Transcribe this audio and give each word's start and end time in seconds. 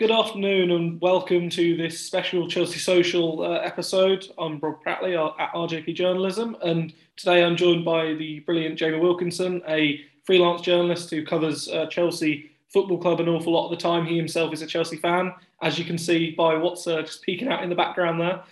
Good 0.00 0.12
afternoon 0.12 0.70
and 0.70 0.98
welcome 1.02 1.50
to 1.50 1.76
this 1.76 2.00
special 2.00 2.48
Chelsea 2.48 2.78
Social 2.78 3.42
uh, 3.42 3.58
episode. 3.58 4.26
I'm 4.38 4.58
Rob 4.58 4.82
Pratley 4.82 5.14
at 5.38 5.52
RJP 5.52 5.94
Journalism, 5.94 6.56
and 6.62 6.94
today 7.16 7.44
I'm 7.44 7.54
joined 7.54 7.84
by 7.84 8.14
the 8.14 8.40
brilliant 8.40 8.78
Jamie 8.78 8.98
Wilkinson, 8.98 9.60
a 9.68 10.00
freelance 10.24 10.62
journalist 10.62 11.10
who 11.10 11.22
covers 11.26 11.68
uh, 11.68 11.84
Chelsea 11.88 12.50
Football 12.70 12.96
Club 12.96 13.20
an 13.20 13.28
awful 13.28 13.52
lot 13.52 13.66
of 13.66 13.72
the 13.72 13.76
time. 13.76 14.06
He 14.06 14.16
himself 14.16 14.54
is 14.54 14.62
a 14.62 14.66
Chelsea 14.66 14.96
fan, 14.96 15.34
as 15.60 15.78
you 15.78 15.84
can 15.84 15.98
see 15.98 16.30
by 16.30 16.54
what's 16.56 16.86
uh, 16.86 17.02
just 17.02 17.20
peeking 17.20 17.48
out 17.48 17.62
in 17.62 17.68
the 17.68 17.76
background 17.76 18.22
there. 18.22 18.42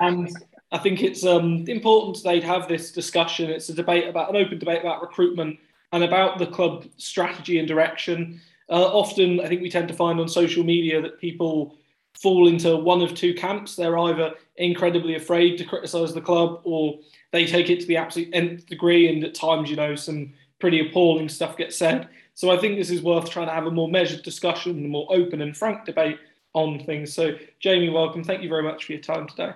And 0.00 0.34
I 0.72 0.78
think 0.78 1.02
it's 1.02 1.22
um, 1.26 1.66
important 1.68 2.16
today 2.16 2.40
to 2.40 2.46
have 2.46 2.66
this 2.66 2.92
discussion. 2.92 3.50
It's 3.50 3.68
a 3.68 3.74
debate 3.74 4.08
about 4.08 4.30
an 4.30 4.36
open 4.36 4.58
debate 4.58 4.80
about 4.80 5.02
recruitment 5.02 5.58
and 5.92 6.02
about 6.02 6.38
the 6.38 6.46
club 6.46 6.86
strategy 6.96 7.58
and 7.58 7.68
direction. 7.68 8.40
Uh, 8.70 8.86
often, 8.92 9.40
I 9.40 9.48
think 9.48 9.62
we 9.62 9.70
tend 9.70 9.88
to 9.88 9.94
find 9.94 10.18
on 10.20 10.28
social 10.28 10.64
media 10.64 11.00
that 11.02 11.20
people 11.20 11.76
fall 12.14 12.48
into 12.48 12.76
one 12.76 13.02
of 13.02 13.14
two 13.14 13.34
camps. 13.34 13.76
They're 13.76 13.98
either 13.98 14.34
incredibly 14.56 15.16
afraid 15.16 15.58
to 15.58 15.64
criticise 15.64 16.14
the 16.14 16.20
club, 16.20 16.60
or 16.64 16.98
they 17.32 17.46
take 17.46 17.70
it 17.70 17.80
to 17.80 17.86
the 17.86 17.96
absolute 17.96 18.30
nth 18.32 18.66
degree, 18.66 19.08
and 19.08 19.22
at 19.24 19.34
times, 19.34 19.68
you 19.68 19.76
know, 19.76 19.94
some 19.94 20.32
pretty 20.60 20.88
appalling 20.88 21.28
stuff 21.28 21.56
gets 21.56 21.76
said. 21.76 22.08
So 22.34 22.50
I 22.50 22.56
think 22.56 22.76
this 22.76 22.90
is 22.90 23.02
worth 23.02 23.30
trying 23.30 23.48
to 23.48 23.52
have 23.52 23.66
a 23.66 23.70
more 23.70 23.88
measured 23.88 24.22
discussion, 24.22 24.84
a 24.84 24.88
more 24.88 25.06
open 25.10 25.42
and 25.42 25.56
frank 25.56 25.84
debate 25.84 26.18
on 26.52 26.78
things. 26.84 27.12
So, 27.12 27.36
Jamie, 27.60 27.90
welcome. 27.90 28.24
Thank 28.24 28.42
you 28.42 28.48
very 28.48 28.62
much 28.62 28.84
for 28.84 28.92
your 28.92 29.02
time 29.02 29.28
today. 29.28 29.52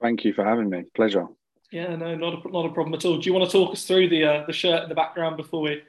Thank 0.00 0.24
you 0.24 0.32
for 0.32 0.44
having 0.44 0.70
me. 0.70 0.84
Pleasure. 0.94 1.26
Yeah, 1.72 1.96
no, 1.96 2.14
not 2.14 2.44
a, 2.44 2.50
not 2.50 2.66
a 2.66 2.72
problem 2.72 2.94
at 2.94 3.04
all. 3.04 3.18
Do 3.18 3.28
you 3.28 3.34
want 3.34 3.50
to 3.50 3.52
talk 3.52 3.72
us 3.72 3.84
through 3.84 4.08
the 4.08 4.24
uh, 4.24 4.46
the 4.46 4.52
shirt 4.52 4.84
in 4.84 4.88
the 4.88 4.94
background 4.94 5.36
before 5.36 5.62
we 5.62 5.82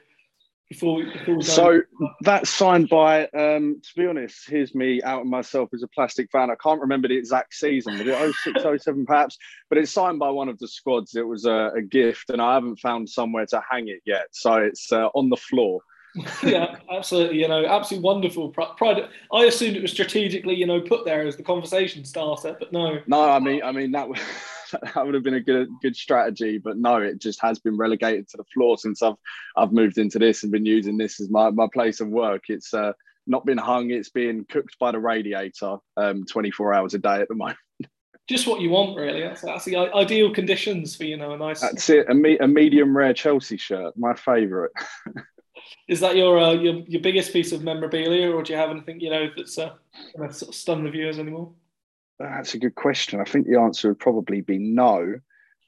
before 0.70 0.96
we, 0.96 1.12
before 1.12 1.36
we 1.38 1.44
so 1.44 1.82
that's 2.22 2.50
signed 2.50 2.90
by 2.90 3.28
um, 3.28 3.82
to 3.82 3.90
be 3.96 4.06
honest 4.06 4.50
here's 4.50 4.76
me 4.76 5.02
out 5.02 5.22
of 5.22 5.28
myself 5.28 5.70
as 5.74 5.84
a 5.84 5.88
plastic 5.88 6.30
fan. 6.32 6.50
I 6.52 6.56
can't 6.62 6.82
remember 6.82 7.08
the 7.08 7.18
exact 7.18 7.54
season 7.54 7.98
was 7.98 8.08
it 8.08 8.36
06 8.64 8.84
07 8.84 9.06
perhaps? 9.06 9.38
But 9.70 9.78
it's 9.78 9.92
signed 9.92 10.20
by 10.20 10.30
one 10.30 10.50
of 10.50 10.60
the 10.60 10.68
squads. 10.68 11.16
It 11.16 11.28
was 11.28 11.46
a, 11.46 11.72
a 11.76 11.82
gift 11.82 12.30
and 12.30 12.42
i 12.42 12.54
haven't 12.56 12.80
found 12.80 13.10
somewhere 13.10 13.46
to 13.48 13.62
hang 13.70 13.88
it 13.88 14.02
yet. 14.06 14.28
So 14.32 14.56
it's 14.56 14.92
uh, 14.92 15.08
on 15.14 15.30
the 15.30 15.38
floor 15.38 15.82
yeah 16.44 16.76
absolutely 16.92 17.40
you 17.40 17.48
know 17.48 17.66
absolutely 17.66 18.04
wonderful 18.04 18.50
pride 18.50 19.08
i 19.34 19.44
assumed 19.44 19.76
it 19.76 19.82
was 19.82 19.92
strategically 19.92 20.56
you 20.56 20.66
know 20.66 20.82
put 20.82 21.06
there 21.06 21.26
as 21.26 21.36
the 21.36 21.44
conversation 21.44 22.04
starter 22.04 22.56
but 22.60 22.72
no 22.72 23.00
no 23.08 23.30
i 23.30 23.40
mean 23.40 23.62
i 23.64 23.72
mean 23.72 23.92
that 23.92 24.08
was 24.08 24.20
that 24.94 25.06
would 25.06 25.14
have 25.14 25.24
been 25.24 25.36
a 25.36 25.42
good 25.42 25.70
good 25.82 25.96
strategy. 25.96 26.58
But 26.58 26.78
no, 26.78 26.98
it 26.98 27.20
just 27.20 27.42
has 27.42 27.60
been 27.60 27.78
relegated 27.78 28.28
to 28.30 28.38
the 28.38 28.44
floor 28.54 28.78
since 28.78 29.02
I've 29.02 29.16
I've 29.56 29.72
moved 29.72 29.98
into 29.98 30.20
this 30.20 30.44
and 30.44 30.52
been 30.52 30.66
using 30.66 30.98
this 30.98 31.20
as 31.20 31.30
my, 31.30 31.50
my 31.50 31.68
place 31.74 32.00
of 32.00 32.10
work. 32.10 32.44
It's 32.50 32.74
uh, 32.74 32.94
not 33.26 33.46
been 33.46 33.58
hung; 33.58 33.92
it's 33.92 34.10
being 34.10 34.46
cooked 34.50 34.78
by 34.80 34.92
the 34.92 35.00
radiator 35.00 35.78
um, 35.98 36.26
24 36.26 36.74
hours 36.74 36.94
a 36.94 37.00
day 37.00 37.22
at 37.22 37.28
the 37.28 37.36
moment. 37.36 37.58
Just 38.28 38.46
what 38.46 38.60
you 38.60 38.70
want, 38.70 38.98
really. 38.98 39.22
That's, 39.22 39.42
that's 39.42 39.64
the 39.64 39.78
ideal 39.78 40.34
conditions 40.34 40.96
for 40.96 41.06
you 41.06 41.16
know 41.16 41.32
a 41.32 41.38
nice. 41.38 41.62
That's 41.62 41.90
it. 41.90 42.10
A, 42.10 42.14
me, 42.14 42.38
a 42.40 42.48
medium 42.48 42.96
rare 42.96 43.14
Chelsea 43.14 43.58
shirt, 43.58 43.94
my 43.98 44.14
favourite. 44.16 44.72
Is 45.88 46.00
that 46.02 46.16
your, 46.16 46.40
uh, 46.40 46.52
your 46.52 46.76
your 46.88 47.02
biggest 47.02 47.34
piece 47.34 47.52
of 47.52 47.64
memorabilia, 47.64 48.30
or 48.32 48.44
do 48.44 48.54
you 48.54 48.60
have 48.60 48.70
anything 48.70 49.00
you 49.00 49.10
know 49.10 49.30
that's 49.36 49.58
uh, 49.58 49.74
going 50.16 50.30
to 50.30 50.36
sort 50.36 50.50
of 50.50 50.56
stun 50.56 50.84
the 50.84 50.92
viewers 50.92 51.20
anymore? 51.20 51.52
That's 52.20 52.54
a 52.54 52.60
good 52.60 52.76
question. 52.76 53.20
I 53.20 53.26
think 53.26 53.48
the 53.48 53.60
answer 53.60 53.90
would 53.90 54.00
probably 54.00 54.42
be 54.42 54.58
no, 54.58 55.20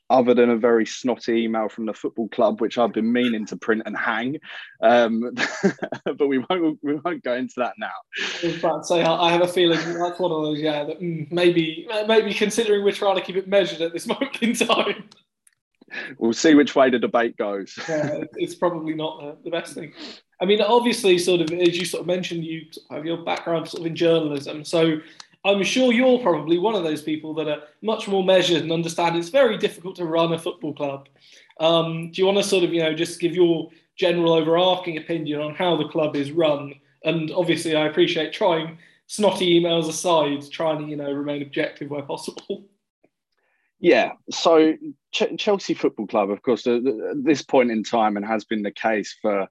other 0.09 0.33
than 0.33 0.49
a 0.49 0.57
very 0.57 0.85
snotty 0.85 1.43
email 1.43 1.69
from 1.69 1.85
the 1.85 1.93
football 1.93 2.27
club, 2.29 2.61
which 2.61 2.77
I've 2.77 2.93
been 2.93 3.11
meaning 3.13 3.45
to 3.47 3.57
print 3.57 3.83
and 3.85 3.95
hang. 3.95 4.39
Um, 4.81 5.31
but 6.05 6.27
we 6.27 6.39
won't 6.49 6.79
we 6.81 6.95
won't 6.95 7.23
go 7.23 7.35
into 7.35 7.55
that 7.57 7.75
now. 7.77 7.91
I 8.43 8.47
was 8.47 8.57
about 8.57 8.77
to 8.79 8.87
say 8.87 9.03
I 9.03 9.31
have 9.31 9.41
a 9.41 9.47
feeling 9.47 9.77
that's 9.77 10.19
one 10.19 10.31
of 10.31 10.43
those. 10.43 10.59
Yeah, 10.59 10.85
that 10.85 10.99
mm, 10.99 11.31
maybe 11.31 11.87
maybe 12.07 12.33
considering 12.33 12.83
we're 12.83 12.91
trying 12.91 13.15
to 13.15 13.21
keep 13.21 13.35
it 13.35 13.47
measured 13.47 13.81
at 13.81 13.93
this 13.93 14.07
moment 14.07 14.41
in 14.41 14.53
time. 14.55 15.08
We'll 16.17 16.33
see 16.33 16.55
which 16.55 16.75
way 16.75 16.89
the 16.89 16.99
debate 16.99 17.37
goes. 17.37 17.77
yeah, 17.87 18.23
it's 18.35 18.55
probably 18.55 18.93
not 18.93 19.19
the, 19.19 19.37
the 19.45 19.51
best 19.51 19.73
thing. 19.73 19.93
I 20.41 20.45
mean, 20.45 20.61
obviously, 20.61 21.17
sort 21.17 21.41
of 21.41 21.51
as 21.51 21.77
you 21.77 21.85
sort 21.85 22.01
of 22.01 22.07
mentioned, 22.07 22.45
you 22.45 22.65
have 22.89 23.05
your 23.05 23.23
background 23.23 23.67
sort 23.67 23.81
of 23.81 23.87
in 23.87 23.95
journalism, 23.95 24.63
so 24.63 24.99
I'm 25.45 25.63
sure 25.63 25.93
you're 25.93 26.19
probably 26.19 26.57
one 26.57 26.75
of 26.75 26.83
those 26.83 27.01
people 27.01 27.33
that 27.35 27.47
are 27.47 27.63
much 27.81 28.07
more 28.07 28.23
measured 28.23 28.61
and 28.61 28.71
understand 28.71 29.15
it's 29.15 29.29
very 29.29 29.57
difficult 29.57 29.95
to 29.97 30.05
run 30.05 30.33
a 30.33 30.39
football 30.39 30.73
club. 30.73 31.07
Um, 31.59 32.11
do 32.11 32.21
you 32.21 32.25
want 32.25 32.37
to 32.37 32.43
sort 32.43 32.63
of, 32.63 32.73
you 32.73 32.81
know, 32.81 32.93
just 32.93 33.19
give 33.19 33.35
your 33.35 33.69
general 33.95 34.33
overarching 34.33 34.97
opinion 34.97 35.41
on 35.41 35.55
how 35.55 35.77
the 35.77 35.87
club 35.87 36.15
is 36.15 36.31
run? 36.31 36.73
And 37.05 37.31
obviously, 37.31 37.75
I 37.75 37.87
appreciate 37.87 38.33
trying 38.33 38.77
snotty 39.07 39.59
emails 39.59 39.87
aside, 39.87 40.49
trying 40.51 40.79
to, 40.79 40.85
you 40.85 40.97
know, 40.97 41.11
remain 41.11 41.41
objective 41.41 41.89
where 41.89 42.03
possible. 42.03 42.65
Yeah. 43.79 44.11
So 44.29 44.73
Ch- 45.11 45.37
Chelsea 45.37 45.73
Football 45.73 46.07
Club, 46.07 46.29
of 46.29 46.41
course, 46.41 46.67
at 46.67 46.81
this 47.23 47.41
point 47.41 47.71
in 47.71 47.83
time, 47.83 48.17
and 48.17 48.25
has 48.25 48.43
been 48.43 48.63
the 48.63 48.71
case 48.71 49.15
for 49.21 49.47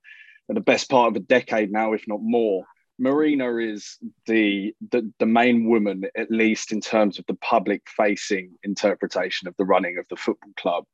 the 0.48 0.60
best 0.60 0.90
part 0.90 1.08
of 1.08 1.16
a 1.16 1.24
decade 1.24 1.70
now, 1.70 1.92
if 1.92 2.06
not 2.06 2.20
more, 2.22 2.64
Marina 2.98 3.56
is 3.56 3.96
the, 4.26 4.74
the, 4.90 5.10
the 5.18 5.26
main 5.26 5.68
woman, 5.68 6.04
at 6.16 6.30
least 6.30 6.72
in 6.72 6.80
terms 6.80 7.18
of 7.18 7.24
the 7.26 7.36
public 7.36 7.82
facing 7.96 8.52
interpretation 8.64 9.46
of 9.46 9.54
the 9.56 9.64
running 9.64 9.98
of 9.98 10.06
the 10.10 10.16
football 10.16 10.52
club. 10.56 10.84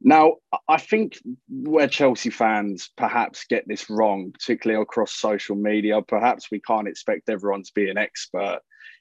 Now, 0.00 0.36
I 0.68 0.78
think 0.78 1.18
where 1.48 1.88
Chelsea 1.88 2.30
fans 2.30 2.90
perhaps 2.96 3.44
get 3.48 3.66
this 3.66 3.90
wrong, 3.90 4.30
particularly 4.32 4.80
across 4.80 5.12
social 5.12 5.56
media, 5.56 6.00
perhaps 6.02 6.50
we 6.50 6.60
can't 6.60 6.88
expect 6.88 7.28
everyone 7.28 7.64
to 7.64 7.72
be 7.74 7.90
an 7.90 7.98
expert, 7.98 8.60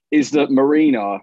is 0.09 0.31
that 0.31 0.51
Marina 0.51 1.19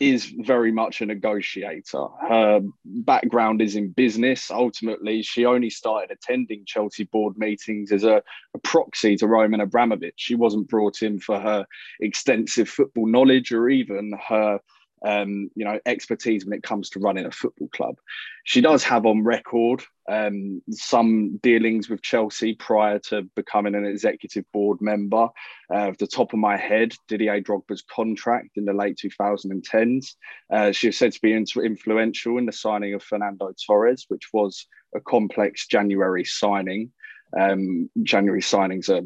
is 0.00 0.26
very 0.26 0.72
much 0.72 1.00
a 1.00 1.06
negotiator. 1.06 2.06
Her 2.28 2.60
background 2.84 3.60
is 3.60 3.76
in 3.76 3.90
business. 3.90 4.50
Ultimately, 4.50 5.22
she 5.22 5.44
only 5.44 5.70
started 5.70 6.10
attending 6.10 6.64
Chelsea 6.66 7.04
board 7.04 7.36
meetings 7.36 7.92
as 7.92 8.04
a, 8.04 8.22
a, 8.54 8.58
proxy 8.62 9.16
to 9.16 9.26
Roman 9.26 9.60
Abramovich. 9.60 10.14
She 10.16 10.34
wasn't 10.34 10.68
brought 10.68 11.02
in 11.02 11.18
for 11.18 11.38
her 11.40 11.66
extensive 12.00 12.68
football 12.68 13.06
knowledge 13.06 13.52
or 13.52 13.68
even 13.68 14.12
her 14.28 14.60
um, 15.04 15.50
you 15.54 15.64
know, 15.64 15.78
expertise 15.86 16.44
when 16.44 16.56
it 16.56 16.62
comes 16.62 16.90
to 16.90 17.00
running 17.00 17.26
a 17.26 17.30
football 17.30 17.68
club. 17.68 17.96
She 18.44 18.60
does 18.60 18.82
have 18.84 19.06
on 19.06 19.24
record 19.24 19.82
um, 20.08 20.62
some 20.70 21.36
dealings 21.42 21.88
with 21.88 22.02
Chelsea 22.02 22.54
prior 22.54 22.98
to 23.00 23.22
becoming 23.36 23.74
an 23.74 23.84
executive 23.84 24.44
board 24.52 24.78
member. 24.80 25.28
Uh, 25.72 25.92
the 25.98 26.06
top 26.06 26.32
of 26.32 26.38
my 26.38 26.56
head, 26.56 26.94
Didier 27.08 27.40
Drogba's 27.40 27.82
contract 27.82 28.56
in 28.56 28.64
the 28.64 28.72
late 28.72 28.98
2010s. 28.98 30.14
Uh, 30.52 30.72
she 30.72 30.88
was 30.88 30.98
said 30.98 31.12
to 31.12 31.20
be 31.20 31.34
influential 31.34 32.38
in 32.38 32.46
the 32.46 32.52
signing 32.52 32.94
of 32.94 33.02
Fernando 33.02 33.52
Torres, 33.66 34.06
which 34.08 34.28
was 34.32 34.66
a 34.94 35.00
complex 35.00 35.66
January 35.66 36.24
signing. 36.24 36.90
Um, 37.38 37.90
January 38.02 38.40
signings 38.40 38.88
are 38.88 39.02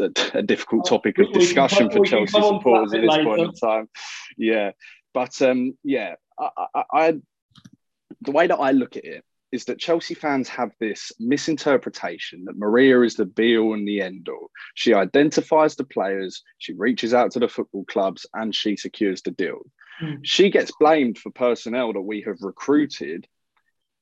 a, 0.00 0.04
a, 0.04 0.38
a 0.38 0.42
difficult 0.42 0.86
topic 0.86 1.18
of 1.18 1.32
discussion 1.32 1.90
for 1.90 2.04
Chelsea 2.04 2.40
supporters 2.40 2.94
at 2.94 3.00
this 3.00 3.16
point 3.24 3.40
in 3.40 3.52
time. 3.54 3.88
Yeah, 4.38 4.70
but 5.12 5.40
um, 5.42 5.76
yeah, 5.84 6.14
I, 6.38 6.48
I, 6.74 6.84
I, 6.92 7.14
the 8.22 8.30
way 8.32 8.46
that 8.46 8.56
I 8.56 8.70
look 8.72 8.96
at 8.96 9.04
it 9.04 9.24
is 9.52 9.64
that 9.64 9.78
Chelsea 9.78 10.14
fans 10.14 10.48
have 10.48 10.70
this 10.78 11.10
misinterpretation 11.18 12.44
that 12.44 12.56
Maria 12.56 13.00
is 13.02 13.16
the 13.16 13.26
be 13.26 13.56
all 13.58 13.74
and 13.74 13.86
the 13.86 14.00
end 14.00 14.28
all. 14.28 14.50
She 14.74 14.94
identifies 14.94 15.74
the 15.74 15.84
players, 15.84 16.42
she 16.58 16.72
reaches 16.74 17.14
out 17.14 17.32
to 17.32 17.40
the 17.40 17.48
football 17.48 17.84
clubs, 17.86 18.26
and 18.32 18.54
she 18.54 18.76
secures 18.76 19.22
the 19.22 19.32
deal. 19.32 19.60
Mm. 20.00 20.20
She 20.22 20.50
gets 20.50 20.70
blamed 20.78 21.18
for 21.18 21.30
personnel 21.30 21.92
that 21.92 22.00
we 22.00 22.22
have 22.22 22.40
recruited 22.42 23.26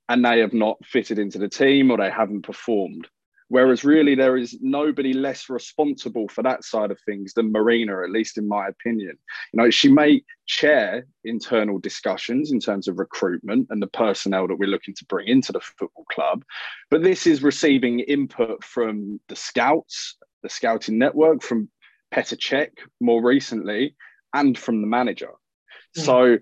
and 0.08 0.24
they 0.24 0.40
have 0.40 0.54
not 0.54 0.84
fitted 0.84 1.18
into 1.18 1.38
the 1.38 1.48
team 1.48 1.90
or 1.90 1.98
they 1.98 2.10
haven't 2.10 2.42
performed. 2.42 3.08
Whereas 3.48 3.82
really 3.84 4.14
there 4.14 4.36
is 4.36 4.58
nobody 4.60 5.12
less 5.12 5.48
responsible 5.48 6.28
for 6.28 6.42
that 6.42 6.64
side 6.64 6.90
of 6.90 7.00
things 7.00 7.32
than 7.32 7.50
Marina, 7.50 8.02
at 8.02 8.10
least 8.10 8.36
in 8.36 8.46
my 8.46 8.68
opinion. 8.68 9.18
You 9.52 9.62
know, 9.62 9.70
she 9.70 9.90
may 9.90 10.22
chair 10.46 11.06
internal 11.24 11.78
discussions 11.78 12.52
in 12.52 12.60
terms 12.60 12.88
of 12.88 12.98
recruitment 12.98 13.68
and 13.70 13.82
the 13.82 13.86
personnel 13.86 14.48
that 14.48 14.56
we're 14.58 14.68
looking 14.68 14.94
to 14.94 15.04
bring 15.06 15.28
into 15.28 15.52
the 15.52 15.60
football 15.60 16.04
club, 16.12 16.44
but 16.90 17.02
this 17.02 17.26
is 17.26 17.42
receiving 17.42 18.00
input 18.00 18.62
from 18.62 19.20
the 19.28 19.36
scouts, 19.36 20.16
the 20.42 20.48
scouting 20.48 20.98
network, 20.98 21.42
from 21.42 21.70
Petr 22.12 22.38
Cech 22.38 22.70
more 23.00 23.22
recently, 23.22 23.94
and 24.34 24.58
from 24.58 24.82
the 24.82 24.86
manager. 24.86 25.30
Mm. 25.96 26.04
So 26.04 26.38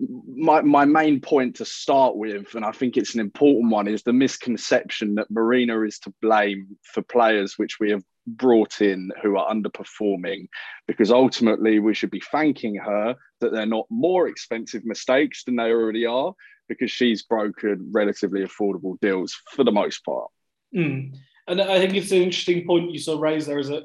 my 0.00 0.60
my 0.62 0.84
main 0.84 1.20
point 1.20 1.56
to 1.56 1.64
start 1.64 2.16
with, 2.16 2.54
and 2.54 2.64
I 2.64 2.72
think 2.72 2.96
it's 2.96 3.14
an 3.14 3.20
important 3.20 3.70
one, 3.70 3.88
is 3.88 4.02
the 4.02 4.12
misconception 4.12 5.14
that 5.16 5.30
Marina 5.30 5.82
is 5.82 5.98
to 6.00 6.12
blame 6.20 6.76
for 6.82 7.02
players 7.02 7.58
which 7.58 7.78
we 7.78 7.90
have 7.90 8.02
brought 8.26 8.80
in 8.80 9.12
who 9.22 9.36
are 9.36 9.54
underperforming, 9.54 10.48
because 10.88 11.10
ultimately 11.10 11.78
we 11.78 11.94
should 11.94 12.10
be 12.10 12.22
thanking 12.32 12.74
her 12.76 13.14
that 13.40 13.52
they're 13.52 13.66
not 13.66 13.86
more 13.90 14.28
expensive 14.28 14.84
mistakes 14.84 15.44
than 15.44 15.56
they 15.56 15.70
already 15.70 16.06
are, 16.06 16.34
because 16.68 16.90
she's 16.90 17.24
brokered 17.26 17.78
relatively 17.92 18.40
affordable 18.40 18.98
deals 19.00 19.36
for 19.50 19.62
the 19.62 19.72
most 19.72 20.04
part. 20.04 20.30
Mm. 20.74 21.14
And 21.46 21.60
I 21.60 21.78
think 21.78 21.94
it's 21.94 22.10
an 22.10 22.22
interesting 22.22 22.66
point 22.66 22.90
you 22.90 22.98
sort 22.98 23.16
of 23.16 23.22
raised 23.22 23.46
there, 23.46 23.58
is 23.58 23.68
that 23.68 23.84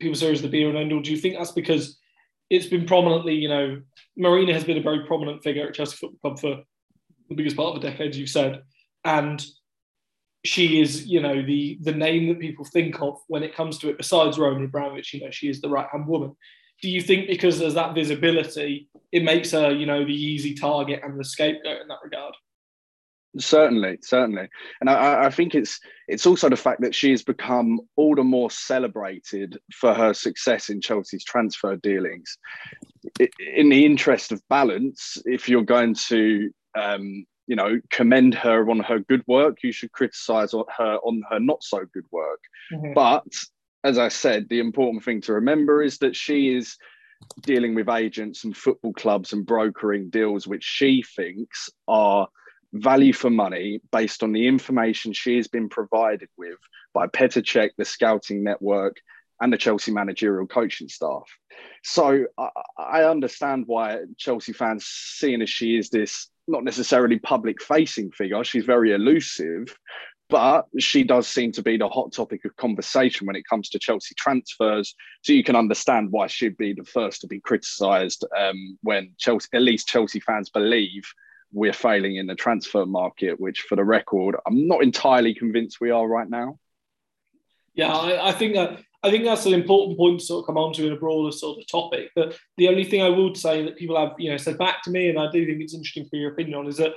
people 0.00 0.14
say 0.14 0.32
is 0.32 0.40
the 0.40 0.48
be 0.48 0.64
all. 0.64 0.72
Do 0.72 1.10
you 1.10 1.18
think 1.18 1.36
that's 1.36 1.52
because 1.52 1.98
it's 2.50 2.66
been 2.66 2.84
prominently, 2.84 3.34
you 3.34 3.48
know, 3.48 3.80
Marina 4.16 4.52
has 4.52 4.64
been 4.64 4.76
a 4.76 4.82
very 4.82 5.06
prominent 5.06 5.42
figure 5.42 5.66
at 5.66 5.74
Chelsea 5.74 5.96
Football 5.96 6.34
Club 6.34 6.40
for 6.40 6.62
the 7.28 7.34
biggest 7.34 7.56
part 7.56 7.74
of 7.74 7.80
the 7.80 7.88
decade, 7.88 8.14
you've 8.16 8.28
said, 8.28 8.62
and 9.04 9.44
she 10.44 10.80
is, 10.80 11.06
you 11.06 11.20
know, 11.20 11.42
the 11.42 11.78
the 11.82 11.92
name 11.92 12.28
that 12.28 12.40
people 12.40 12.64
think 12.64 13.00
of 13.00 13.18
when 13.28 13.42
it 13.42 13.54
comes 13.54 13.78
to 13.78 13.88
it. 13.88 13.98
Besides 13.98 14.38
Roman 14.38 14.64
Abramovich, 14.64 15.14
you 15.14 15.20
know, 15.20 15.30
she 15.30 15.48
is 15.48 15.60
the 15.60 15.68
right 15.68 15.86
hand 15.92 16.06
woman. 16.06 16.34
Do 16.82 16.88
you 16.88 17.02
think 17.02 17.28
because 17.28 17.58
there's 17.58 17.74
that 17.74 17.94
visibility, 17.94 18.88
it 19.12 19.22
makes 19.22 19.50
her, 19.52 19.70
you 19.70 19.86
know, 19.86 20.04
the 20.04 20.14
easy 20.14 20.54
target 20.54 21.00
and 21.04 21.18
the 21.18 21.24
scapegoat 21.24 21.82
in 21.82 21.88
that 21.88 21.98
regard? 22.02 22.34
Certainly, 23.38 23.98
certainly, 24.02 24.48
and 24.80 24.90
I, 24.90 25.26
I, 25.26 25.30
think 25.30 25.54
it's 25.54 25.78
it's 26.08 26.26
also 26.26 26.48
the 26.48 26.56
fact 26.56 26.80
that 26.80 26.96
she 26.96 27.12
has 27.12 27.22
become 27.22 27.80
all 27.94 28.16
the 28.16 28.24
more 28.24 28.50
celebrated 28.50 29.56
for 29.72 29.94
her 29.94 30.12
success 30.12 30.68
in 30.68 30.80
Chelsea's 30.80 31.22
transfer 31.22 31.76
dealings. 31.76 32.36
In 33.54 33.68
the 33.68 33.86
interest 33.86 34.32
of 34.32 34.42
balance, 34.48 35.16
if 35.26 35.48
you're 35.48 35.62
going 35.62 35.94
to, 36.08 36.50
um, 36.76 37.24
you 37.46 37.54
know, 37.54 37.80
commend 37.90 38.34
her 38.34 38.68
on 38.68 38.80
her 38.80 38.98
good 38.98 39.22
work, 39.28 39.58
you 39.62 39.70
should 39.70 39.92
criticise 39.92 40.50
her 40.50 40.96
on 40.96 41.22
her 41.30 41.38
not 41.38 41.62
so 41.62 41.84
good 41.94 42.06
work. 42.10 42.40
Mm-hmm. 42.72 42.94
But 42.94 43.26
as 43.84 43.96
I 43.96 44.08
said, 44.08 44.48
the 44.48 44.58
important 44.58 45.04
thing 45.04 45.20
to 45.22 45.34
remember 45.34 45.82
is 45.82 45.98
that 45.98 46.16
she 46.16 46.52
is 46.56 46.76
dealing 47.42 47.76
with 47.76 47.88
agents 47.88 48.42
and 48.42 48.56
football 48.56 48.92
clubs 48.92 49.32
and 49.32 49.46
brokering 49.46 50.10
deals 50.10 50.46
which 50.46 50.64
she 50.64 51.04
thinks 51.16 51.70
are 51.86 52.26
value 52.72 53.12
for 53.12 53.30
money 53.30 53.80
based 53.92 54.22
on 54.22 54.32
the 54.32 54.46
information 54.46 55.12
she 55.12 55.36
has 55.36 55.48
been 55.48 55.68
provided 55.68 56.28
with 56.36 56.58
by 56.94 57.06
Petr 57.06 57.42
Cech, 57.42 57.70
the 57.76 57.84
scouting 57.84 58.44
network, 58.44 58.96
and 59.40 59.52
the 59.52 59.56
Chelsea 59.56 59.90
managerial 59.90 60.46
coaching 60.46 60.88
staff. 60.88 61.24
So 61.82 62.26
I, 62.38 62.48
I 62.78 63.04
understand 63.04 63.64
why 63.66 64.00
Chelsea 64.18 64.52
fans, 64.52 64.84
seeing 64.86 65.42
as 65.42 65.50
she 65.50 65.76
is 65.76 65.90
this 65.90 66.28
not 66.46 66.64
necessarily 66.64 67.18
public 67.18 67.62
facing 67.62 68.10
figure, 68.10 68.44
she's 68.44 68.64
very 68.64 68.92
elusive, 68.92 69.74
but 70.28 70.66
she 70.78 71.02
does 71.02 71.26
seem 71.26 71.52
to 71.52 71.62
be 71.62 71.76
the 71.76 71.88
hot 71.88 72.12
topic 72.12 72.44
of 72.44 72.54
conversation 72.56 73.26
when 73.26 73.36
it 73.36 73.46
comes 73.48 73.68
to 73.70 73.78
Chelsea 73.78 74.14
transfers. 74.16 74.94
So 75.22 75.32
you 75.32 75.42
can 75.42 75.56
understand 75.56 76.08
why 76.10 76.26
she'd 76.26 76.56
be 76.56 76.74
the 76.74 76.84
first 76.84 77.22
to 77.22 77.26
be 77.26 77.40
criticised 77.40 78.24
um, 78.38 78.78
when 78.82 79.12
Chelsea, 79.18 79.48
at 79.54 79.62
least 79.62 79.88
Chelsea 79.88 80.20
fans 80.20 80.50
believe 80.50 81.02
we're 81.52 81.72
failing 81.72 82.16
in 82.16 82.26
the 82.26 82.34
transfer 82.34 82.86
market, 82.86 83.40
which, 83.40 83.62
for 83.62 83.76
the 83.76 83.84
record, 83.84 84.36
I'm 84.46 84.66
not 84.66 84.82
entirely 84.82 85.34
convinced 85.34 85.80
we 85.80 85.90
are 85.90 86.06
right 86.06 86.28
now. 86.28 86.58
Yeah, 87.74 87.92
I, 87.92 88.28
I 88.28 88.32
think 88.32 88.54
that 88.54 88.80
I 89.02 89.10
think 89.10 89.24
that's 89.24 89.46
an 89.46 89.54
important 89.54 89.96
point 89.96 90.20
to 90.20 90.26
sort 90.26 90.42
of 90.42 90.46
come 90.46 90.58
on 90.58 90.72
to 90.74 90.86
in 90.86 90.92
a 90.92 90.96
broader 90.96 91.32
sort 91.32 91.58
of 91.58 91.66
topic. 91.66 92.10
But 92.14 92.36
the 92.58 92.68
only 92.68 92.84
thing 92.84 93.02
I 93.02 93.08
would 93.08 93.36
say 93.36 93.64
that 93.64 93.78
people 93.78 93.98
have, 93.98 94.14
you 94.18 94.30
know, 94.30 94.36
said 94.36 94.58
back 94.58 94.82
to 94.82 94.90
me, 94.90 95.08
and 95.08 95.18
I 95.18 95.30
do 95.30 95.46
think 95.46 95.60
it's 95.60 95.74
interesting 95.74 96.06
for 96.10 96.16
your 96.16 96.32
opinion 96.32 96.58
on, 96.58 96.66
is 96.66 96.76
that 96.76 96.92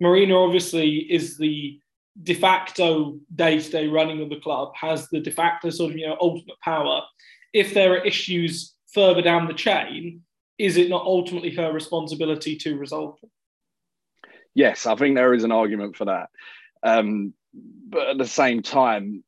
Marina 0.00 0.36
obviously 0.36 0.96
is 0.96 1.38
the 1.38 1.78
de 2.22 2.34
facto 2.34 3.18
day-to-day 3.34 3.86
running 3.86 4.20
of 4.20 4.30
the 4.30 4.40
club, 4.40 4.72
has 4.74 5.08
the 5.10 5.20
de 5.20 5.30
facto 5.30 5.70
sort 5.70 5.92
of, 5.92 5.98
you 5.98 6.06
know, 6.06 6.16
ultimate 6.20 6.60
power. 6.60 7.02
If 7.52 7.72
there 7.72 7.92
are 7.92 8.04
issues 8.04 8.74
further 8.92 9.22
down 9.22 9.46
the 9.46 9.54
chain, 9.54 10.22
is 10.58 10.76
it 10.76 10.88
not 10.88 11.04
ultimately 11.04 11.54
her 11.54 11.72
responsibility 11.72 12.56
to 12.56 12.76
resolve 12.76 13.20
them? 13.20 13.30
Yes, 14.54 14.86
I 14.86 14.94
think 14.96 15.16
there 15.16 15.34
is 15.34 15.44
an 15.44 15.52
argument 15.52 15.96
for 15.96 16.06
that. 16.06 16.30
Um, 16.82 17.34
but 17.88 18.08
at 18.08 18.18
the 18.18 18.26
same 18.26 18.62
time, 18.62 19.24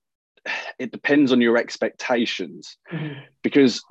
it 0.79 0.93
depends 0.93 1.33
on 1.33 1.41
your 1.41 1.57
expectations 1.57 2.77
mm-hmm. 2.93 3.21
because 3.43 3.83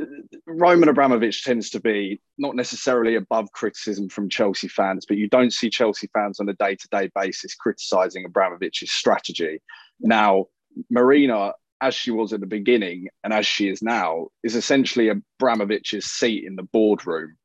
Roman 0.47 0.89
Abramovich 0.89 1.43
tends 1.43 1.69
to 1.71 1.79
be 1.79 2.21
not 2.37 2.55
necessarily 2.55 3.15
above 3.15 3.51
criticism 3.51 4.09
from 4.09 4.29
Chelsea 4.29 4.67
fans, 4.67 5.05
but 5.05 5.17
you 5.17 5.27
don't 5.27 5.51
see 5.51 5.69
Chelsea 5.69 6.07
fans 6.13 6.39
on 6.39 6.49
a 6.49 6.53
day 6.53 6.75
to 6.75 6.87
day 6.89 7.09
basis 7.15 7.55
criticizing 7.55 8.25
Abramovich's 8.25 8.91
strategy. 8.91 9.61
Now, 9.99 10.45
Marina, 10.89 11.53
as 11.81 11.93
she 11.93 12.11
was 12.11 12.33
at 12.33 12.39
the 12.39 12.45
beginning 12.45 13.07
and 13.23 13.33
as 13.33 13.45
she 13.45 13.69
is 13.69 13.81
now, 13.81 14.27
is 14.43 14.55
essentially 14.55 15.09
Abramovich's 15.09 16.05
seat 16.05 16.45
in 16.45 16.55
the 16.55 16.63
boardroom. 16.63 17.35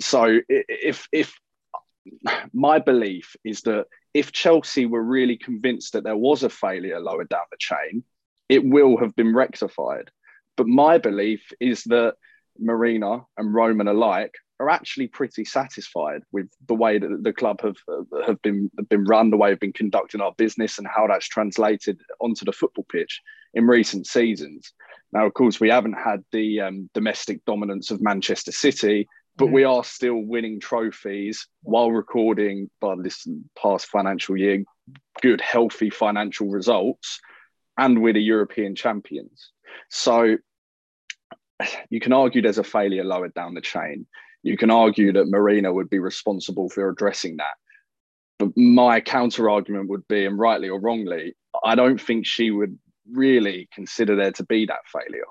So 0.00 0.40
if 0.48 1.08
if 1.12 1.34
my 2.52 2.78
belief 2.78 3.36
is 3.44 3.62
that 3.62 3.86
if 4.14 4.32
Chelsea 4.32 4.86
were 4.86 5.02
really 5.02 5.36
convinced 5.36 5.92
that 5.92 6.04
there 6.04 6.16
was 6.16 6.42
a 6.42 6.50
failure 6.50 7.00
lower 7.00 7.24
down 7.24 7.44
the 7.50 7.56
chain, 7.58 8.02
it 8.48 8.64
will 8.64 8.96
have 8.98 9.14
been 9.16 9.34
rectified. 9.34 10.10
But 10.56 10.66
my 10.66 10.98
belief 10.98 11.42
is 11.60 11.84
that 11.84 12.14
Marina 12.58 13.24
and 13.36 13.54
Roman 13.54 13.88
alike 13.88 14.34
are 14.58 14.68
actually 14.68 15.06
pretty 15.06 15.44
satisfied 15.44 16.22
with 16.32 16.48
the 16.68 16.74
way 16.74 16.98
that 16.98 17.22
the 17.22 17.32
club 17.32 17.60
have 17.62 17.76
have 18.26 18.42
been 18.42 18.70
been 18.90 19.04
run, 19.04 19.30
the 19.30 19.36
way 19.36 19.50
they've 19.50 19.60
been 19.60 19.72
conducting 19.72 20.20
our 20.20 20.34
business, 20.36 20.78
and 20.78 20.86
how 20.86 21.06
that's 21.06 21.28
translated 21.28 21.98
onto 22.20 22.44
the 22.44 22.52
football 22.52 22.84
pitch 22.92 23.22
in 23.54 23.66
recent 23.66 24.06
seasons. 24.06 24.72
Now, 25.12 25.26
of 25.26 25.34
course, 25.34 25.60
we 25.60 25.70
haven't 25.70 25.94
had 25.94 26.22
the 26.30 26.60
um, 26.60 26.90
domestic 26.92 27.44
dominance 27.46 27.90
of 27.90 28.02
Manchester 28.02 28.52
City, 28.52 29.08
but 29.40 29.48
mm. 29.48 29.52
we 29.52 29.64
are 29.64 29.82
still 29.82 30.20
winning 30.20 30.60
trophies 30.60 31.48
while 31.62 31.90
recording 31.90 32.68
by 32.78 32.94
this 33.02 33.26
past 33.60 33.86
financial 33.86 34.36
year 34.36 34.62
good 35.22 35.40
healthy 35.40 35.88
financial 35.88 36.48
results 36.50 37.18
and 37.78 38.00
we're 38.00 38.12
the 38.12 38.20
european 38.20 38.76
champions 38.76 39.50
so 39.88 40.36
you 41.90 41.98
can 41.98 42.12
argue 42.12 42.42
there's 42.42 42.58
a 42.58 42.64
failure 42.64 43.04
lower 43.04 43.28
down 43.28 43.54
the 43.54 43.60
chain 43.60 44.06
you 44.42 44.56
can 44.56 44.70
argue 44.70 45.12
that 45.12 45.28
marina 45.28 45.72
would 45.72 45.90
be 45.90 45.98
responsible 45.98 46.68
for 46.68 46.90
addressing 46.90 47.38
that 47.38 47.54
but 48.38 48.54
my 48.56 49.00
counter 49.00 49.48
argument 49.48 49.88
would 49.88 50.06
be 50.06 50.26
and 50.26 50.38
rightly 50.38 50.68
or 50.68 50.78
wrongly 50.78 51.34
i 51.64 51.74
don't 51.74 52.00
think 52.00 52.26
she 52.26 52.50
would 52.50 52.78
really 53.10 53.68
consider 53.72 54.14
there 54.16 54.32
to 54.32 54.44
be 54.44 54.66
that 54.66 54.80
failure 54.92 55.24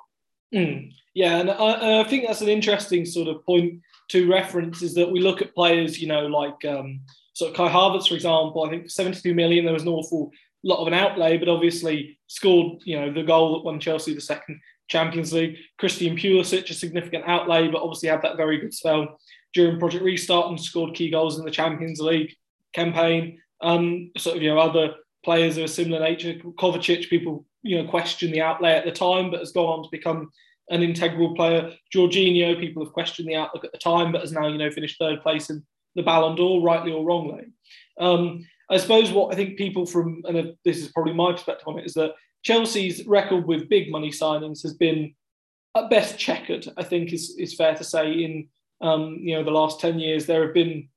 mm. 0.54 0.92
yeah 1.14 1.38
and 1.38 1.52
I, 1.52 2.02
I 2.02 2.04
think 2.06 2.26
that's 2.26 2.42
an 2.42 2.50
interesting 2.50 3.06
sort 3.06 3.28
of 3.28 3.46
point 3.46 3.82
to 4.10 4.30
reference 4.30 4.82
is 4.82 4.94
that 4.96 5.12
we 5.12 5.22
look 5.22 5.42
at 5.42 5.56
players, 5.56 6.02
you 6.02 6.08
know, 6.08 6.26
like 6.26 6.66
um, 6.66 7.02
so 7.34 7.52
Kai 7.52 7.70
Havertz, 7.70 8.10
for 8.10 8.16
example, 8.16 8.64
I 8.66 8.70
think 8.70 8.90
72 8.90 9.34
million, 9.34 9.64
there 9.64 9.74
was 9.74 9.84
an 9.84 9.90
awful 9.90 10.32
lot 10.64 10.82
of 10.82 10.88
an 10.88 10.94
outlay, 10.94 11.38
but 11.38 11.48
obviously 11.48 12.20
scored, 12.28 12.82
you 12.84 13.00
know, 13.00 13.14
the 13.14 13.24
goal 13.24 13.54
that 13.54 13.64
won 13.64 13.80
Chelsea 13.80 14.14
the 14.14 14.22
second 14.22 14.60
Champions 14.90 15.32
League. 15.32 15.56
Christian 15.78 16.18
Pulisic, 16.18 16.70
a 16.70 16.74
significant 16.74 17.24
outlay, 17.28 17.70
but 17.70 17.82
obviously 17.82 18.10
had 18.10 18.22
that 18.24 18.38
very 18.38 18.58
good 18.58 18.74
spell 18.74 19.20
during 19.54 19.80
Project 19.80 20.04
Restart 20.04 20.50
and 20.50 20.60
scored 20.60 20.96
key 20.96 21.10
goals 21.10 21.40
in 21.40 21.46
the 21.46 21.52
Champions 21.52 22.00
League 22.00 22.34
campaign. 22.74 23.40
Um, 23.62 24.12
sort 24.18 24.38
of, 24.38 24.44
you 24.44 24.50
know, 24.50 24.60
other 24.60 24.96
players 25.24 25.58
of 25.58 25.66
a 25.66 25.68
similar 25.68 26.02
nature. 26.02 26.34
Kovacic, 26.34 27.10
people, 27.10 27.46
you 27.62 27.82
know, 27.82 27.90
question 27.90 28.32
the 28.32 28.42
outlay 28.42 28.74
at 28.74 28.86
the 28.86 28.92
time, 28.92 29.32
but 29.32 29.40
has 29.40 29.52
gone 29.52 29.80
on 29.80 29.84
to 29.84 29.90
become 29.92 30.32
an 30.70 30.84
integral 30.84 31.36
player. 31.36 31.72
Jorginho, 31.94 32.60
people 32.60 32.84
have 32.84 32.94
questioned 32.94 33.28
the 33.28 33.36
outlook 33.36 33.66
at 33.66 33.72
the 33.72 33.78
time, 33.78 34.12
but 34.12 34.22
has 34.22 34.32
now, 34.32 34.48
you 34.48 34.58
know, 34.58 34.72
finished 34.72 35.00
third 35.00 35.22
place 35.22 35.50
in 35.50 35.64
the 35.96 36.04
Ballon 36.04 36.36
d'Or, 36.36 36.62
rightly 36.62 36.92
or 36.92 37.06
wrongly. 37.06 37.48
Um, 38.00 38.46
I 38.70 38.78
suppose 38.78 39.12
what 39.12 39.34
I 39.34 39.36
think 39.36 39.58
people 39.58 39.86
from, 39.86 40.22
and 40.28 40.54
this 40.64 40.78
is 40.78 40.90
probably 40.90 41.14
my 41.14 41.32
perspective 41.32 41.68
on 41.68 41.80
it, 41.80 41.86
is 41.86 41.94
that 41.96 42.14
Chelsea's 42.44 43.06
record 43.06 43.46
with 43.46 43.70
big 43.70 43.92
money 43.92 44.12
signings 44.12 44.62
has 44.62 44.74
been 44.74 45.16
at 45.76 45.90
best 45.90 46.18
checkered. 46.18 46.68
I 46.78 46.84
think 46.84 47.12
is 47.12 47.36
is 47.38 47.56
fair 47.56 47.76
to 47.76 47.84
say. 47.84 48.12
In 48.12 48.48
um, 48.82 49.18
you 49.22 49.36
know 49.36 49.44
the 49.44 49.52
last 49.52 49.80
ten 49.80 50.00
years, 50.00 50.26
there 50.26 50.46
have 50.46 50.54
been 50.54 50.88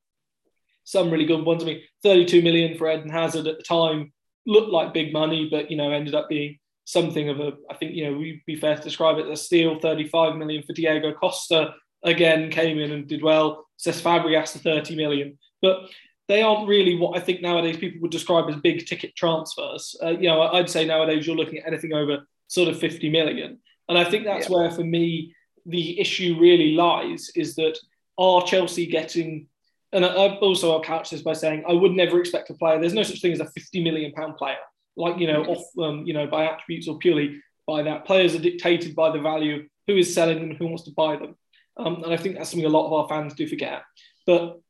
some 0.85 1.11
really 1.11 1.27
good 1.27 1.45
ones. 1.45 1.63
I 1.63 1.67
mean, 1.67 1.83
32 2.03 2.43
million 2.43 2.77
for 2.77 2.91
Eden 2.91 3.09
Hazard 3.09 3.47
at 3.47 3.57
the 3.57 3.63
time 3.63 4.13
looked 4.47 4.71
like 4.71 4.93
big 4.93 5.13
money, 5.13 5.49
but 5.51 5.71
you 5.71 5.77
know 5.77 5.91
ended 5.91 6.15
up 6.15 6.29
being 6.29 6.59
something 6.85 7.29
of 7.29 7.41
a, 7.41 7.53
I 7.71 7.75
think, 7.75 7.95
you 7.95 8.11
know, 8.11 8.17
we'd 8.17 8.43
be 8.47 8.57
fair 8.57 8.77
to 8.77 8.83
describe 8.83 9.19
it 9.19 9.27
as 9.27 9.41
a 9.41 9.43
steal, 9.43 9.79
35 9.79 10.37
million 10.37 10.63
for 10.63 10.73
Diego 10.73 11.13
Costa, 11.13 11.75
again, 12.03 12.51
came 12.51 12.79
in 12.79 12.93
and 12.93 13.07
did 13.07 13.23
well. 13.23 13.67
Cesc 13.79 14.03
Fabregas 14.03 14.53
to 14.53 14.59
30 14.59 14.97
million. 14.97 15.39
But 15.61 15.89
they 16.29 16.43
aren't 16.43 16.69
really 16.69 16.97
what 16.97 17.17
I 17.17 17.21
think 17.21 17.41
nowadays 17.41 17.77
people 17.77 18.01
would 18.03 18.11
describe 18.11 18.49
as 18.49 18.57
big 18.57 18.87
ticket 18.87 19.15
transfers. 19.17 19.97
Uh, 20.03 20.11
you 20.11 20.29
know, 20.29 20.43
I'd 20.43 20.71
say 20.71 20.85
nowadays 20.85 21.27
you're 21.27 21.37
looking 21.37 21.59
at 21.59 21.67
anything 21.67 21.93
over 21.93 22.27
sort 22.49 22.69
of 22.69 22.79
50 22.79 23.11
million. 23.11 23.59
And 23.89 23.99
I 23.99 24.05
think 24.05 24.25
that's 24.25 24.49
yeah. 24.49 24.57
where, 24.57 24.71
for 24.71 24.85
me, 24.85 25.35
the 25.67 26.01
issue 26.01 26.37
really 26.41 26.73
lies 26.73 27.31
is 27.35 27.55
that 27.57 27.79
are 28.19 28.43
Chelsea 28.43 28.87
getting, 28.87 29.47
and 29.93 30.05
I, 30.05 30.37
also 30.37 30.73
I'll 30.73 30.83
couch 30.83 31.11
this 31.11 31.23
by 31.23 31.33
saying 31.33 31.65
I 31.69 31.73
would 31.73 31.93
never 31.93 32.21
expect 32.21 32.51
a 32.51 32.55
player, 32.55 32.81
there's 32.81 32.95
no 32.95 33.03
such 33.03 33.21
thing 33.21 33.33
as 33.33 33.41
a 33.41 33.51
50 33.51 33.83
million 33.83 34.13
pound 34.13 34.37
player 34.37 34.57
like 34.97 35.19
you 35.19 35.27
know, 35.27 35.45
off 35.45 35.65
um, 35.79 36.05
you 36.07 36.15
know 36.15 36.27
by 36.27 36.45
attributes 36.45 36.89
or 36.89 36.99
purely 36.99 37.41
by 37.67 37.83
that. 37.83 38.05
Players 38.05 38.35
are 38.35 38.41
dictated 38.41 38.95
by 38.95 39.11
the 39.11 39.21
value 39.21 39.57
of 39.57 39.63
who 39.87 39.97
is 39.97 40.15
selling 40.15 40.41
them, 40.41 40.57
who 40.57 40.67
wants 40.67 40.85
to 40.85 40.93
buy 40.93 41.17
them, 41.17 41.37
um, 41.77 42.03
and 42.05 42.13
I 42.13 42.17
think 42.17 42.37
that's 42.37 42.51
something 42.51 42.67
a 42.67 42.71
lot 42.71 42.87
of 42.87 42.93
our 42.93 43.09
fans 43.09 43.35
do 43.35 43.47
forget. 43.47 43.83
But 44.27 44.61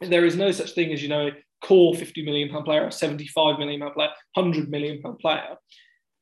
there 0.00 0.24
is 0.24 0.36
no 0.36 0.50
such 0.50 0.72
thing 0.72 0.92
as 0.92 1.02
you 1.02 1.08
know 1.08 1.28
a 1.28 1.32
core 1.64 1.94
50 1.94 2.24
million 2.24 2.48
pound 2.48 2.64
player, 2.64 2.86
a 2.86 2.92
75 2.92 3.58
million 3.58 3.80
pound 3.80 3.94
player, 3.94 4.10
100 4.34 4.70
million 4.70 5.00
pound 5.02 5.18
player. 5.18 5.56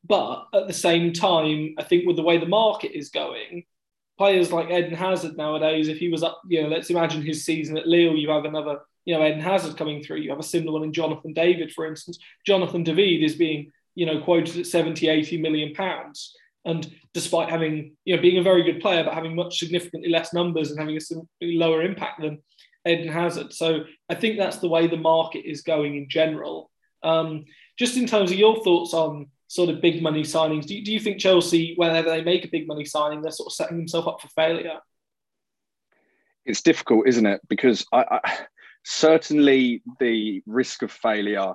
But 0.05 0.47
at 0.55 0.67
the 0.67 0.73
same 0.73 1.13
time, 1.13 1.75
I 1.79 1.85
think 1.85 2.07
with 2.07 2.17
the 2.17 2.23
way 2.23 2.39
the 2.39 2.47
market 2.47 2.97
is 2.97 3.11
going, 3.11 3.65
players 4.17 4.53
like 4.53 4.71
Eden 4.71 4.95
Hazard 4.95 5.37
nowadays, 5.37 5.89
if 5.89 5.99
he 5.99 6.09
was 6.09 6.23
up, 6.23 6.41
you 6.49 6.63
know, 6.63 6.69
let's 6.69 6.91
imagine 6.91 7.23
his 7.23 7.45
season 7.45 7.77
at 7.77 7.87
Lille, 7.87 8.17
you 8.17 8.31
have 8.31 8.45
another, 8.45 8.81
you 9.09 9.15
know, 9.15 9.25
Eden 9.25 9.41
Hazard 9.41 9.79
coming 9.79 10.03
through. 10.03 10.19
You 10.19 10.29
have 10.29 10.39
a 10.39 10.43
similar 10.43 10.73
one 10.73 10.83
in 10.83 10.93
Jonathan 10.93 11.33
David, 11.33 11.73
for 11.73 11.87
instance. 11.87 12.19
Jonathan 12.47 12.85
David 12.85 13.25
is 13.25 13.37
being, 13.37 13.73
you 13.95 14.05
know, 14.05 14.21
quoted 14.21 14.59
at 14.59 14.67
70, 14.67 15.09
80 15.09 15.41
million 15.41 15.73
pounds. 15.73 16.37
And 16.67 16.95
despite 17.15 17.49
having, 17.49 17.97
you 18.05 18.15
know, 18.15 18.21
being 18.21 18.37
a 18.37 18.43
very 18.43 18.63
good 18.63 18.83
player, 18.83 19.03
but 19.03 19.15
having 19.15 19.35
much 19.35 19.59
significantly 19.59 20.11
less 20.11 20.35
numbers 20.35 20.71
and 20.71 20.79
having 20.79 20.99
a 20.99 21.47
lower 21.57 21.81
impact 21.81 22.21
than 22.21 22.43
Eden 22.87 23.09
Hazard. 23.09 23.55
So 23.55 23.85
I 24.11 24.15
think 24.15 24.37
that's 24.37 24.59
the 24.59 24.69
way 24.69 24.87
the 24.87 24.99
market 24.99 25.49
is 25.49 25.63
going 25.63 25.97
in 25.97 26.11
general. 26.11 26.71
Um, 27.03 27.47
just 27.79 27.97
in 27.97 28.07
terms 28.07 28.31
of 28.31 28.37
your 28.37 28.63
thoughts 28.63 28.93
on 28.93 29.29
sort 29.47 29.71
of 29.71 29.81
big 29.81 30.03
money 30.03 30.23
signings, 30.23 30.67
do 30.67 30.75
you, 30.75 30.85
do 30.85 30.93
you 30.93 31.01
think 31.01 31.19
Chelsea, 31.19 31.73
whenever 31.77 32.11
they 32.11 32.23
make 32.23 32.45
a 32.45 32.51
big 32.53 32.67
money 32.67 32.85
signing, 32.85 33.23
they're 33.23 33.33
sort 33.33 33.47
of 33.47 33.55
setting 33.55 33.79
themselves 33.79 34.07
up 34.07 34.21
for 34.21 34.29
failure? 34.29 34.81
It's 36.45 36.61
difficult, 36.61 37.09
isn't 37.09 37.25
it? 37.25 37.41
Because 37.49 37.87
I, 37.91 38.21
certainly 38.89 39.83
the 40.01 40.43
risk 40.47 40.83
of 40.83 40.91
failure 40.91 41.53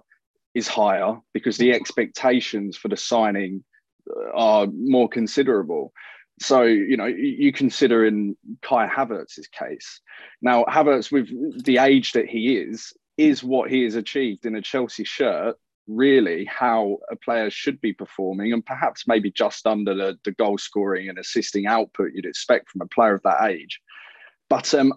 is 0.53 0.67
higher 0.67 1.17
because 1.33 1.57
the 1.57 1.71
expectations 1.71 2.77
for 2.77 2.89
the 2.89 2.97
signing 2.97 3.63
uh, 4.07 4.31
are 4.35 4.67
more 4.67 5.09
considerable. 5.09 5.91
So, 6.39 6.61
you 6.61 6.95
know, 6.95 7.07
you 7.07 7.51
consider 7.51 8.05
in 8.05 8.37
Kai 8.61 8.87
Havertz's 8.87 9.47
case. 9.47 9.99
Now, 10.43 10.65
Havertz, 10.65 11.11
with 11.11 11.63
the 11.63 11.79
age 11.79 12.11
that 12.11 12.27
he 12.27 12.55
is, 12.55 12.93
is 13.17 13.43
what 13.43 13.69
he 13.69 13.83
has 13.83 13.95
achieved 13.95 14.45
in 14.45 14.55
a 14.55 14.61
Chelsea 14.61 15.03
shirt 15.03 15.57
really 15.87 16.45
how 16.45 16.97
a 17.11 17.15
player 17.15 17.49
should 17.49 17.81
be 17.81 17.93
performing 17.93 18.53
and 18.53 18.65
perhaps 18.65 19.07
maybe 19.07 19.29
just 19.29 19.67
under 19.67 19.93
the, 19.93 20.17
the 20.23 20.31
goal 20.31 20.57
scoring 20.57 21.09
and 21.09 21.17
assisting 21.17 21.65
output 21.65 22.11
you'd 22.13 22.25
expect 22.25 22.69
from 22.69 22.81
a 22.81 22.87
player 22.87 23.15
of 23.15 23.23
that 23.23 23.43
age. 23.49 23.81
But 24.53 24.71
um, 24.75 24.93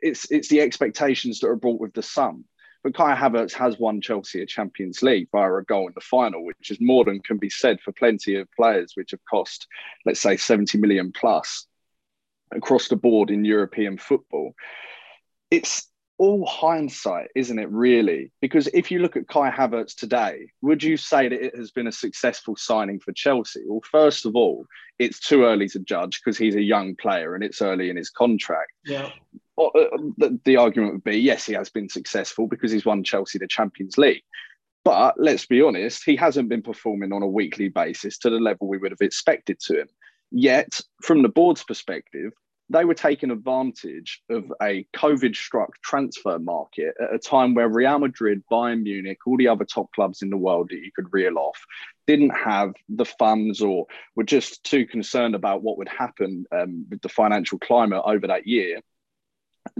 it's, 0.00 0.30
it's 0.30 0.48
the 0.48 0.62
expectations 0.62 1.40
that 1.40 1.48
are 1.48 1.56
brought 1.56 1.78
with 1.78 1.92
the 1.92 2.02
sum. 2.02 2.46
But 2.82 2.94
Kai 2.94 3.14
Havertz 3.14 3.52
has 3.52 3.78
won 3.78 4.00
Chelsea 4.00 4.40
a 4.40 4.46
Champions 4.46 5.02
League 5.02 5.28
via 5.30 5.52
a 5.56 5.62
goal 5.62 5.88
in 5.88 5.92
the 5.94 6.00
final, 6.00 6.42
which 6.42 6.70
is 6.70 6.80
more 6.80 7.04
than 7.04 7.20
can 7.20 7.36
be 7.36 7.50
said 7.50 7.82
for 7.82 7.92
plenty 7.92 8.36
of 8.36 8.48
players 8.52 8.92
which 8.94 9.10
have 9.10 9.20
cost, 9.28 9.66
let's 10.06 10.20
say, 10.20 10.38
70 10.38 10.78
million 10.78 11.12
plus 11.12 11.66
across 12.50 12.88
the 12.88 12.96
board 12.96 13.28
in 13.28 13.44
European 13.44 13.98
football. 13.98 14.54
It's 15.50 15.86
all 16.18 16.46
hindsight, 16.46 17.28
isn't 17.34 17.58
it, 17.58 17.68
really? 17.70 18.30
Because 18.40 18.68
if 18.68 18.90
you 18.90 19.00
look 19.00 19.16
at 19.16 19.28
Kai 19.28 19.50
Havertz 19.50 19.94
today, 19.94 20.50
would 20.62 20.82
you 20.82 20.96
say 20.96 21.28
that 21.28 21.44
it 21.44 21.56
has 21.56 21.70
been 21.70 21.86
a 21.86 21.92
successful 21.92 22.56
signing 22.56 23.00
for 23.00 23.12
Chelsea? 23.12 23.62
Well, 23.66 23.82
first 23.90 24.24
of 24.24 24.36
all, 24.36 24.66
it's 24.98 25.18
too 25.18 25.44
early 25.44 25.68
to 25.70 25.80
judge 25.80 26.20
because 26.20 26.38
he's 26.38 26.54
a 26.54 26.62
young 26.62 26.94
player 26.94 27.34
and 27.34 27.42
it's 27.42 27.60
early 27.60 27.90
in 27.90 27.96
his 27.96 28.10
contract. 28.10 28.70
Yeah. 28.86 29.10
Uh, 29.58 29.70
the, 30.18 30.38
the 30.44 30.56
argument 30.56 30.94
would 30.94 31.04
be 31.04 31.18
yes, 31.18 31.46
he 31.46 31.52
has 31.54 31.70
been 31.70 31.88
successful 31.88 32.46
because 32.46 32.70
he's 32.70 32.84
won 32.84 33.02
Chelsea 33.04 33.38
the 33.38 33.48
Champions 33.48 33.98
League. 33.98 34.22
But 34.84 35.14
let's 35.18 35.46
be 35.46 35.62
honest, 35.62 36.02
he 36.04 36.14
hasn't 36.14 36.48
been 36.48 36.62
performing 36.62 37.12
on 37.12 37.22
a 37.22 37.28
weekly 37.28 37.68
basis 37.68 38.18
to 38.18 38.30
the 38.30 38.38
level 38.38 38.68
we 38.68 38.78
would 38.78 38.92
have 38.92 39.00
expected 39.00 39.58
to 39.60 39.80
him. 39.80 39.88
Yet, 40.30 40.80
from 41.02 41.22
the 41.22 41.28
board's 41.28 41.64
perspective, 41.64 42.32
they 42.70 42.84
were 42.84 42.94
taking 42.94 43.30
advantage 43.30 44.22
of 44.30 44.50
a 44.62 44.86
COVID 44.96 45.36
struck 45.36 45.70
transfer 45.82 46.38
market 46.38 46.94
at 47.00 47.14
a 47.14 47.18
time 47.18 47.54
where 47.54 47.68
Real 47.68 47.98
Madrid, 47.98 48.42
Bayern 48.50 48.82
Munich, 48.82 49.18
all 49.26 49.36
the 49.36 49.48
other 49.48 49.64
top 49.64 49.92
clubs 49.92 50.22
in 50.22 50.30
the 50.30 50.36
world 50.36 50.70
that 50.70 50.78
you 50.78 50.90
could 50.94 51.12
reel 51.12 51.38
off 51.38 51.62
didn't 52.06 52.30
have 52.30 52.72
the 52.88 53.04
funds 53.04 53.60
or 53.60 53.86
were 54.16 54.24
just 54.24 54.64
too 54.64 54.86
concerned 54.86 55.34
about 55.34 55.62
what 55.62 55.78
would 55.78 55.88
happen 55.88 56.44
um, 56.52 56.86
with 56.90 57.02
the 57.02 57.08
financial 57.08 57.58
climate 57.58 58.02
over 58.04 58.26
that 58.26 58.46
year 58.46 58.80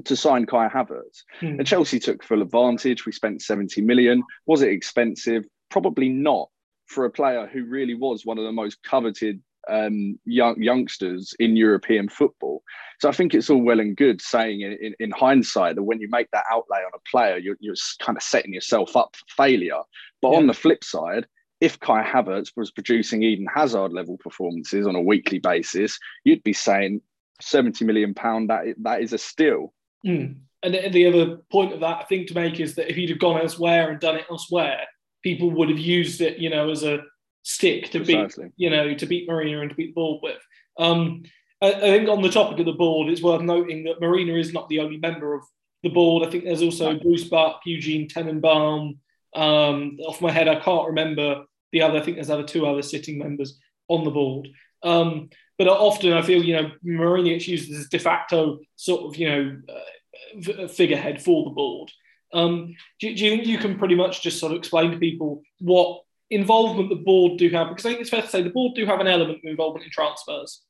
to 0.04 0.16
sign 0.16 0.46
Kai 0.46 0.68
Havertz. 0.68 1.24
Hmm. 1.40 1.58
And 1.58 1.66
Chelsea 1.66 1.98
took 1.98 2.22
full 2.22 2.42
advantage. 2.42 3.06
We 3.06 3.12
spent 3.12 3.42
70 3.42 3.80
million. 3.82 4.22
Was 4.46 4.62
it 4.62 4.70
expensive? 4.70 5.44
Probably 5.70 6.08
not 6.08 6.48
for 6.86 7.06
a 7.06 7.10
player 7.10 7.48
who 7.50 7.64
really 7.64 7.94
was 7.94 8.24
one 8.24 8.38
of 8.38 8.44
the 8.44 8.52
most 8.52 8.82
coveted 8.82 9.40
um, 9.68 10.18
young 10.25 10.61
youngsters 10.61 11.35
in 11.38 11.56
European 11.56 12.09
football. 12.09 12.62
So 13.00 13.09
I 13.09 13.12
think 13.12 13.35
it's 13.35 13.50
all 13.50 13.62
well 13.62 13.80
and 13.80 13.97
good 13.97 14.21
saying 14.21 14.61
in, 14.61 14.73
in, 14.80 14.94
in 15.00 15.11
hindsight 15.11 15.76
that 15.76 15.83
when 15.83 16.00
you 16.00 16.09
make 16.11 16.30
that 16.33 16.44
outlay 16.50 16.78
on 16.78 16.92
a 16.94 17.11
player, 17.11 17.37
you're, 17.37 17.56
you're 17.61 17.75
kind 18.00 18.16
of 18.16 18.23
setting 18.23 18.52
yourself 18.52 18.97
up 18.97 19.16
for 19.16 19.25
failure. 19.44 19.80
But 20.23 20.30
yeah. 20.30 20.38
on 20.38 20.47
the 20.47 20.54
flip 20.54 20.85
side, 20.85 21.26
if 21.61 21.80
Kai 21.80 22.02
Havertz 22.02 22.52
was 22.56 22.71
producing 22.71 23.23
Eden 23.23 23.47
Hazard 23.52 23.92
level 23.92 24.18
performances 24.18 24.87
on 24.87 24.97
a 24.97 25.00
weekly 25.00 25.38
basis, 25.38 25.99
you'd 26.25 26.42
be 26.42 26.52
saying 26.52 27.00
70 27.40 27.85
million 27.85 28.14
pound 28.14 28.50
that 28.50 28.75
that 28.83 29.02
is 29.02 29.12
a 29.12 29.18
steal. 29.18 29.73
Mm. 30.06 30.37
And 30.62 30.94
the 30.94 31.06
other 31.06 31.37
point 31.52 31.75
of 31.75 31.80
that 31.80 32.00
I 32.00 32.04
think 32.04 32.28
to 32.28 32.35
make 32.35 32.59
is 32.59 32.75
that 32.76 32.88
if 32.88 32.97
he'd 32.97 33.11
have 33.11 33.18
gone 33.18 33.40
elsewhere 33.40 33.90
and 33.90 34.00
done 34.00 34.16
it 34.16 34.25
elsewhere, 34.30 34.87
people 35.23 35.50
would 35.50 35.68
have 35.68 35.78
used 35.78 36.21
it, 36.21 36.38
you 36.38 36.49
know, 36.49 36.71
as 36.71 36.85
a 36.85 37.00
stick 37.44 37.90
to 37.90 37.98
Precisely. 38.00 38.46
beat, 38.46 38.52
you 38.56 38.70
know, 38.70 38.94
to 38.94 39.06
beat 39.06 39.28
Marina 39.28 39.60
and 39.60 39.70
to 39.70 39.76
beat 39.76 39.94
the 39.94 40.00
ball 40.00 40.18
with. 40.22 40.40
Um, 40.78 41.22
I, 41.62 41.72
I, 41.72 41.80
think 41.80 42.08
on 42.08 42.22
the 42.22 42.30
topic 42.30 42.58
of 42.58 42.66
the 42.66 42.72
board, 42.72 43.08
it's 43.08 43.22
worth 43.22 43.42
noting 43.42 43.84
that 43.84 44.00
Marina 44.00 44.34
is 44.34 44.52
not 44.52 44.68
the 44.68 44.80
only 44.80 44.96
member 44.96 45.34
of 45.34 45.42
the 45.82 45.90
board. 45.90 46.26
I 46.26 46.30
think 46.30 46.44
there's 46.44 46.62
also 46.62 46.98
Bruce 46.98 47.24
Buck, 47.24 47.60
Eugene 47.64 48.08
Tenenbaum. 48.08 48.96
Um, 49.36 49.98
off 50.06 50.20
my 50.20 50.32
head, 50.32 50.48
I 50.48 50.56
can't 50.56 50.88
remember 50.88 51.44
the 51.70 51.82
other. 51.82 51.98
I 51.98 52.02
think 52.02 52.16
there's 52.16 52.30
other 52.30 52.44
two 52.44 52.66
other 52.66 52.82
sitting 52.82 53.18
members 53.18 53.58
on 53.88 54.04
the 54.04 54.10
board. 54.10 54.48
Um, 54.82 55.28
but 55.58 55.68
often 55.68 56.12
I 56.12 56.22
feel, 56.22 56.42
you 56.42 56.54
know, 56.54 56.70
Marina 56.82 57.30
gets 57.30 57.46
used 57.46 57.70
as 57.72 57.88
de 57.88 57.98
facto 57.98 58.58
sort 58.76 59.02
of, 59.02 59.16
you 59.16 59.28
know, 59.28 59.56
uh, 59.68 60.68
figurehead 60.68 61.22
for 61.22 61.44
the 61.44 61.50
board. 61.50 61.92
Um, 62.32 62.74
do, 63.00 63.14
do, 63.14 63.24
you 63.24 63.30
think 63.30 63.46
you 63.46 63.58
can 63.58 63.78
pretty 63.78 63.94
much 63.94 64.22
just 64.22 64.40
sort 64.40 64.52
of 64.52 64.58
explain 64.58 64.90
to 64.90 64.98
people 64.98 65.42
what 65.60 66.03
involvement 66.34 66.88
the 66.88 66.96
board 66.96 67.38
do 67.38 67.48
have, 67.50 67.68
because 67.68 67.86
I 67.86 67.90
think 67.90 68.00
it's 68.00 68.10
fair 68.10 68.22
to 68.22 68.28
say 68.28 68.42
the 68.42 68.50
board 68.50 68.74
do 68.74 68.86
have 68.86 69.00
an 69.00 69.08
element 69.08 69.38
of 69.38 69.44
involvement 69.44 69.84
in 69.84 69.90
transfers, 69.90 70.62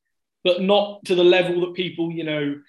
but 0.42 0.62
not 0.62 1.04
to 1.06 1.14
the 1.14 1.24
level 1.24 1.60
that 1.62 1.74
people, 1.74 2.10
you 2.10 2.24
know, 2.24 2.60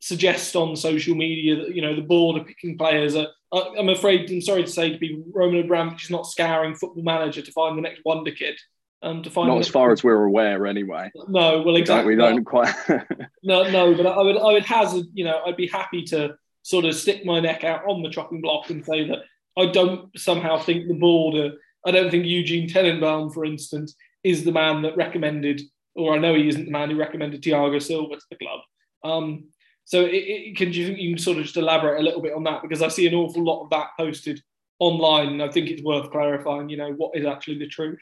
suggest 0.00 0.54
on 0.56 0.76
social 0.76 1.14
media 1.14 1.56
that, 1.56 1.74
you 1.74 1.82
know, 1.82 1.94
the 1.94 2.02
board 2.02 2.40
are 2.40 2.44
picking 2.44 2.76
players. 2.76 3.16
Are, 3.16 3.28
I'm 3.52 3.88
afraid, 3.88 4.30
I'm 4.30 4.40
sorry 4.40 4.64
to 4.64 4.70
say 4.70 4.90
to 4.90 4.98
be 4.98 5.22
Roman 5.32 5.60
Abramovich 5.60 6.04
is 6.04 6.10
not 6.10 6.26
scouring 6.26 6.74
football 6.74 7.02
manager 7.02 7.42
to 7.42 7.52
find 7.52 7.76
the 7.76 7.82
next 7.82 8.02
wonder 8.04 8.30
kid. 8.30 8.58
Um, 9.02 9.22
to 9.22 9.30
find 9.30 9.48
not 9.48 9.58
as 9.58 9.68
far 9.68 9.92
as 9.92 10.02
we're 10.02 10.24
aware, 10.24 10.66
anyway. 10.66 11.12
No, 11.28 11.62
well, 11.62 11.76
exactly. 11.76 12.14
We 12.14 12.16
don't, 12.16 12.30
we 12.30 12.36
don't 12.36 12.44
quite. 12.44 12.74
no, 13.42 13.70
no, 13.70 13.94
but 13.94 14.06
I 14.06 14.22
would, 14.22 14.38
I 14.38 14.52
would 14.52 14.64
hazard, 14.64 15.06
you 15.12 15.24
know, 15.24 15.42
I'd 15.46 15.56
be 15.56 15.68
happy 15.68 16.02
to 16.04 16.34
sort 16.62 16.86
of 16.86 16.94
stick 16.94 17.24
my 17.24 17.38
neck 17.38 17.62
out 17.62 17.84
on 17.86 18.02
the 18.02 18.10
chopping 18.10 18.40
block 18.40 18.70
and 18.70 18.84
say 18.84 19.06
that 19.06 19.18
I 19.56 19.66
don't 19.66 20.18
somehow 20.18 20.58
think 20.58 20.88
the 20.88 20.94
board 20.94 21.36
are 21.36 21.52
I 21.86 21.92
don't 21.92 22.10
think 22.10 22.26
Eugene 22.26 22.68
Tenenbaum, 22.68 23.32
for 23.32 23.44
instance, 23.44 23.94
is 24.24 24.44
the 24.44 24.52
man 24.52 24.82
that 24.82 24.96
recommended, 24.96 25.62
or 25.94 26.14
I 26.14 26.18
know 26.18 26.34
he 26.34 26.48
isn't 26.48 26.64
the 26.64 26.70
man 26.70 26.90
who 26.90 26.96
recommended 26.96 27.42
Thiago 27.42 27.80
Silva 27.80 28.16
to 28.16 28.26
the 28.30 28.36
club. 28.36 28.60
Um, 29.04 29.44
so 29.84 30.04
it, 30.04 30.14
it, 30.14 30.56
can 30.56 30.72
you, 30.72 30.86
you 30.88 31.14
can 31.14 31.22
sort 31.22 31.38
of 31.38 31.44
just 31.44 31.56
elaborate 31.56 32.00
a 32.00 32.02
little 32.02 32.20
bit 32.20 32.34
on 32.34 32.42
that 32.44 32.62
because 32.62 32.82
I 32.82 32.88
see 32.88 33.06
an 33.06 33.14
awful 33.14 33.44
lot 33.44 33.62
of 33.62 33.70
that 33.70 33.90
posted 33.96 34.42
online, 34.80 35.28
and 35.28 35.42
I 35.42 35.48
think 35.48 35.70
it's 35.70 35.82
worth 35.82 36.10
clarifying. 36.10 36.68
You 36.68 36.76
know, 36.76 36.92
what 36.92 37.16
is 37.16 37.24
actually 37.24 37.58
the 37.58 37.68
truth? 37.68 38.00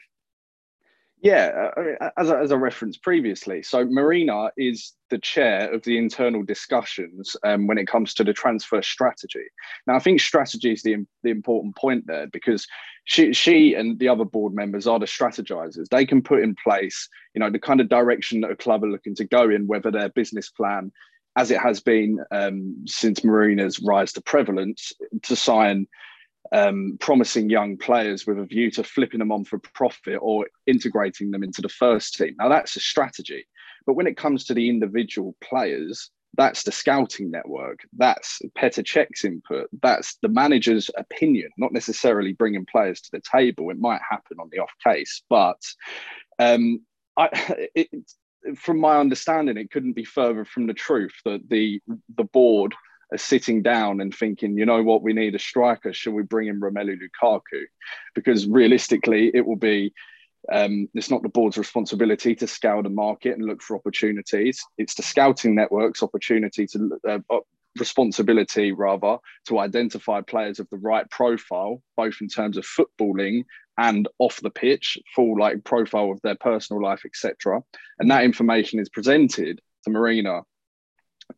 Yeah, 1.21 1.71
as 2.17 2.29
I, 2.29 2.41
as 2.41 2.51
I 2.51 2.55
referenced 2.55 3.01
previously, 3.01 3.63
so 3.63 3.85
Marina 3.85 4.51
is 4.57 4.93
the 5.09 5.17
chair 5.17 5.73
of 5.73 5.81
the 5.83 5.97
internal 5.97 6.43
discussions 6.43 7.35
um, 7.43 7.67
when 7.67 7.77
it 7.77 7.87
comes 7.87 8.13
to 8.15 8.23
the 8.23 8.33
transfer 8.33 8.81
strategy. 8.81 9.45
Now, 9.87 9.95
I 9.95 9.99
think 9.99 10.19
strategy 10.19 10.73
is 10.73 10.83
the, 10.83 11.05
the 11.23 11.29
important 11.29 11.77
point 11.77 12.05
there 12.05 12.27
because 12.27 12.67
she, 13.05 13.33
she 13.33 13.73
and 13.73 13.97
the 13.97 14.09
other 14.09 14.25
board 14.25 14.53
members 14.53 14.87
are 14.87 14.99
the 14.99 15.05
strategizers. 15.05 15.87
They 15.89 16.05
can 16.05 16.21
put 16.21 16.43
in 16.43 16.55
place, 16.63 17.07
you 17.33 17.39
know, 17.39 17.49
the 17.49 17.59
kind 17.59 17.79
of 17.79 17.89
direction 17.89 18.41
that 18.41 18.51
a 18.51 18.55
club 18.55 18.83
are 18.83 18.89
looking 18.89 19.15
to 19.15 19.25
go 19.25 19.49
in, 19.49 19.67
whether 19.67 19.89
their 19.89 20.09
business 20.09 20.49
plan, 20.49 20.91
as 21.37 21.49
it 21.49 21.59
has 21.59 21.79
been 21.79 22.19
um, 22.31 22.83
since 22.85 23.23
Marina's 23.23 23.79
rise 23.79 24.13
to 24.13 24.21
prevalence, 24.21 24.91
to 25.23 25.35
sign 25.35 25.87
um, 26.51 26.97
promising 26.99 27.49
young 27.49 27.77
players 27.77 28.25
with 28.25 28.39
a 28.39 28.45
view 28.45 28.71
to 28.71 28.83
flipping 28.83 29.19
them 29.19 29.31
on 29.31 29.43
for 29.43 29.59
profit 29.59 30.19
or 30.21 30.47
integrating 30.67 31.31
them 31.31 31.43
into 31.43 31.61
the 31.61 31.69
first 31.69 32.15
team. 32.15 32.35
Now, 32.37 32.49
that's 32.49 32.75
a 32.75 32.79
strategy. 32.79 33.45
But 33.85 33.93
when 33.93 34.07
it 34.07 34.17
comes 34.17 34.45
to 34.45 34.53
the 34.53 34.69
individual 34.69 35.35
players, 35.41 36.09
that's 36.37 36.63
the 36.63 36.71
scouting 36.71 37.31
network. 37.31 37.79
That's 37.95 38.41
Petr 38.57 38.83
Cech's 38.83 39.23
input. 39.23 39.69
That's 39.81 40.17
the 40.21 40.27
manager's 40.27 40.89
opinion, 40.97 41.49
not 41.57 41.71
necessarily 41.71 42.33
bringing 42.33 42.65
players 42.65 43.01
to 43.01 43.11
the 43.11 43.21
table. 43.21 43.69
It 43.69 43.79
might 43.79 44.01
happen 44.07 44.37
on 44.39 44.49
the 44.51 44.59
off 44.59 44.71
case, 44.83 45.23
but 45.29 45.61
um, 46.39 46.81
I, 47.17 47.29
it, 47.75 47.89
from 48.57 48.79
my 48.79 48.97
understanding, 48.97 49.57
it 49.57 49.71
couldn't 49.71 49.93
be 49.93 50.03
further 50.03 50.45
from 50.45 50.67
the 50.67 50.73
truth 50.73 51.13
that 51.25 51.47
the 51.49 51.81
the 52.15 52.25
board 52.25 52.75
are 53.11 53.17
sitting 53.17 53.61
down 53.61 54.01
and 54.01 54.13
thinking, 54.13 54.57
you 54.57 54.65
know 54.65 54.83
what, 54.83 55.03
we 55.03 55.13
need 55.13 55.35
a 55.35 55.39
striker. 55.39 55.93
Should 55.93 56.13
we 56.13 56.23
bring 56.23 56.47
in 56.47 56.59
Romelu 56.59 56.97
Lukaku? 56.97 57.63
Because 58.13 58.47
realistically, 58.47 59.31
it 59.33 59.45
will 59.45 59.57
be 59.57 59.93
Um, 60.51 60.89
it's 60.93 61.09
not 61.09 61.23
the 61.23 61.29
board's 61.29 61.57
responsibility 61.57 62.35
to 62.35 62.47
scour 62.47 62.83
the 62.83 62.89
market 62.89 63.35
and 63.35 63.45
look 63.47 63.63
for 63.63 63.75
opportunities. 63.75 64.63
It's 64.77 64.93
the 64.95 65.01
scouting 65.01 65.55
network's 65.55 66.03
opportunity 66.03 66.67
to 66.67 66.99
uh, 67.09 67.39
responsibility 67.79 68.71
rather 68.71 69.17
to 69.47 69.59
identify 69.59 70.21
players 70.21 70.59
of 70.59 70.69
the 70.69 70.77
right 70.77 71.09
profile, 71.09 71.81
both 71.97 72.17
in 72.21 72.27
terms 72.27 72.57
of 72.57 72.65
footballing 72.65 73.45
and 73.77 74.07
off 74.19 74.39
the 74.41 74.51
pitch, 74.51 74.97
full 75.15 75.37
like 75.39 75.63
profile 75.63 76.11
of 76.11 76.21
their 76.21 76.35
personal 76.35 76.81
life, 76.81 77.03
etc. 77.05 77.61
And 77.99 78.09
that 78.11 78.23
information 78.23 78.79
is 78.79 78.89
presented 78.89 79.61
to 79.83 79.89
Marina, 79.89 80.43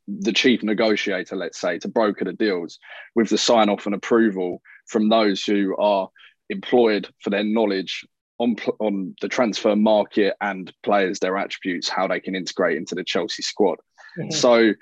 the 0.07 0.33
chief 0.33 0.63
negotiator, 0.63 1.35
let's 1.35 1.59
say, 1.59 1.79
to 1.79 1.87
broker 1.87 2.25
the 2.25 2.33
deals 2.33 2.79
with 3.15 3.29
the 3.29 3.37
sign 3.37 3.69
off 3.69 3.85
and 3.85 3.95
approval 3.95 4.61
from 4.87 5.09
those 5.09 5.43
who 5.43 5.75
are 5.77 6.09
employed 6.49 7.07
for 7.21 7.29
their 7.29 7.43
knowledge 7.43 8.05
on 8.39 8.55
on 8.79 9.15
the 9.21 9.27
transfer 9.27 9.75
market 9.75 10.35
and 10.41 10.73
players, 10.83 11.19
their 11.19 11.37
attributes, 11.37 11.89
how 11.89 12.07
they 12.07 12.19
can 12.19 12.35
integrate 12.35 12.77
into 12.77 12.95
the 12.95 13.03
Chelsea 13.03 13.43
squad. 13.43 13.79
Mm-hmm. 14.17 14.31
So 14.31 14.73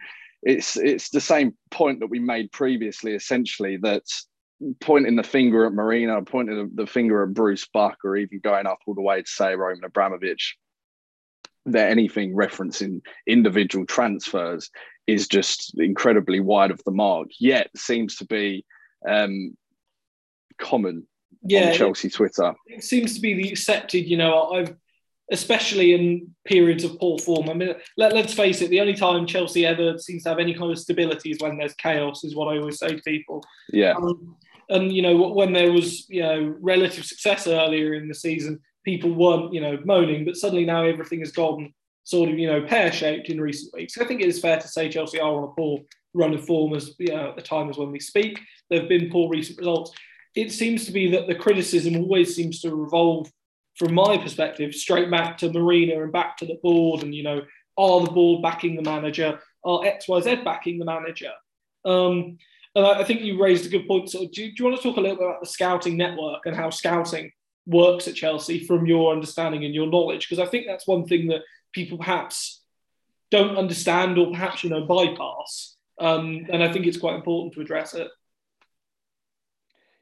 it's 0.43 0.77
it's 0.77 1.09
the 1.09 1.21
same 1.21 1.55
point 1.71 1.99
that 2.01 2.09
we 2.09 2.19
made 2.19 2.51
previously, 2.51 3.13
essentially 3.15 3.77
that 3.77 4.03
pointing 4.79 5.15
the 5.15 5.23
finger 5.23 5.65
at 5.65 5.73
Marina, 5.73 6.21
pointing 6.21 6.71
the 6.73 6.87
finger 6.87 7.23
at 7.23 7.33
Bruce 7.33 7.67
Buck, 7.73 7.97
or 8.03 8.15
even 8.15 8.39
going 8.39 8.67
up 8.67 8.79
all 8.85 8.93
the 8.93 9.01
way 9.01 9.21
to 9.21 9.27
say 9.27 9.55
Roman 9.55 9.83
Abramovich, 9.83 10.55
that 11.65 11.89
anything 11.89 12.35
referencing 12.35 13.01
individual 13.27 13.85
transfers 13.85 14.69
is 15.07 15.27
just 15.27 15.77
incredibly 15.77 16.39
wide 16.39 16.71
of 16.71 16.83
the 16.83 16.91
mark. 16.91 17.27
Yet 17.39 17.69
seems 17.75 18.15
to 18.17 18.25
be 18.25 18.65
um, 19.07 19.55
common 20.57 21.07
yeah, 21.43 21.69
on 21.69 21.73
Chelsea 21.73 22.09
Twitter. 22.09 22.53
It 22.67 22.83
seems 22.83 23.15
to 23.15 23.21
be 23.21 23.33
the 23.33 23.49
accepted. 23.49 24.07
You 24.07 24.17
know, 24.17 24.51
I've 24.51 24.75
especially 25.31 25.93
in 25.93 26.35
periods 26.45 26.83
of 26.83 26.99
poor 26.99 27.17
form. 27.17 27.49
I 27.49 27.53
mean, 27.53 27.73
let, 27.97 28.13
let's 28.13 28.33
face 28.33 28.61
it, 28.61 28.69
the 28.69 28.79
only 28.79 28.93
time 28.93 29.25
Chelsea 29.25 29.65
ever 29.65 29.97
seems 29.97 30.23
to 30.23 30.29
have 30.29 30.39
any 30.39 30.53
kind 30.53 30.71
of 30.71 30.77
stability 30.77 31.31
is 31.31 31.39
when 31.39 31.57
there's 31.57 31.73
chaos, 31.73 32.23
is 32.23 32.35
what 32.35 32.47
I 32.53 32.59
always 32.59 32.77
say 32.77 32.89
to 32.89 33.01
people. 33.01 33.43
Yeah. 33.69 33.93
Um, 33.93 34.35
and, 34.69 34.93
you 34.93 35.01
know, 35.01 35.15
when 35.15 35.53
there 35.53 35.71
was, 35.71 36.07
you 36.09 36.21
know, 36.21 36.55
relative 36.59 37.05
success 37.05 37.47
earlier 37.47 37.95
in 37.95 38.07
the 38.07 38.13
season, 38.13 38.59
people 38.83 39.13
weren't, 39.13 39.53
you 39.53 39.61
know, 39.61 39.79
moaning, 39.83 40.25
but 40.25 40.35
suddenly 40.35 40.65
now 40.65 40.83
everything 40.83 41.19
has 41.19 41.31
gone 41.31 41.73
sort 42.05 42.29
of, 42.29 42.39
you 42.39 42.47
know, 42.47 42.61
pear 42.65 42.91
shaped 42.91 43.29
in 43.29 43.41
recent 43.41 43.73
weeks. 43.73 43.97
I 43.97 44.05
think 44.05 44.21
it 44.21 44.27
is 44.27 44.39
fair 44.39 44.57
to 44.59 44.67
say 44.67 44.89
Chelsea 44.89 45.19
are 45.19 45.29
on 45.29 45.43
a 45.43 45.47
poor 45.47 45.79
run 46.13 46.33
of 46.33 46.45
form 46.45 46.73
as, 46.73 46.93
you 46.97 47.13
know, 47.13 47.29
at 47.29 47.35
the 47.35 47.41
time 47.41 47.69
as 47.69 47.77
when 47.77 47.91
we 47.91 47.99
speak. 47.99 48.39
There 48.69 48.79
have 48.79 48.89
been 48.89 49.09
poor 49.11 49.29
recent 49.29 49.57
results. 49.57 49.91
It 50.35 50.51
seems 50.51 50.85
to 50.85 50.91
be 50.91 51.11
that 51.11 51.27
the 51.27 51.35
criticism 51.35 51.97
always 51.97 52.35
seems 52.35 52.61
to 52.61 52.75
revolve 52.75 53.29
from 53.77 53.93
my 53.93 54.17
perspective, 54.17 54.73
straight 54.73 55.11
back 55.11 55.37
to 55.39 55.51
Marina 55.51 56.01
and 56.01 56.11
back 56.11 56.37
to 56.37 56.45
the 56.45 56.59
board, 56.63 57.03
and 57.03 57.13
you 57.13 57.23
know, 57.23 57.41
are 57.77 58.01
the 58.01 58.11
board 58.11 58.41
backing 58.41 58.75
the 58.75 58.81
manager? 58.81 59.39
Are 59.65 59.85
X, 59.85 60.07
Y, 60.07 60.21
Z 60.21 60.35
backing 60.45 60.79
the 60.79 60.85
manager? 60.85 61.31
Um, 61.83 62.37
and 62.75 62.85
I, 62.85 63.01
I, 63.01 63.03
think 63.03 63.21
you 63.21 63.41
raised 63.41 63.65
a 63.65 63.69
good 63.69 63.87
point. 63.87 64.09
So, 64.09 64.19
do, 64.19 64.27
do 64.29 64.53
you 64.57 64.65
want 64.65 64.77
to 64.77 64.83
talk 64.83 64.97
a 64.97 65.01
little 65.01 65.17
bit 65.17 65.25
about 65.25 65.41
the 65.41 65.47
scouting 65.47 65.97
network 65.97 66.45
and 66.45 66.55
how 66.55 66.69
scouting 66.69 67.31
works 67.65 68.07
at 68.07 68.15
Chelsea 68.15 68.65
from 68.65 68.85
your 68.85 69.11
understanding 69.11 69.65
and 69.65 69.75
your 69.75 69.87
knowledge? 69.87 70.29
Because 70.29 70.45
I 70.45 70.49
think 70.49 70.65
that's 70.67 70.87
one 70.87 71.05
thing 71.05 71.27
that 71.27 71.41
people 71.75 71.97
perhaps 71.97 72.61
don't 73.29 73.57
understand 73.57 74.17
or 74.17 74.31
perhaps 74.31 74.63
you 74.63 74.69
know 74.69 74.85
bypass. 74.85 75.75
Um, 75.99 76.47
and 76.51 76.63
I 76.63 76.71
think 76.71 76.87
it's 76.87 76.97
quite 76.97 77.15
important 77.15 77.53
to 77.53 77.61
address 77.61 77.93
it. 77.93 78.07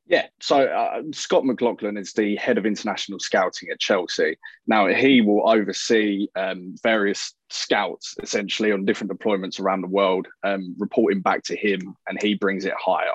Yeah, 0.05 0.27
so 0.41 0.65
uh, 0.65 1.01
Scott 1.13 1.45
McLaughlin 1.45 1.97
is 1.97 2.11
the 2.11 2.35
head 2.35 2.57
of 2.57 2.65
international 2.65 3.19
scouting 3.19 3.69
at 3.69 3.79
Chelsea. 3.79 4.37
Now, 4.67 4.87
he 4.87 5.21
will 5.21 5.49
oversee 5.49 6.27
um, 6.35 6.75
various 6.83 7.33
scouts 7.49 8.13
essentially 8.21 8.73
on 8.73 8.83
different 8.83 9.13
deployments 9.13 9.61
around 9.61 9.81
the 9.81 9.87
world, 9.87 10.27
um, 10.43 10.75
reporting 10.77 11.21
back 11.21 11.43
to 11.43 11.55
him, 11.55 11.95
and 12.07 12.21
he 12.21 12.33
brings 12.33 12.65
it 12.65 12.73
higher. 12.77 13.13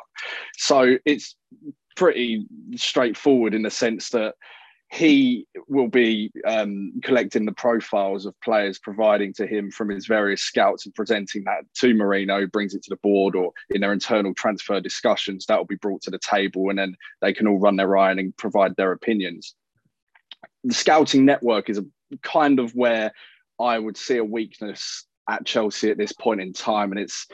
So 0.57 0.97
it's 1.05 1.37
pretty 1.95 2.47
straightforward 2.75 3.55
in 3.55 3.63
the 3.63 3.71
sense 3.71 4.09
that 4.11 4.35
he 4.91 5.47
will 5.69 5.89
be 5.89 6.33
um, 6.47 6.93
collecting 7.03 7.45
the 7.45 7.53
profiles 7.53 8.25
of 8.25 8.41
players, 8.41 8.79
providing 8.79 9.35
to 9.35 9.47
him 9.47 9.71
from 9.71 9.91
his 9.91 10.07
various 10.07 10.41
scouts 10.41 10.87
and 10.87 10.95
presenting 10.95 11.45
that 11.45 11.65
to 11.75 11.93
Marina, 11.95 12.47
brings 12.47 12.75
it 12.75 12.83
to 12.85 12.91
the 12.91 12.97
board 12.97 13.37
or 13.37 13.53
in 13.69 13.83
their 13.83 13.93
internal 13.93 14.33
transfer 14.33 14.81
discussions, 14.81 15.45
that 15.47 15.59
will 15.59 15.67
be 15.67 15.77
brought 15.77 16.01
to 16.03 16.11
the 16.11 16.19
table 16.19 16.71
and 16.71 16.79
then 16.79 16.97
they 17.21 17.35
can 17.35 17.47
all 17.47 17.59
run 17.59 17.77
their 17.77 17.99
eye 17.99 18.13
and 18.13 18.35
provide 18.39 18.75
their 18.77 18.93
opinions. 18.93 19.55
The 20.65 20.75
scouting 20.75 21.27
network 21.27 21.69
is 21.69 21.79
a 21.79 21.85
kind 22.23 22.59
of 22.59 22.73
where 22.73 23.13
I 23.61 23.79
would 23.79 23.97
see 23.97 24.17
a 24.17 24.25
weakness 24.25 25.05
at 25.29 25.45
Chelsea 25.45 25.91
at 25.91 25.99
this 25.99 26.13
point 26.13 26.41
in 26.41 26.55
time. 26.55 26.93
And 26.93 27.01
it's 27.01 27.27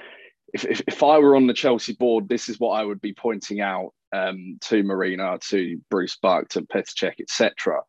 if, 0.52 0.64
if, 0.64 0.82
if 0.88 1.02
I 1.04 1.18
were 1.18 1.36
on 1.36 1.46
the 1.46 1.54
Chelsea 1.54 1.92
board, 1.92 2.28
this 2.28 2.48
is 2.48 2.58
what 2.58 2.72
I 2.72 2.84
would 2.84 3.00
be 3.00 3.12
pointing 3.12 3.60
out 3.60 3.92
um, 4.14 4.58
to 4.60 4.82
Marina, 4.82 5.38
to 5.48 5.80
Bruce 5.90 6.16
Buck, 6.16 6.48
to 6.50 6.62
Petr 6.62 6.94
Cech, 6.94 7.20
etc. 7.20 7.80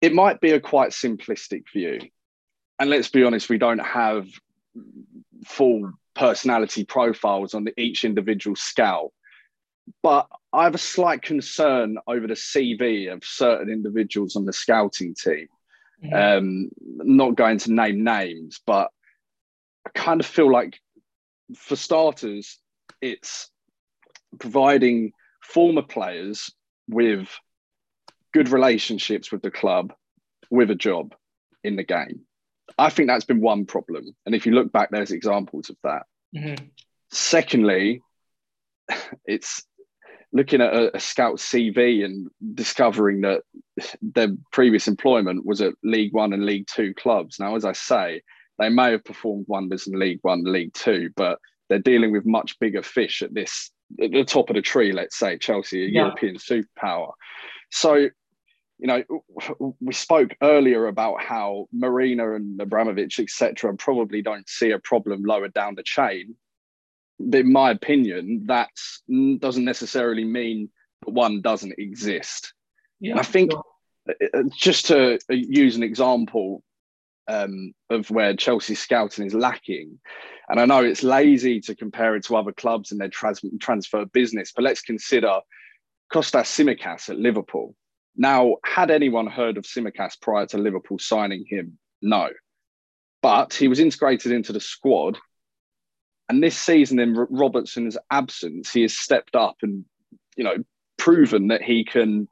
It 0.00 0.14
might 0.14 0.40
be 0.40 0.52
a 0.52 0.60
quite 0.60 0.90
simplistic 0.90 1.64
view. 1.72 2.00
And 2.78 2.88
let's 2.88 3.08
be 3.08 3.22
honest, 3.22 3.50
we 3.50 3.58
don't 3.58 3.78
have 3.78 4.26
full 5.44 5.92
personality 6.14 6.84
profiles 6.84 7.54
on 7.54 7.68
each 7.76 8.04
individual 8.04 8.56
scout. 8.56 9.10
But 10.02 10.28
I 10.52 10.64
have 10.64 10.74
a 10.74 10.78
slight 10.78 11.22
concern 11.22 11.98
over 12.06 12.26
the 12.26 12.34
CV 12.34 13.12
of 13.12 13.22
certain 13.24 13.68
individuals 13.68 14.36
on 14.36 14.46
the 14.46 14.52
scouting 14.52 15.14
team. 15.14 15.48
Um, 16.12 16.70
not 16.80 17.36
going 17.36 17.58
to 17.58 17.72
name 17.72 18.02
names, 18.02 18.60
but 18.66 18.90
I 19.86 19.90
kind 19.94 20.20
of 20.20 20.26
feel 20.26 20.50
like, 20.50 20.80
for 21.54 21.76
starters, 21.76 22.58
it's 23.00 23.51
providing 24.38 25.12
former 25.42 25.82
players 25.82 26.52
with 26.88 27.28
good 28.32 28.48
relationships 28.48 29.30
with 29.30 29.42
the 29.42 29.50
club 29.50 29.92
with 30.50 30.70
a 30.70 30.74
job 30.74 31.14
in 31.64 31.76
the 31.76 31.84
game. 31.84 32.20
I 32.78 32.90
think 32.90 33.08
that's 33.08 33.24
been 33.24 33.40
one 33.40 33.66
problem. 33.66 34.14
And 34.24 34.34
if 34.34 34.46
you 34.46 34.52
look 34.52 34.72
back, 34.72 34.90
there's 34.90 35.10
examples 35.10 35.70
of 35.70 35.76
that. 35.82 36.04
Mm-hmm. 36.34 36.64
Secondly, 37.10 38.00
it's 39.26 39.62
looking 40.32 40.60
at 40.60 40.72
a, 40.72 40.96
a 40.96 41.00
scout 41.00 41.36
CV 41.36 42.04
and 42.04 42.28
discovering 42.54 43.22
that 43.22 43.42
their 44.00 44.28
previous 44.50 44.88
employment 44.88 45.44
was 45.44 45.60
at 45.60 45.74
League 45.82 46.14
One 46.14 46.32
and 46.32 46.46
League 46.46 46.66
Two 46.66 46.94
clubs. 46.94 47.38
Now, 47.38 47.56
as 47.56 47.64
I 47.64 47.72
say, 47.72 48.22
they 48.58 48.68
may 48.68 48.92
have 48.92 49.04
performed 49.04 49.46
wonders 49.48 49.86
in 49.86 49.98
League 49.98 50.20
One, 50.22 50.44
League 50.44 50.72
Two, 50.72 51.10
but 51.16 51.38
they're 51.68 51.78
dealing 51.78 52.12
with 52.12 52.26
much 52.26 52.58
bigger 52.58 52.82
fish 52.82 53.22
at 53.22 53.34
this 53.34 53.70
at 54.00 54.10
the 54.10 54.24
top 54.24 54.50
of 54.50 54.56
the 54.56 54.62
tree, 54.62 54.92
let's 54.92 55.18
say 55.18 55.38
Chelsea, 55.38 55.84
a 55.84 55.88
yeah. 55.88 56.00
European 56.02 56.36
superpower. 56.36 57.12
So, 57.70 57.94
you 57.94 58.10
know, 58.80 59.02
we 59.80 59.92
spoke 59.92 60.34
earlier 60.42 60.86
about 60.86 61.20
how 61.20 61.68
Marina 61.72 62.34
and 62.34 62.60
Abramovich, 62.60 63.18
etc., 63.20 63.74
probably 63.76 64.22
don't 64.22 64.48
see 64.48 64.70
a 64.72 64.78
problem 64.78 65.22
lower 65.22 65.48
down 65.48 65.74
the 65.74 65.82
chain. 65.82 66.36
But 67.18 67.40
in 67.40 67.52
my 67.52 67.70
opinion, 67.70 68.46
that 68.46 68.70
doesn't 69.08 69.64
necessarily 69.64 70.24
mean 70.24 70.70
that 71.04 71.12
one 71.12 71.40
doesn't 71.40 71.78
exist. 71.78 72.52
Yeah, 73.00 73.18
I 73.18 73.22
think 73.22 73.52
sure. 73.52 73.64
Uh, 74.08 74.12
uh, 74.34 74.42
just 74.56 74.86
to 74.86 75.14
uh, 75.14 75.34
use 75.34 75.76
an 75.76 75.82
example 75.82 76.62
um, 77.28 77.72
of 77.90 78.10
where 78.10 78.34
Chelsea 78.34 78.74
scouting 78.74 79.26
is 79.26 79.34
lacking, 79.34 80.00
and 80.52 80.60
I 80.60 80.66
know 80.66 80.84
it's 80.84 81.02
lazy 81.02 81.62
to 81.62 81.74
compare 81.74 82.14
it 82.14 82.24
to 82.24 82.36
other 82.36 82.52
clubs 82.52 82.92
and 82.92 83.00
their 83.00 83.08
trans- 83.08 83.40
transfer 83.58 84.04
business, 84.04 84.52
but 84.54 84.62
let's 84.62 84.82
consider 84.82 85.40
Kostas 86.12 86.44
Tsimikas 86.44 87.08
at 87.08 87.16
Liverpool. 87.16 87.74
Now, 88.16 88.56
had 88.62 88.90
anyone 88.90 89.26
heard 89.26 89.56
of 89.56 89.64
Tsimikas 89.64 90.20
prior 90.20 90.44
to 90.48 90.58
Liverpool 90.58 90.98
signing 90.98 91.46
him? 91.48 91.78
No. 92.02 92.28
But 93.22 93.54
he 93.54 93.66
was 93.66 93.80
integrated 93.80 94.30
into 94.30 94.52
the 94.52 94.60
squad. 94.60 95.16
And 96.28 96.42
this 96.42 96.58
season, 96.58 96.98
in 96.98 97.14
Robertson's 97.14 97.96
absence, 98.10 98.70
he 98.70 98.82
has 98.82 98.94
stepped 98.94 99.34
up 99.34 99.56
and, 99.62 99.86
you 100.36 100.44
know, 100.44 100.56
proven 100.98 101.48
that 101.48 101.62
he 101.62 101.82
can 101.82 102.28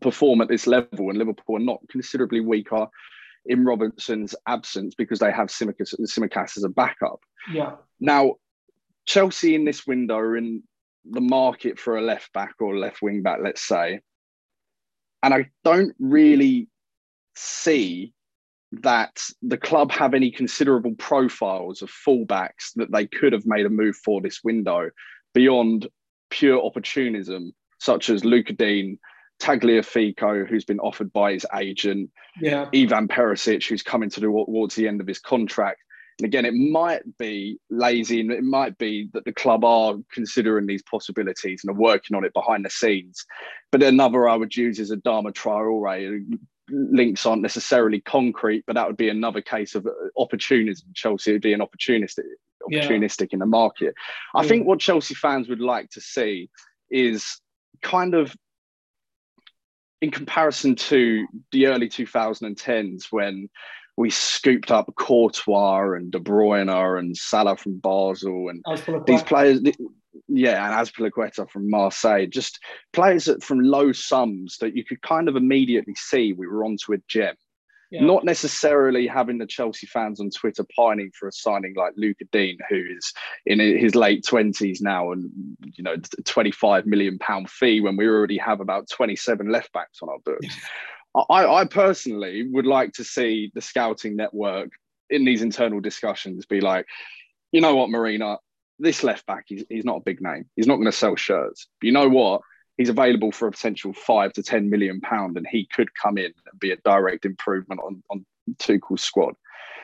perform 0.00 0.40
at 0.40 0.48
this 0.48 0.66
level. 0.66 1.10
And 1.10 1.18
Liverpool 1.18 1.56
are 1.56 1.60
not 1.60 1.86
considerably 1.90 2.40
weaker 2.40 2.86
in 3.46 3.64
Robertson's 3.64 4.34
absence 4.46 4.94
because 4.94 5.18
they 5.18 5.32
have 5.32 5.48
Tsimikas, 5.48 5.94
Tsimikas 6.00 6.56
as 6.56 6.64
a 6.64 6.68
backup. 6.68 7.20
Yeah. 7.52 7.72
Now, 8.00 8.34
Chelsea 9.04 9.54
in 9.54 9.64
this 9.64 9.86
window 9.86 10.16
are 10.16 10.36
in 10.36 10.62
the 11.04 11.20
market 11.20 11.78
for 11.78 11.96
a 11.96 12.02
left 12.02 12.32
back 12.32 12.54
or 12.60 12.76
left 12.76 13.02
wing 13.02 13.22
back, 13.22 13.38
let's 13.42 13.66
say. 13.66 14.00
And 15.22 15.34
I 15.34 15.50
don't 15.64 15.94
really 15.98 16.68
see 17.34 18.12
that 18.72 19.22
the 19.42 19.58
club 19.58 19.92
have 19.92 20.14
any 20.14 20.30
considerable 20.30 20.94
profiles 20.94 21.82
of 21.82 21.90
fullbacks 21.90 22.72
that 22.76 22.90
they 22.90 23.06
could 23.06 23.32
have 23.32 23.46
made 23.46 23.66
a 23.66 23.70
move 23.70 23.96
for 23.96 24.20
this 24.20 24.40
window 24.42 24.90
beyond 25.34 25.88
pure 26.30 26.64
opportunism, 26.64 27.52
such 27.78 28.08
as 28.08 28.24
Lucas 28.24 28.56
Digne, 28.56 28.98
Tagliafico, 29.42 30.48
who's 30.48 30.64
been 30.64 30.78
offered 30.80 31.12
by 31.12 31.32
his 31.32 31.44
agent, 31.54 32.10
yeah. 32.40 32.68
Ivan 32.74 33.08
Perisic, 33.08 33.68
who's 33.68 33.82
coming 33.82 34.08
to 34.10 34.20
towards 34.20 34.74
the 34.76 34.86
end 34.86 35.00
of 35.00 35.06
his 35.06 35.18
contract. 35.18 35.80
And 36.18 36.26
again, 36.26 36.44
it 36.44 36.54
might 36.54 37.02
be 37.18 37.58
lazy 37.68 38.20
and 38.20 38.30
it 38.30 38.44
might 38.44 38.78
be 38.78 39.08
that 39.12 39.24
the 39.24 39.32
club 39.32 39.64
are 39.64 39.96
considering 40.12 40.66
these 40.66 40.82
possibilities 40.82 41.62
and 41.64 41.74
are 41.74 41.80
working 41.80 42.16
on 42.16 42.24
it 42.24 42.32
behind 42.32 42.64
the 42.64 42.70
scenes. 42.70 43.24
But 43.72 43.82
another 43.82 44.28
I 44.28 44.36
would 44.36 44.54
use 44.54 44.78
is 44.78 44.92
Adama 44.92 45.32
Traore. 45.32 45.80
Right. 45.80 46.08
Links 46.70 47.26
aren't 47.26 47.42
necessarily 47.42 48.00
concrete, 48.00 48.62
but 48.66 48.74
that 48.74 48.86
would 48.86 48.96
be 48.96 49.08
another 49.08 49.40
case 49.42 49.74
of 49.74 49.88
opportunism. 50.16 50.88
Chelsea 50.94 51.32
would 51.32 51.42
be 51.42 51.52
an 51.52 51.60
opportunistic, 51.60 52.24
opportunistic 52.70 53.28
yeah. 53.32 53.32
in 53.32 53.38
the 53.40 53.46
market. 53.46 53.94
I 54.34 54.42
yeah. 54.42 54.48
think 54.48 54.66
what 54.66 54.78
Chelsea 54.78 55.14
fans 55.14 55.48
would 55.48 55.60
like 55.60 55.90
to 55.90 56.00
see 56.00 56.48
is 56.90 57.40
kind 57.82 58.14
of 58.14 58.36
in 60.02 60.10
comparison 60.10 60.74
to 60.74 61.26
the 61.52 61.68
early 61.68 61.88
2010s 61.88 63.04
when 63.10 63.48
we 63.96 64.10
scooped 64.10 64.70
up 64.70 64.92
Courtois 64.96 65.92
and 65.92 66.10
De 66.10 66.18
Bruyne 66.18 66.98
and 66.98 67.16
Salah 67.16 67.56
from 67.56 67.78
Basel 67.78 68.48
and 68.48 68.64
these 69.06 69.22
players, 69.22 69.60
yeah, 70.28 70.66
and 70.66 70.88
Azpilicueta 70.88 71.48
from 71.48 71.70
Marseille, 71.70 72.26
just 72.26 72.58
players 72.92 73.26
that 73.26 73.44
from 73.44 73.60
low 73.60 73.92
sums 73.92 74.58
that 74.58 74.76
you 74.76 74.84
could 74.84 75.00
kind 75.02 75.28
of 75.28 75.36
immediately 75.36 75.94
see 75.94 76.32
we 76.32 76.48
were 76.48 76.64
onto 76.64 76.92
a 76.92 76.98
gem. 77.06 77.36
Yeah. 77.92 78.06
Not 78.06 78.24
necessarily 78.24 79.06
having 79.06 79.36
the 79.36 79.46
Chelsea 79.46 79.86
fans 79.86 80.18
on 80.18 80.30
Twitter 80.30 80.64
pining 80.74 81.10
for 81.12 81.28
a 81.28 81.32
signing 81.32 81.74
like 81.76 81.92
Lucas 81.96 82.26
Digne, 82.32 82.56
who 82.70 82.82
is 82.96 83.12
in 83.44 83.60
his 83.60 83.94
late 83.94 84.24
twenties 84.26 84.80
now, 84.80 85.12
and 85.12 85.30
you 85.74 85.84
know, 85.84 85.96
twenty-five 86.24 86.86
million 86.86 87.18
pound 87.18 87.50
fee 87.50 87.82
when 87.82 87.98
we 87.98 88.08
already 88.08 88.38
have 88.38 88.60
about 88.60 88.88
twenty-seven 88.88 89.52
left 89.52 89.74
backs 89.74 89.98
on 90.02 90.08
our 90.08 90.20
books. 90.24 90.56
I, 91.14 91.44
I 91.46 91.64
personally 91.66 92.48
would 92.50 92.64
like 92.64 92.92
to 92.94 93.04
see 93.04 93.52
the 93.54 93.60
scouting 93.60 94.16
network 94.16 94.70
in 95.10 95.26
these 95.26 95.42
internal 95.42 95.80
discussions 95.80 96.46
be 96.46 96.62
like, 96.62 96.86
you 97.50 97.60
know 97.60 97.76
what, 97.76 97.90
Marina, 97.90 98.38
this 98.78 99.04
left 99.04 99.26
back, 99.26 99.44
he's, 99.48 99.64
he's 99.68 99.84
not 99.84 99.98
a 99.98 100.02
big 100.02 100.22
name. 100.22 100.46
He's 100.56 100.66
not 100.66 100.76
going 100.76 100.86
to 100.86 100.92
sell 100.92 101.14
shirts. 101.16 101.68
But 101.78 101.86
you 101.88 101.92
know 101.92 102.08
what? 102.08 102.40
He's 102.82 102.88
available 102.88 103.30
for 103.30 103.46
a 103.46 103.52
potential 103.52 103.92
five 103.92 104.32
to 104.32 104.42
10 104.42 104.68
million 104.68 105.00
pound, 105.00 105.36
and 105.36 105.46
he 105.48 105.68
could 105.72 105.94
come 105.94 106.18
in 106.18 106.32
and 106.50 106.58
be 106.58 106.72
a 106.72 106.76
direct 106.78 107.24
improvement 107.24 107.80
on, 107.80 108.02
on 108.10 108.26
Tuchel's 108.58 109.04
squad. 109.04 109.34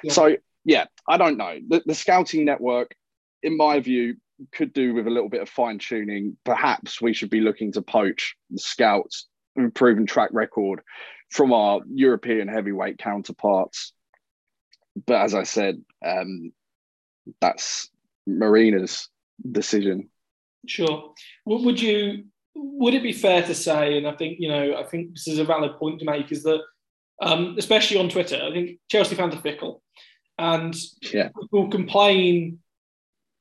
Yeah. 0.02 0.12
So, 0.12 0.36
yeah, 0.64 0.86
I 1.06 1.16
don't 1.16 1.36
know. 1.36 1.60
The, 1.68 1.80
the 1.86 1.94
scouting 1.94 2.44
network, 2.44 2.96
in 3.40 3.56
my 3.56 3.78
view, 3.78 4.16
could 4.50 4.72
do 4.72 4.94
with 4.94 5.06
a 5.06 5.10
little 5.10 5.28
bit 5.28 5.42
of 5.42 5.48
fine 5.48 5.78
tuning. 5.78 6.36
Perhaps 6.44 7.00
we 7.00 7.14
should 7.14 7.30
be 7.30 7.40
looking 7.40 7.70
to 7.74 7.82
poach 7.82 8.34
the 8.50 8.58
scouts, 8.58 9.28
proven 9.74 10.04
track 10.04 10.30
record 10.32 10.80
from 11.30 11.52
our 11.52 11.82
European 11.88 12.48
heavyweight 12.48 12.98
counterparts. 12.98 13.92
But 15.06 15.22
as 15.22 15.36
I 15.36 15.44
said, 15.44 15.80
um, 16.04 16.50
that's 17.40 17.90
Marina's 18.26 19.08
decision. 19.48 20.08
Sure. 20.66 21.14
What 21.44 21.62
would 21.62 21.80
you? 21.80 22.24
Would 22.60 22.94
it 22.94 23.02
be 23.02 23.12
fair 23.12 23.42
to 23.42 23.54
say? 23.54 23.96
And 23.96 24.06
I 24.06 24.14
think 24.14 24.38
you 24.40 24.48
know, 24.48 24.76
I 24.76 24.84
think 24.84 25.14
this 25.14 25.28
is 25.28 25.38
a 25.38 25.44
valid 25.44 25.78
point 25.78 26.00
to 26.00 26.04
make. 26.04 26.32
Is 26.32 26.42
that 26.42 26.60
um, 27.22 27.54
especially 27.58 27.98
on 27.98 28.08
Twitter, 28.08 28.40
I 28.42 28.52
think 28.52 28.78
Chelsea 28.90 29.14
fans 29.14 29.34
are 29.34 29.40
fickle, 29.40 29.82
and 30.38 30.74
yeah. 31.12 31.28
people 31.40 31.68
complain 31.68 32.58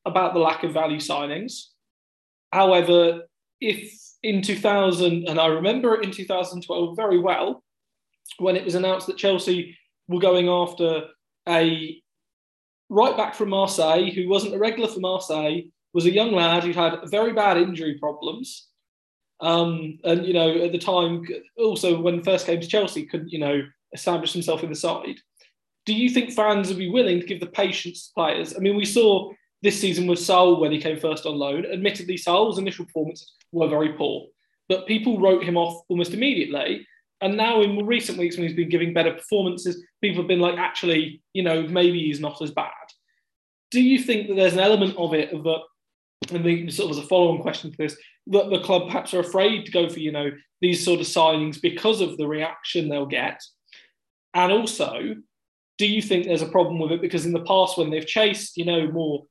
about 0.05 0.33
the 0.33 0.39
lack 0.39 0.63
of 0.63 0.73
value 0.73 0.99
signings. 0.99 1.65
However, 2.51 3.23
if 3.59 3.91
in 4.23 4.41
2000, 4.41 5.27
and 5.27 5.39
I 5.39 5.47
remember 5.47 5.95
it 5.95 6.03
in 6.03 6.11
2012 6.11 6.95
very 6.95 7.19
well, 7.19 7.63
when 8.39 8.55
it 8.55 8.65
was 8.65 8.75
announced 8.75 9.07
that 9.07 9.17
Chelsea 9.17 9.77
were 10.07 10.19
going 10.19 10.47
after 10.47 11.03
a 11.47 12.01
right 12.89 13.17
back 13.17 13.35
from 13.35 13.49
Marseille 13.49 14.09
who 14.09 14.27
wasn't 14.27 14.55
a 14.55 14.59
regular 14.59 14.89
for 14.89 14.99
Marseille, 14.99 15.61
was 15.93 16.05
a 16.05 16.11
young 16.11 16.31
lad 16.31 16.63
who 16.63 16.73
had 16.73 16.99
very 17.05 17.33
bad 17.33 17.57
injury 17.57 17.97
problems. 17.99 18.67
Um, 19.39 19.99
and, 20.03 20.25
you 20.25 20.33
know, 20.33 20.49
at 20.63 20.71
the 20.71 20.79
time, 20.79 21.25
also 21.57 21.99
when 21.99 22.23
first 22.23 22.45
came 22.45 22.59
to 22.59 22.67
Chelsea, 22.67 23.05
couldn't, 23.05 23.31
you 23.31 23.39
know, 23.39 23.61
establish 23.93 24.33
himself 24.33 24.63
in 24.63 24.69
the 24.69 24.75
side. 24.75 25.19
Do 25.85 25.93
you 25.93 26.09
think 26.09 26.31
fans 26.31 26.67
would 26.67 26.77
be 26.77 26.89
willing 26.89 27.19
to 27.19 27.25
give 27.25 27.39
the 27.39 27.47
patience 27.47 28.07
to 28.07 28.13
players? 28.13 28.55
I 28.55 28.59
mean, 28.59 28.75
we 28.75 28.85
saw 28.85 29.31
this 29.61 29.79
season 29.79 30.07
with 30.07 30.19
Saul 30.19 30.59
when 30.59 30.71
he 30.71 30.81
came 30.81 30.99
first 30.99 31.25
on 31.25 31.35
loan. 31.35 31.65
Admittedly, 31.65 32.17
Saul's 32.17 32.59
initial 32.59 32.85
performances 32.85 33.31
were 33.51 33.69
very 33.69 33.93
poor, 33.93 34.27
but 34.67 34.87
people 34.87 35.19
wrote 35.19 35.43
him 35.43 35.55
off 35.55 35.83
almost 35.87 36.13
immediately. 36.13 36.85
And 37.21 37.37
now 37.37 37.61
in 37.61 37.85
recent 37.85 38.17
weeks, 38.17 38.37
when 38.37 38.47
he's 38.47 38.55
been 38.55 38.69
giving 38.69 38.93
better 38.93 39.13
performances, 39.13 39.83
people 40.01 40.21
have 40.21 40.27
been 40.27 40.39
like, 40.39 40.57
actually, 40.57 41.21
you 41.33 41.41
know, 41.41 41.63
maybe 41.63 42.03
he's 42.03 42.19
not 42.19 42.41
as 42.41 42.51
bad. 42.51 42.71
Do 43.71 43.81
you 43.81 43.99
think 43.99 44.27
that 44.27 44.35
there's 44.35 44.53
an 44.53 44.59
element 44.59 44.95
of 44.97 45.13
it 45.13 45.33
of 45.33 45.43
that? 45.43 45.61
And 46.31 46.43
the 46.43 46.69
sort 46.71 46.91
of 46.91 46.97
as 46.97 47.03
a 47.03 47.07
follow-on 47.07 47.41
question 47.41 47.71
to 47.71 47.77
this, 47.77 47.97
that 48.27 48.49
the 48.49 48.59
club 48.59 48.87
perhaps 48.87 49.13
are 49.13 49.19
afraid 49.19 49.65
to 49.65 49.71
go 49.71 49.87
for, 49.87 49.99
you 49.99 50.11
know, 50.11 50.31
these 50.61 50.83
sort 50.83 50.99
of 50.99 51.05
signings 51.05 51.61
because 51.61 52.01
of 52.01 52.17
the 52.17 52.27
reaction 52.27 52.89
they'll 52.89 53.05
get. 53.05 53.41
And 54.33 54.51
also, 54.51 55.15
do 55.77 55.87
you 55.87 56.01
think 56.01 56.25
there's 56.25 56.41
a 56.41 56.47
problem 56.47 56.79
with 56.79 56.91
it? 56.91 57.01
Because 57.01 57.25
in 57.25 57.33
the 57.33 57.43
past, 57.43 57.77
when 57.77 57.89
they've 57.89 58.05
chased, 58.05 58.57
you 58.57 58.65
know, 58.65 58.91
more 58.91 59.25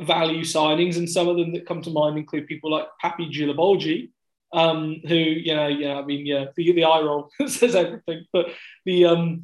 value 0.00 0.42
signings, 0.42 0.96
and 0.96 1.10
some 1.10 1.28
of 1.28 1.36
them 1.36 1.52
that 1.52 1.66
come 1.66 1.82
to 1.82 1.90
mind 1.90 2.16
include 2.16 2.46
people 2.46 2.70
like 2.70 2.86
Papy 3.02 3.30
Djilobodji, 3.30 4.10
um, 4.52 5.00
who 5.06 5.14
you 5.14 5.54
know, 5.54 5.68
yeah, 5.68 5.94
I 5.94 6.04
mean, 6.04 6.26
yeah, 6.26 6.46
the, 6.56 6.72
the 6.72 6.84
eye 6.84 7.00
roll 7.00 7.30
says 7.46 7.74
everything. 7.74 8.26
But 8.32 8.46
the 8.84 9.06
um, 9.06 9.42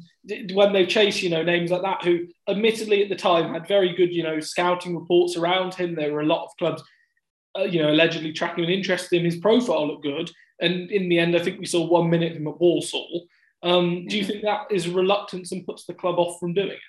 when 0.53 0.73
they 0.73 0.85
chase, 0.85 1.21
you 1.21 1.29
know, 1.29 1.43
names 1.43 1.71
like 1.71 1.83
that, 1.83 2.03
who 2.03 2.27
admittedly 2.49 3.03
at 3.03 3.09
the 3.09 3.15
time 3.15 3.53
had 3.53 3.67
very 3.67 3.95
good, 3.95 4.13
you 4.13 4.23
know, 4.23 4.39
scouting 4.39 4.97
reports 4.97 5.37
around 5.37 5.73
him. 5.73 5.95
There 5.95 6.13
were 6.13 6.21
a 6.21 6.25
lot 6.25 6.45
of 6.45 6.51
clubs, 6.57 6.83
uh, 7.57 7.63
you 7.63 7.81
know, 7.81 7.91
allegedly 7.91 8.33
tracking 8.33 8.65
an 8.65 8.69
interest 8.69 9.13
in 9.13 9.23
his 9.23 9.37
profile 9.37 9.87
looked 9.87 10.03
good. 10.03 10.31
And 10.59 10.89
in 10.91 11.07
the 11.07 11.19
end, 11.19 11.35
I 11.35 11.39
think 11.39 11.59
we 11.59 11.65
saw 11.65 11.85
one 11.85 12.09
minute 12.09 12.31
of 12.31 12.37
him 12.37 12.47
at 12.47 12.59
Walsall. 12.59 13.27
Um, 13.63 14.05
do 14.07 14.17
you 14.17 14.25
think 14.25 14.43
that 14.43 14.67
is 14.71 14.87
reluctance 14.87 15.51
and 15.51 15.65
puts 15.65 15.85
the 15.85 15.93
club 15.93 16.19
off 16.19 16.39
from 16.39 16.53
doing 16.53 16.69
it? 16.69 16.79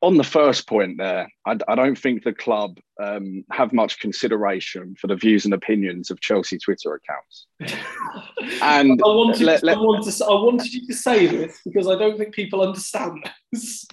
On 0.00 0.16
the 0.16 0.24
first 0.24 0.66
point 0.66 0.98
there, 0.98 1.28
I, 1.46 1.56
I 1.68 1.74
don't 1.74 1.98
think 1.98 2.24
the 2.24 2.32
club 2.32 2.78
um, 3.02 3.44
have 3.50 3.72
much 3.72 4.00
consideration 4.00 4.94
for 4.98 5.06
the 5.06 5.16
views 5.16 5.44
and 5.44 5.54
opinions 5.54 6.10
of 6.10 6.20
Chelsea 6.20 6.58
Twitter 6.58 6.94
accounts. 6.94 7.46
and 8.62 9.00
I 9.04 9.06
wanted, 9.06 9.40
let, 9.42 9.62
let, 9.62 9.76
I, 9.76 9.80
wanted 9.80 10.10
to, 10.10 10.24
I 10.24 10.30
wanted 10.30 10.72
you 10.72 10.86
to 10.86 10.94
say 10.94 11.26
this 11.26 11.60
because 11.64 11.88
I 11.88 11.96
don't 11.96 12.16
think 12.16 12.34
people 12.34 12.62
understand 12.62 13.30
this. 13.52 13.86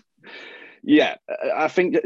Yeah, 0.83 1.15
I 1.55 1.67
think 1.67 1.97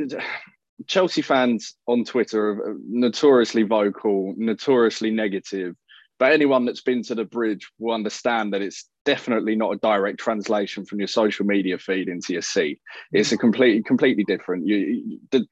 Chelsea 0.87 1.21
fans 1.21 1.75
on 1.87 2.03
Twitter 2.03 2.49
are 2.49 2.77
notoriously 2.87 3.63
vocal, 3.63 4.33
notoriously 4.37 5.11
negative, 5.11 5.75
but 6.17 6.31
anyone 6.31 6.65
that's 6.65 6.81
been 6.81 7.03
to 7.03 7.15
the 7.15 7.25
bridge 7.25 7.69
will 7.77 7.93
understand 7.93 8.53
that 8.53 8.61
it's 8.61 8.87
definitely 9.03 9.55
not 9.55 9.73
a 9.73 9.77
direct 9.77 10.19
translation 10.19 10.85
from 10.85 10.99
your 10.99 11.07
social 11.07 11.45
media 11.45 11.77
feed 11.77 12.07
into 12.07 12.33
your 12.33 12.41
seat. 12.41 12.79
It's 13.11 13.31
a 13.31 13.37
completely 13.37 13.83
completely 13.83 14.23
different. 14.23 14.65
You, 14.65 15.19
the, 15.31 15.45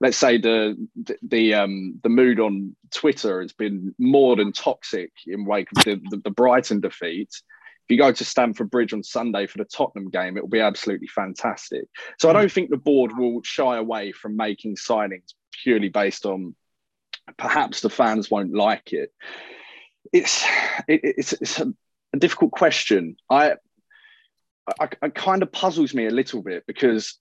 let's 0.00 0.16
say 0.16 0.38
the 0.38 0.76
the 1.22 1.54
um, 1.54 2.00
the 2.02 2.08
mood 2.08 2.40
on 2.40 2.74
Twitter 2.92 3.40
has 3.40 3.52
been 3.52 3.94
more 3.98 4.36
than 4.36 4.52
toxic 4.52 5.12
in 5.26 5.44
wake 5.44 5.68
of 5.76 5.84
the, 5.84 6.00
the, 6.10 6.16
the 6.24 6.30
Brighton 6.30 6.80
defeat. 6.80 7.28
If 7.32 7.94
you 7.94 7.98
go 7.98 8.12
to 8.12 8.24
Stamford 8.24 8.70
Bridge 8.70 8.92
on 8.92 9.02
Sunday 9.02 9.46
for 9.46 9.58
the 9.58 9.64
Tottenham 9.64 10.10
game, 10.10 10.36
it 10.36 10.42
will 10.42 10.48
be 10.48 10.60
absolutely 10.60 11.08
fantastic. 11.08 11.84
So 12.20 12.30
I 12.30 12.32
don't 12.32 12.50
think 12.50 12.70
the 12.70 12.76
board 12.76 13.10
will 13.16 13.42
shy 13.42 13.76
away 13.76 14.12
from 14.12 14.36
making 14.36 14.76
signings 14.76 15.34
purely 15.64 15.88
based 15.88 16.24
on 16.24 16.54
perhaps 17.36 17.80
the 17.80 17.90
fans 17.90 18.30
won't 18.30 18.54
like 18.54 18.92
it 18.92 19.12
it's 20.12 20.44
it, 20.88 21.00
it's 21.02 21.32
it's 21.34 21.60
a, 21.60 21.72
a 22.12 22.18
difficult 22.18 22.52
question. 22.52 23.16
I, 23.28 23.54
I, 24.80 24.88
it 25.02 25.14
kind 25.14 25.42
of 25.42 25.52
puzzles 25.52 25.94
me 25.94 26.06
a 26.06 26.10
little 26.10 26.42
bit 26.42 26.64
because 26.66 27.18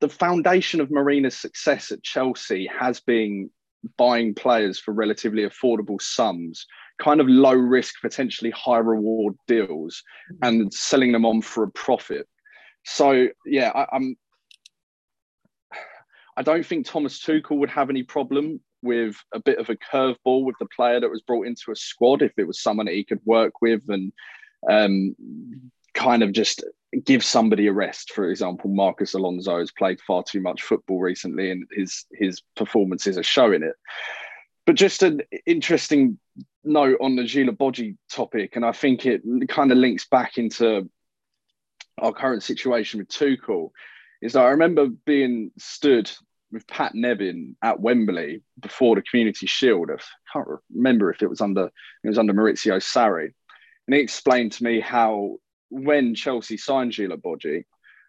the 0.00 0.08
foundation 0.08 0.80
of 0.80 0.90
Marina's 0.90 1.36
success 1.36 1.90
at 1.90 2.02
Chelsea 2.02 2.68
has 2.78 3.00
been 3.00 3.50
buying 3.96 4.34
players 4.34 4.78
for 4.78 4.92
relatively 4.92 5.42
affordable 5.42 6.00
sums, 6.00 6.66
kind 6.98 7.20
of 7.20 7.28
low 7.28 7.54
risk, 7.54 7.94
potentially 8.00 8.50
high 8.50 8.78
reward 8.78 9.34
deals, 9.46 10.02
mm. 10.32 10.48
and 10.48 10.72
selling 10.72 11.12
them 11.12 11.24
on 11.24 11.42
for 11.42 11.64
a 11.64 11.70
profit. 11.70 12.26
So 12.84 13.28
yeah, 13.44 13.72
I, 13.74 13.86
I'm. 13.92 14.16
I 16.38 16.42
don't 16.42 16.66
think 16.66 16.84
Thomas 16.84 17.18
Tuchel 17.18 17.56
would 17.58 17.70
have 17.70 17.88
any 17.88 18.02
problem 18.02 18.60
with 18.86 19.16
a 19.32 19.40
bit 19.40 19.58
of 19.58 19.68
a 19.68 19.76
curveball 19.76 20.44
with 20.44 20.56
the 20.58 20.68
player 20.74 21.00
that 21.00 21.10
was 21.10 21.20
brought 21.22 21.46
into 21.46 21.70
a 21.70 21.76
squad 21.76 22.22
if 22.22 22.32
it 22.38 22.46
was 22.46 22.60
someone 22.60 22.86
that 22.86 22.94
he 22.94 23.04
could 23.04 23.20
work 23.24 23.60
with 23.60 23.82
and 23.88 24.12
um, 24.70 25.14
kind 25.94 26.22
of 26.22 26.32
just 26.32 26.64
give 27.04 27.24
somebody 27.24 27.66
a 27.66 27.72
rest. 27.72 28.12
For 28.12 28.30
example, 28.30 28.70
Marcos 28.70 29.14
Alonso 29.14 29.58
has 29.58 29.72
played 29.72 30.00
far 30.00 30.22
too 30.22 30.40
much 30.40 30.62
football 30.62 31.00
recently, 31.00 31.50
and 31.50 31.66
his 31.72 32.04
his 32.12 32.42
performances 32.54 33.18
are 33.18 33.22
showing 33.22 33.62
it. 33.62 33.74
But 34.66 34.76
just 34.76 35.02
an 35.02 35.22
interesting 35.46 36.18
note 36.64 36.98
on 37.00 37.16
the 37.16 37.24
Gila 37.24 37.52
Djilobodji 37.52 37.96
topic, 38.10 38.56
and 38.56 38.64
I 38.64 38.72
think 38.72 39.06
it 39.06 39.22
kind 39.48 39.72
of 39.72 39.78
links 39.78 40.06
back 40.06 40.38
into 40.38 40.88
our 41.98 42.12
current 42.12 42.42
situation 42.42 42.98
with 42.98 43.08
Tuchel, 43.08 43.70
is 44.20 44.32
that 44.32 44.44
I 44.44 44.50
remember 44.50 44.88
being 44.88 45.52
stood 45.58 46.10
with 46.52 46.66
Pat 46.66 46.94
Nevin 46.94 47.56
at 47.62 47.80
Wembley 47.80 48.42
before 48.60 48.94
the 48.94 49.02
Community 49.02 49.46
Shield. 49.46 49.90
I 49.90 49.96
can't 50.32 50.46
remember 50.74 51.10
if 51.10 51.22
it 51.22 51.28
was 51.28 51.40
under 51.40 51.70
it 52.04 52.08
was 52.08 52.18
under 52.18 52.32
Maurizio 52.32 52.76
Sarri, 52.76 53.32
and 53.86 53.94
he 53.94 54.00
explained 54.00 54.52
to 54.52 54.64
me 54.64 54.80
how 54.80 55.36
when 55.70 56.14
Chelsea 56.14 56.56
signed 56.56 56.92
Djilobodji, 56.92 57.64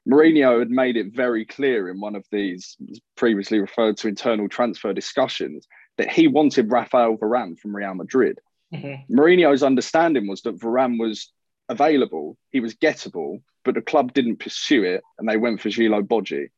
Mourinho 0.07 0.59
had 0.59 0.69
made 0.69 0.95
it 0.95 1.13
very 1.13 1.45
clear 1.45 1.89
in 1.89 1.99
one 1.99 2.15
of 2.15 2.25
these 2.31 2.77
previously 3.15 3.59
referred 3.59 3.97
to 3.97 4.07
internal 4.07 4.47
transfer 4.47 4.93
discussions 4.93 5.67
that 5.97 6.11
he 6.11 6.27
wanted 6.27 6.71
Rafael 6.71 7.17
Varane 7.17 7.57
from 7.59 7.75
Real 7.75 7.95
Madrid. 7.95 8.39
Mm-hmm. 8.73 9.13
Mourinho's 9.13 9.63
understanding 9.63 10.27
was 10.27 10.41
that 10.41 10.59
Varane 10.59 10.99
was 10.99 11.31
available, 11.69 12.37
he 12.51 12.59
was 12.59 12.75
gettable, 12.75 13.41
but 13.65 13.75
the 13.75 13.81
club 13.81 14.13
didn't 14.13 14.39
pursue 14.39 14.83
it 14.83 15.03
and 15.19 15.27
they 15.27 15.37
went 15.37 15.59
for 15.59 15.69
Djilobodji. 15.69 16.49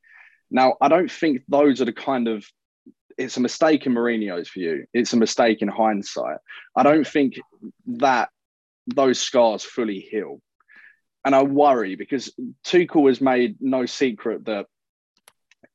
Now, 0.52 0.76
I 0.82 0.88
don't 0.88 1.12
think 1.12 1.44
those 1.48 1.82
are 1.82 1.86
the 1.86 1.94
kind 1.94 2.28
of 2.28 2.46
it's 3.18 3.36
a 3.36 3.42
mistake 3.42 3.86
in 3.86 3.94
Mourinho's 3.94 4.50
view. 4.50 4.86
It's 4.94 5.12
a 5.12 5.18
mistake 5.18 5.62
in 5.62 5.68
hindsight. 5.68 6.38
I 6.76 6.84
don't 6.84 7.06
think 7.06 7.38
that 7.86 8.30
those 8.88 9.20
scars 9.20 9.64
fully 9.64 10.00
heal. 10.00 10.42
And 11.26 11.36
I 11.36 11.44
worry 11.44 11.96
because 11.96 12.34
Tuchel 12.66 13.10
has 13.10 13.20
made 13.20 13.58
no 13.60 13.86
secret 13.86 14.46
that 14.46 14.68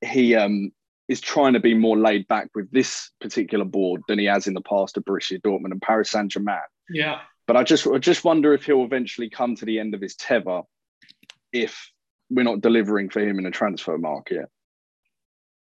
he 0.00 0.34
um, 0.34 0.72
is 1.06 1.20
trying 1.20 1.52
to 1.52 1.60
be 1.60 1.74
more 1.74 1.98
laid 1.98 2.26
back 2.28 2.48
with 2.54 2.70
this 2.70 3.10
particular 3.20 3.66
board 3.66 4.00
than 4.08 4.18
he 4.18 4.24
has 4.24 4.46
in 4.46 4.54
the 4.54 4.62
past 4.62 4.96
at 4.96 5.04
Borussia 5.04 5.40
Dortmund 5.40 5.72
and 5.72 5.82
Paris 5.82 6.10
Saint 6.10 6.32
Germain. 6.32 6.58
Yeah. 6.88 7.20
But 7.46 7.58
I 7.58 7.62
just 7.62 7.86
I 7.86 7.98
just 7.98 8.24
wonder 8.24 8.54
if 8.54 8.64
he'll 8.64 8.84
eventually 8.84 9.28
come 9.28 9.54
to 9.56 9.66
the 9.66 9.78
end 9.78 9.94
of 9.94 10.00
his 10.00 10.16
tether 10.16 10.62
if 11.52 11.90
we're 12.30 12.42
not 12.42 12.62
delivering 12.62 13.10
for 13.10 13.20
him 13.20 13.38
in 13.38 13.44
a 13.44 13.50
transfer 13.50 13.98
market. 13.98 14.48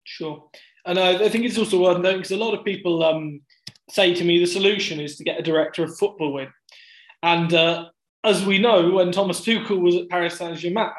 Sure. 0.05 0.45
And 0.85 0.99
I, 0.99 1.25
I 1.25 1.29
think 1.29 1.45
it's 1.45 1.59
also 1.59 1.81
worth 1.81 2.01
noting 2.01 2.19
because 2.19 2.33
a 2.33 2.37
lot 2.37 2.59
of 2.59 2.65
people 2.65 3.05
um, 3.05 3.41
say 3.91 4.15
to 4.15 4.25
me 4.25 4.39
the 4.39 4.47
solution 4.47 5.01
is 5.01 5.17
to 5.17 5.25
get 5.25 5.39
a 5.39 5.43
director 5.43 5.85
of 5.85 5.97
football 5.97 6.39
in. 6.39 6.49
And 7.23 7.55
uh, 7.55 7.87
as 8.25 8.45
we 8.45 8.59
know, 8.59 8.91
when 8.91 9.13
Thomas 9.13 9.41
Tuchel 9.41 9.81
was 9.81 9.97
at 9.97 10.09
Paris 10.09 10.39
Saint 10.39 10.59
Germain, 10.59 10.91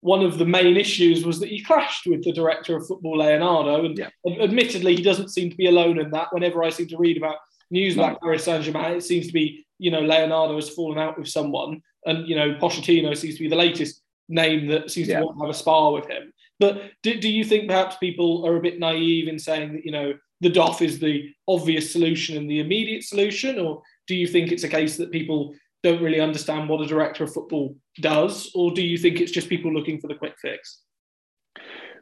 one 0.00 0.24
of 0.24 0.38
the 0.38 0.44
main 0.44 0.76
issues 0.76 1.24
was 1.24 1.40
that 1.40 1.48
he 1.48 1.62
clashed 1.62 2.06
with 2.06 2.22
the 2.22 2.32
director 2.32 2.76
of 2.76 2.86
football, 2.86 3.18
Leonardo. 3.18 3.84
And 3.84 3.98
yeah. 3.98 4.10
admittedly, 4.40 4.94
he 4.94 5.02
doesn't 5.02 5.30
seem 5.30 5.50
to 5.50 5.56
be 5.56 5.66
alone 5.66 5.98
in 5.98 6.10
that. 6.12 6.32
Whenever 6.32 6.62
I 6.62 6.70
seem 6.70 6.86
to 6.88 6.98
read 6.98 7.16
about 7.16 7.36
news 7.70 7.96
no. 7.96 8.04
about 8.04 8.20
Paris 8.20 8.44
Saint 8.44 8.64
Germain, 8.64 8.96
it 8.96 9.02
seems 9.02 9.26
to 9.26 9.32
be, 9.32 9.66
you 9.78 9.90
know, 9.90 10.00
Leonardo 10.00 10.54
has 10.54 10.70
fallen 10.70 10.98
out 10.98 11.18
with 11.18 11.28
someone. 11.28 11.82
And, 12.06 12.28
you 12.28 12.36
know, 12.36 12.54
Pochettino 12.54 13.16
seems 13.16 13.34
to 13.34 13.42
be 13.42 13.48
the 13.48 13.56
latest 13.56 14.02
name 14.28 14.68
that 14.68 14.90
seems 14.90 15.08
yeah. 15.08 15.20
to 15.20 15.26
want 15.26 15.38
to 15.38 15.46
have 15.46 15.50
a 15.50 15.58
spar 15.58 15.92
with 15.92 16.06
him. 16.06 16.32
But 16.58 16.82
do, 17.02 17.20
do 17.20 17.28
you 17.28 17.44
think 17.44 17.68
perhaps 17.68 17.96
people 17.96 18.46
are 18.46 18.56
a 18.56 18.60
bit 18.60 18.78
naive 18.78 19.28
in 19.28 19.38
saying 19.38 19.74
that, 19.74 19.84
you 19.84 19.92
know, 19.92 20.14
the 20.40 20.50
DOF 20.50 20.82
is 20.82 20.98
the 20.98 21.30
obvious 21.46 21.92
solution 21.92 22.36
and 22.36 22.50
the 22.50 22.60
immediate 22.60 23.04
solution? 23.04 23.58
Or 23.58 23.82
do 24.06 24.14
you 24.14 24.26
think 24.26 24.50
it's 24.50 24.64
a 24.64 24.68
case 24.68 24.96
that 24.96 25.12
people 25.12 25.54
don't 25.82 26.02
really 26.02 26.20
understand 26.20 26.68
what 26.68 26.80
a 26.80 26.86
director 26.86 27.24
of 27.24 27.32
football 27.32 27.76
does? 28.00 28.50
Or 28.54 28.72
do 28.72 28.82
you 28.82 28.98
think 28.98 29.20
it's 29.20 29.32
just 29.32 29.48
people 29.48 29.72
looking 29.72 30.00
for 30.00 30.08
the 30.08 30.14
quick 30.14 30.34
fix? 30.40 30.82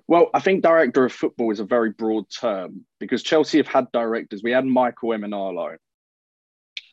Well, 0.08 0.30
I 0.32 0.40
think 0.40 0.62
director 0.62 1.04
of 1.04 1.12
football 1.12 1.50
is 1.50 1.60
a 1.60 1.64
very 1.64 1.90
broad 1.90 2.24
term 2.30 2.86
because 3.00 3.22
Chelsea 3.22 3.58
have 3.58 3.66
had 3.66 3.90
directors. 3.92 4.42
We 4.42 4.52
had 4.52 4.64
Michael 4.64 5.10
Emenalo, 5.10 5.76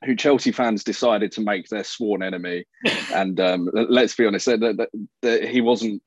who 0.03 0.15
Chelsea 0.15 0.51
fans 0.51 0.83
decided 0.83 1.31
to 1.33 1.41
make 1.41 1.67
their 1.67 1.83
sworn 1.83 2.23
enemy. 2.23 2.65
and 3.13 3.39
um, 3.39 3.69
let's 3.73 4.15
be 4.15 4.25
honest, 4.25 4.47
that, 4.47 4.59
that, 4.59 4.89
that 5.21 5.47
he 5.47 5.61
wasn't 5.61 6.01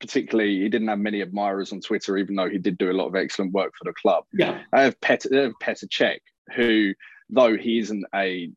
particularly 0.00 0.60
he 0.60 0.68
didn't 0.68 0.88
have 0.88 0.98
many 0.98 1.20
admirers 1.20 1.72
on 1.72 1.80
Twitter, 1.80 2.16
even 2.16 2.34
though 2.34 2.48
he 2.48 2.58
did 2.58 2.78
do 2.78 2.90
a 2.90 2.92
lot 2.92 3.06
of 3.06 3.16
excellent 3.16 3.52
work 3.52 3.72
for 3.76 3.84
the 3.84 3.92
club. 3.92 4.24
Yeah, 4.32 4.60
I 4.72 4.82
have 4.82 5.00
Petr, 5.00 5.36
I 5.36 5.42
have 5.44 5.52
Petr 5.62 5.88
Cech, 5.88 6.20
who 6.54 6.94
though 7.30 7.56
he 7.56 7.78
isn't 7.78 8.04
a 8.14 8.50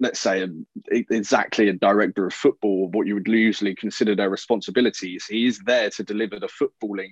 let's 0.00 0.20
say 0.20 0.42
a, 0.42 0.48
exactly 0.90 1.68
a 1.68 1.72
director 1.72 2.26
of 2.26 2.34
football, 2.34 2.88
what 2.88 3.06
you 3.06 3.14
would 3.14 3.28
usually 3.28 3.74
consider 3.74 4.14
their 4.14 4.30
responsibilities, 4.30 5.24
he 5.26 5.46
is 5.46 5.60
there 5.60 5.90
to 5.90 6.02
deliver 6.02 6.38
the 6.40 6.48
footballing 6.48 7.10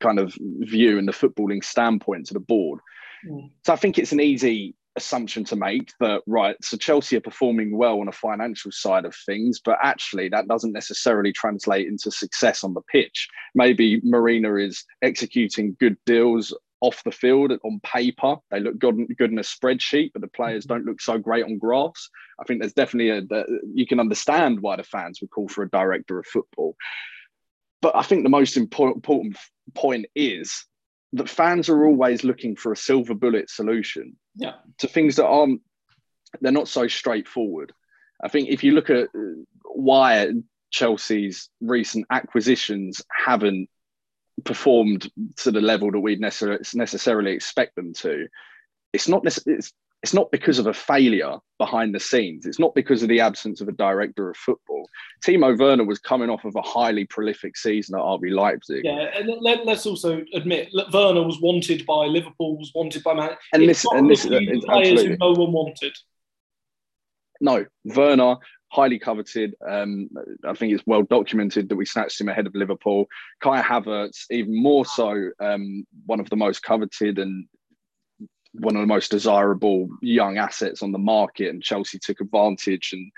kind 0.00 0.18
of 0.18 0.32
view 0.60 0.98
and 0.98 1.08
the 1.08 1.12
footballing 1.12 1.64
standpoint 1.64 2.26
to 2.26 2.34
the 2.34 2.40
board. 2.40 2.80
Mm. 3.28 3.50
So 3.64 3.72
I 3.72 3.76
think 3.76 3.98
it's 3.98 4.12
an 4.12 4.20
easy 4.20 4.74
assumption 4.98 5.44
to 5.44 5.56
make 5.56 5.92
that 6.00 6.20
right 6.26 6.56
so 6.62 6.76
chelsea 6.76 7.16
are 7.16 7.20
performing 7.20 7.76
well 7.76 8.00
on 8.00 8.08
a 8.08 8.12
financial 8.12 8.70
side 8.70 9.06
of 9.06 9.14
things 9.24 9.58
but 9.64 9.78
actually 9.82 10.28
that 10.28 10.46
doesn't 10.48 10.72
necessarily 10.72 11.32
translate 11.32 11.86
into 11.86 12.10
success 12.10 12.64
on 12.64 12.74
the 12.74 12.82
pitch. 12.82 13.28
Maybe 13.54 14.00
marina 14.02 14.54
is 14.56 14.84
executing 15.02 15.76
good 15.80 15.96
deals 16.06 16.54
off 16.80 17.02
the 17.02 17.10
field 17.10 17.52
on 17.64 17.80
paper. 17.82 18.36
They 18.52 18.60
look 18.60 18.78
good, 18.78 18.96
good 19.18 19.32
in 19.32 19.38
a 19.38 19.42
spreadsheet 19.42 20.12
but 20.12 20.22
the 20.22 20.28
players 20.28 20.64
mm-hmm. 20.64 20.74
don't 20.74 20.86
look 20.86 21.00
so 21.00 21.18
great 21.18 21.44
on 21.44 21.58
graphs. 21.58 22.10
I 22.40 22.44
think 22.44 22.60
there's 22.60 22.72
definitely 22.72 23.10
a, 23.10 23.36
a 23.36 23.44
you 23.74 23.86
can 23.86 24.00
understand 24.00 24.60
why 24.60 24.76
the 24.76 24.84
fans 24.84 25.20
would 25.20 25.30
call 25.30 25.48
for 25.48 25.62
a 25.62 25.70
director 25.70 26.18
of 26.18 26.26
football. 26.26 26.76
But 27.80 27.96
i 27.96 28.02
think 28.02 28.22
the 28.22 28.28
most 28.28 28.56
important 28.56 29.06
point 29.74 30.06
is 30.14 30.64
that 31.12 31.28
fans 31.28 31.68
are 31.68 31.86
always 31.86 32.22
looking 32.22 32.54
for 32.54 32.72
a 32.72 32.76
silver 32.76 33.14
bullet 33.14 33.48
solution 33.48 34.16
yeah. 34.38 34.54
to 34.78 34.88
things 34.88 35.16
that 35.16 35.26
aren't 35.26 35.60
they're 36.40 36.52
not 36.52 36.68
so 36.68 36.86
straightforward. 36.88 37.72
I 38.22 38.28
think 38.28 38.48
if 38.48 38.64
you 38.64 38.72
look 38.72 38.90
at 38.90 39.08
uh, 39.14 39.42
why 39.64 40.30
Chelsea's 40.70 41.48
recent 41.60 42.06
acquisitions 42.10 43.02
haven't 43.10 43.68
performed 44.44 45.10
to 45.36 45.50
the 45.50 45.60
level 45.60 45.90
that 45.90 46.00
we'd 46.00 46.20
necessarily 46.20 47.32
expect 47.32 47.76
them 47.76 47.92
to, 47.94 48.28
it's 48.92 49.08
not 49.08 49.24
it's 49.24 49.72
it's 50.02 50.14
not 50.14 50.30
because 50.30 50.58
of 50.58 50.66
a 50.68 50.74
failure 50.74 51.38
behind 51.58 51.94
the 51.94 51.98
scenes. 51.98 52.46
It's 52.46 52.60
not 52.60 52.74
because 52.74 53.02
of 53.02 53.08
the 53.08 53.20
absence 53.20 53.60
of 53.60 53.68
a 53.68 53.72
director 53.72 54.30
of 54.30 54.36
football. 54.36 54.88
Timo 55.24 55.58
Werner 55.58 55.84
was 55.84 55.98
coming 55.98 56.30
off 56.30 56.44
of 56.44 56.54
a 56.54 56.62
highly 56.62 57.04
prolific 57.04 57.56
season 57.56 57.96
at 57.96 58.02
RB 58.02 58.32
Leipzig. 58.32 58.84
Yeah, 58.84 59.10
and 59.14 59.28
let, 59.40 59.66
us 59.66 59.86
also 59.86 60.22
admit 60.34 60.70
Werner 60.92 61.24
was 61.24 61.40
wanted 61.40 61.84
by 61.84 62.06
Liverpool, 62.06 62.58
was 62.58 62.70
wanted 62.74 63.02
by 63.02 63.14
Man. 63.14 63.30
And 63.52 63.68
this, 63.68 63.84
and 63.90 64.08
this, 64.08 64.24
is 64.24 64.64
players 64.66 65.02
who 65.02 65.16
no 65.16 65.32
one 65.32 65.52
wanted. 65.52 65.96
No, 67.40 67.66
Werner 67.84 68.36
highly 68.70 68.98
coveted. 68.98 69.54
Um, 69.66 70.10
I 70.44 70.52
think 70.52 70.72
it's 70.72 70.86
well 70.86 71.02
documented 71.02 71.68
that 71.68 71.76
we 71.76 71.86
snatched 71.86 72.20
him 72.20 72.28
ahead 72.28 72.46
of 72.46 72.54
Liverpool. 72.54 73.06
Kai 73.40 73.62
Havertz, 73.62 74.26
even 74.30 74.60
more 74.62 74.84
so, 74.84 75.30
um, 75.40 75.86
one 76.06 76.20
of 76.20 76.30
the 76.30 76.36
most 76.36 76.62
coveted 76.62 77.18
and 77.18 77.46
one 78.60 78.76
of 78.76 78.80
the 78.80 78.86
most 78.86 79.10
desirable 79.10 79.88
young 80.00 80.38
assets 80.38 80.82
on 80.82 80.92
the 80.92 80.98
market, 80.98 81.50
and 81.50 81.62
Chelsea 81.62 81.98
took 81.98 82.20
advantage 82.20 82.90
and 82.92 83.10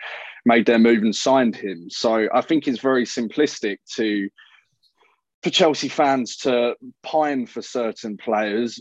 made 0.45 0.67
their 0.67 0.79
move 0.79 1.03
and 1.03 1.15
signed 1.15 1.57
him. 1.57 1.89
So 1.91 2.29
I 2.33 2.41
think 2.41 2.67
it's 2.67 2.81
very 2.81 3.05
simplistic 3.05 3.79
to 3.97 4.29
for 5.43 5.51
Chelsea 5.51 5.89
fans 5.89 6.37
to 6.39 6.75
pine 7.03 7.47
for 7.47 7.63
certain 7.63 8.19
players, 8.19 8.81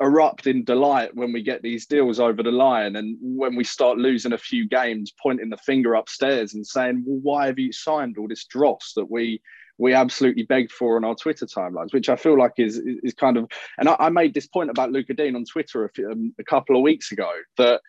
erupt 0.00 0.46
in 0.46 0.64
delight 0.64 1.14
when 1.14 1.32
we 1.32 1.42
get 1.42 1.62
these 1.62 1.86
deals 1.86 2.20
over 2.20 2.42
the 2.42 2.52
line, 2.52 2.96
and 2.96 3.16
when 3.20 3.56
we 3.56 3.64
start 3.64 3.98
losing 3.98 4.32
a 4.32 4.38
few 4.38 4.68
games, 4.68 5.12
pointing 5.22 5.50
the 5.50 5.56
finger 5.56 5.94
upstairs 5.94 6.54
and 6.54 6.66
saying, 6.66 7.02
"Well, 7.06 7.20
why 7.20 7.46
have 7.46 7.58
you 7.58 7.72
signed 7.72 8.16
all 8.18 8.28
this 8.28 8.44
dross 8.44 8.92
that 8.94 9.10
we?" 9.10 9.42
We 9.82 9.94
absolutely 9.94 10.44
begged 10.44 10.70
for 10.70 10.96
on 10.96 11.04
our 11.04 11.16
Twitter 11.16 11.44
timelines, 11.44 11.92
which 11.92 12.08
I 12.08 12.16
feel 12.16 12.38
like 12.38 12.52
is 12.56 12.80
is 13.02 13.14
kind 13.14 13.36
of. 13.36 13.50
And 13.78 13.88
I, 13.88 13.96
I 13.98 14.08
made 14.10 14.32
this 14.32 14.46
point 14.46 14.70
about 14.70 14.92
Lucas 14.92 15.16
Digne 15.16 15.34
on 15.34 15.44
Twitter 15.44 15.84
a, 15.84 15.90
few, 15.90 16.08
um, 16.10 16.32
a 16.38 16.44
couple 16.44 16.76
of 16.76 16.82
weeks 16.82 17.10
ago 17.10 17.30
that 17.58 17.80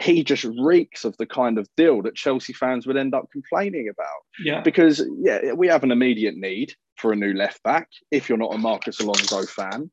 he 0.00 0.24
just 0.24 0.44
reeks 0.44 1.04
of 1.04 1.14
the 1.18 1.26
kind 1.26 1.58
of 1.58 1.68
deal 1.76 2.02
that 2.02 2.14
Chelsea 2.16 2.54
fans 2.54 2.86
would 2.86 2.96
end 2.96 3.14
up 3.14 3.30
complaining 3.30 3.88
about. 3.88 4.22
Yeah. 4.42 4.62
Because 4.62 5.06
yeah, 5.18 5.52
we 5.52 5.68
have 5.68 5.84
an 5.84 5.92
immediate 5.92 6.36
need 6.36 6.72
for 6.96 7.12
a 7.12 7.16
new 7.16 7.34
left 7.34 7.62
back. 7.62 7.88
If 8.10 8.28
you're 8.28 8.38
not 8.38 8.54
a 8.54 8.58
Marcos 8.58 9.00
Alonso 9.00 9.44
fan, 9.44 9.90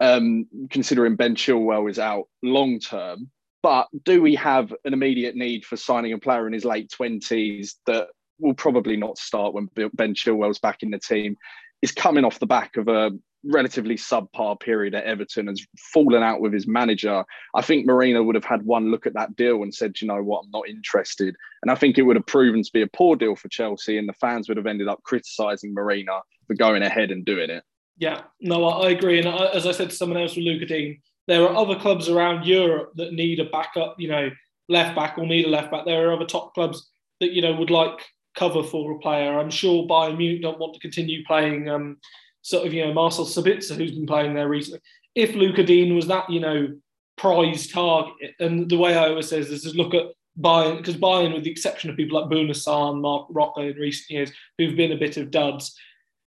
um, 0.00 0.46
considering 0.70 1.16
Ben 1.16 1.34
Chilwell 1.34 1.90
is 1.90 1.98
out 1.98 2.28
long 2.42 2.80
term. 2.80 3.30
But 3.62 3.88
do 4.04 4.22
we 4.22 4.36
have 4.36 4.72
an 4.84 4.92
immediate 4.92 5.36
need 5.36 5.64
for 5.64 5.76
signing 5.76 6.12
a 6.12 6.18
player 6.18 6.46
in 6.46 6.52
his 6.52 6.64
late 6.64 6.90
twenties 6.90 7.76
that 7.86 8.08
will 8.38 8.54
probably 8.54 8.96
not 8.96 9.18
start 9.18 9.54
when 9.54 9.68
Ben 9.94 10.14
Chilwell's 10.14 10.58
back 10.58 10.82
in 10.82 10.90
the 10.90 10.98
team, 10.98 11.36
is 11.82 11.92
coming 11.92 12.24
off 12.24 12.38
the 12.38 12.46
back 12.46 12.76
of 12.76 12.88
a 12.88 13.10
relatively 13.44 13.94
subpar 13.94 14.58
period 14.58 14.94
at 14.94 15.04
Everton, 15.04 15.46
has 15.46 15.64
fallen 15.92 16.22
out 16.22 16.40
with 16.40 16.52
his 16.52 16.66
manager. 16.66 17.24
I 17.54 17.62
think 17.62 17.86
Mourinho 17.86 18.24
would 18.24 18.34
have 18.34 18.44
had 18.44 18.62
one 18.62 18.90
look 18.90 19.06
at 19.06 19.14
that 19.14 19.36
deal 19.36 19.62
and 19.62 19.72
said, 19.72 20.00
you 20.00 20.08
know 20.08 20.22
what, 20.22 20.44
I'm 20.44 20.50
not 20.50 20.68
interested. 20.68 21.36
And 21.62 21.70
I 21.70 21.76
think 21.76 21.98
it 21.98 22.02
would 22.02 22.16
have 22.16 22.26
proven 22.26 22.62
to 22.62 22.72
be 22.72 22.82
a 22.82 22.88
poor 22.88 23.16
deal 23.16 23.36
for 23.36 23.48
Chelsea, 23.48 23.98
and 23.98 24.08
the 24.08 24.14
fans 24.14 24.48
would 24.48 24.56
have 24.56 24.66
ended 24.66 24.88
up 24.88 25.02
criticising 25.04 25.74
Mourinho 25.74 26.20
for 26.46 26.54
going 26.54 26.82
ahead 26.82 27.10
and 27.10 27.24
doing 27.24 27.50
it. 27.50 27.62
Yeah, 27.96 28.22
no, 28.40 28.64
I 28.64 28.90
agree. 28.90 29.18
And 29.18 29.28
as 29.28 29.66
I 29.66 29.72
said 29.72 29.90
to 29.90 29.96
someone 29.96 30.20
else 30.20 30.36
with 30.36 30.44
Lucas 30.44 30.68
Digne, 30.68 31.00
there 31.26 31.42
are 31.42 31.56
other 31.56 31.78
clubs 31.78 32.08
around 32.08 32.46
Europe 32.46 32.92
that 32.96 33.12
need 33.12 33.38
a 33.40 33.44
backup, 33.44 33.96
you 33.98 34.08
know, 34.08 34.30
left 34.68 34.94
back 34.94 35.18
or 35.18 35.26
need 35.26 35.46
a 35.46 35.48
left 35.48 35.70
back, 35.70 35.84
there 35.84 36.08
are 36.08 36.12
other 36.12 36.26
top 36.26 36.54
clubs 36.54 36.90
that 37.20 37.32
you 37.32 37.42
know 37.42 37.54
would 37.54 37.70
like 37.70 37.98
cover 38.38 38.62
for 38.62 38.92
a 38.92 38.98
player. 38.98 39.38
I'm 39.38 39.50
sure 39.50 39.86
Bayern 39.86 40.16
Munich 40.16 40.42
don't 40.42 40.58
want 40.58 40.74
to 40.74 40.80
continue 40.80 41.24
playing 41.24 41.68
um, 41.68 41.98
sort 42.42 42.66
of 42.66 42.72
you 42.72 42.86
know 42.86 42.92
Marcel 42.92 43.26
Sabitzer, 43.26 43.76
who's 43.76 43.92
been 43.92 44.06
playing 44.06 44.34
there 44.34 44.48
recently. 44.48 44.80
If 45.14 45.34
Lucas 45.34 45.66
Digne 45.66 45.94
was 45.94 46.06
that 46.06 46.30
you 46.30 46.40
know 46.40 46.76
prize 47.16 47.66
target, 47.66 48.34
and 48.38 48.70
the 48.70 48.78
way 48.78 48.96
I 48.96 49.08
always 49.08 49.28
say 49.28 49.42
this 49.42 49.64
is 49.64 49.74
look 49.74 49.94
at 49.94 50.06
Bayern 50.40 50.78
because 50.78 50.96
Bayern, 50.96 51.34
with 51.34 51.44
the 51.44 51.50
exception 51.50 51.90
of 51.90 51.96
people 51.96 52.20
like 52.20 52.30
Bouna 52.30 52.50
Sarr 52.50 52.92
and 52.92 53.02
Marc 53.02 53.26
Roca 53.30 53.60
in 53.60 53.76
recent 53.76 54.10
years, 54.10 54.30
who've 54.56 54.76
been 54.76 54.92
a 54.92 54.98
bit 54.98 55.16
of 55.16 55.30
duds. 55.30 55.76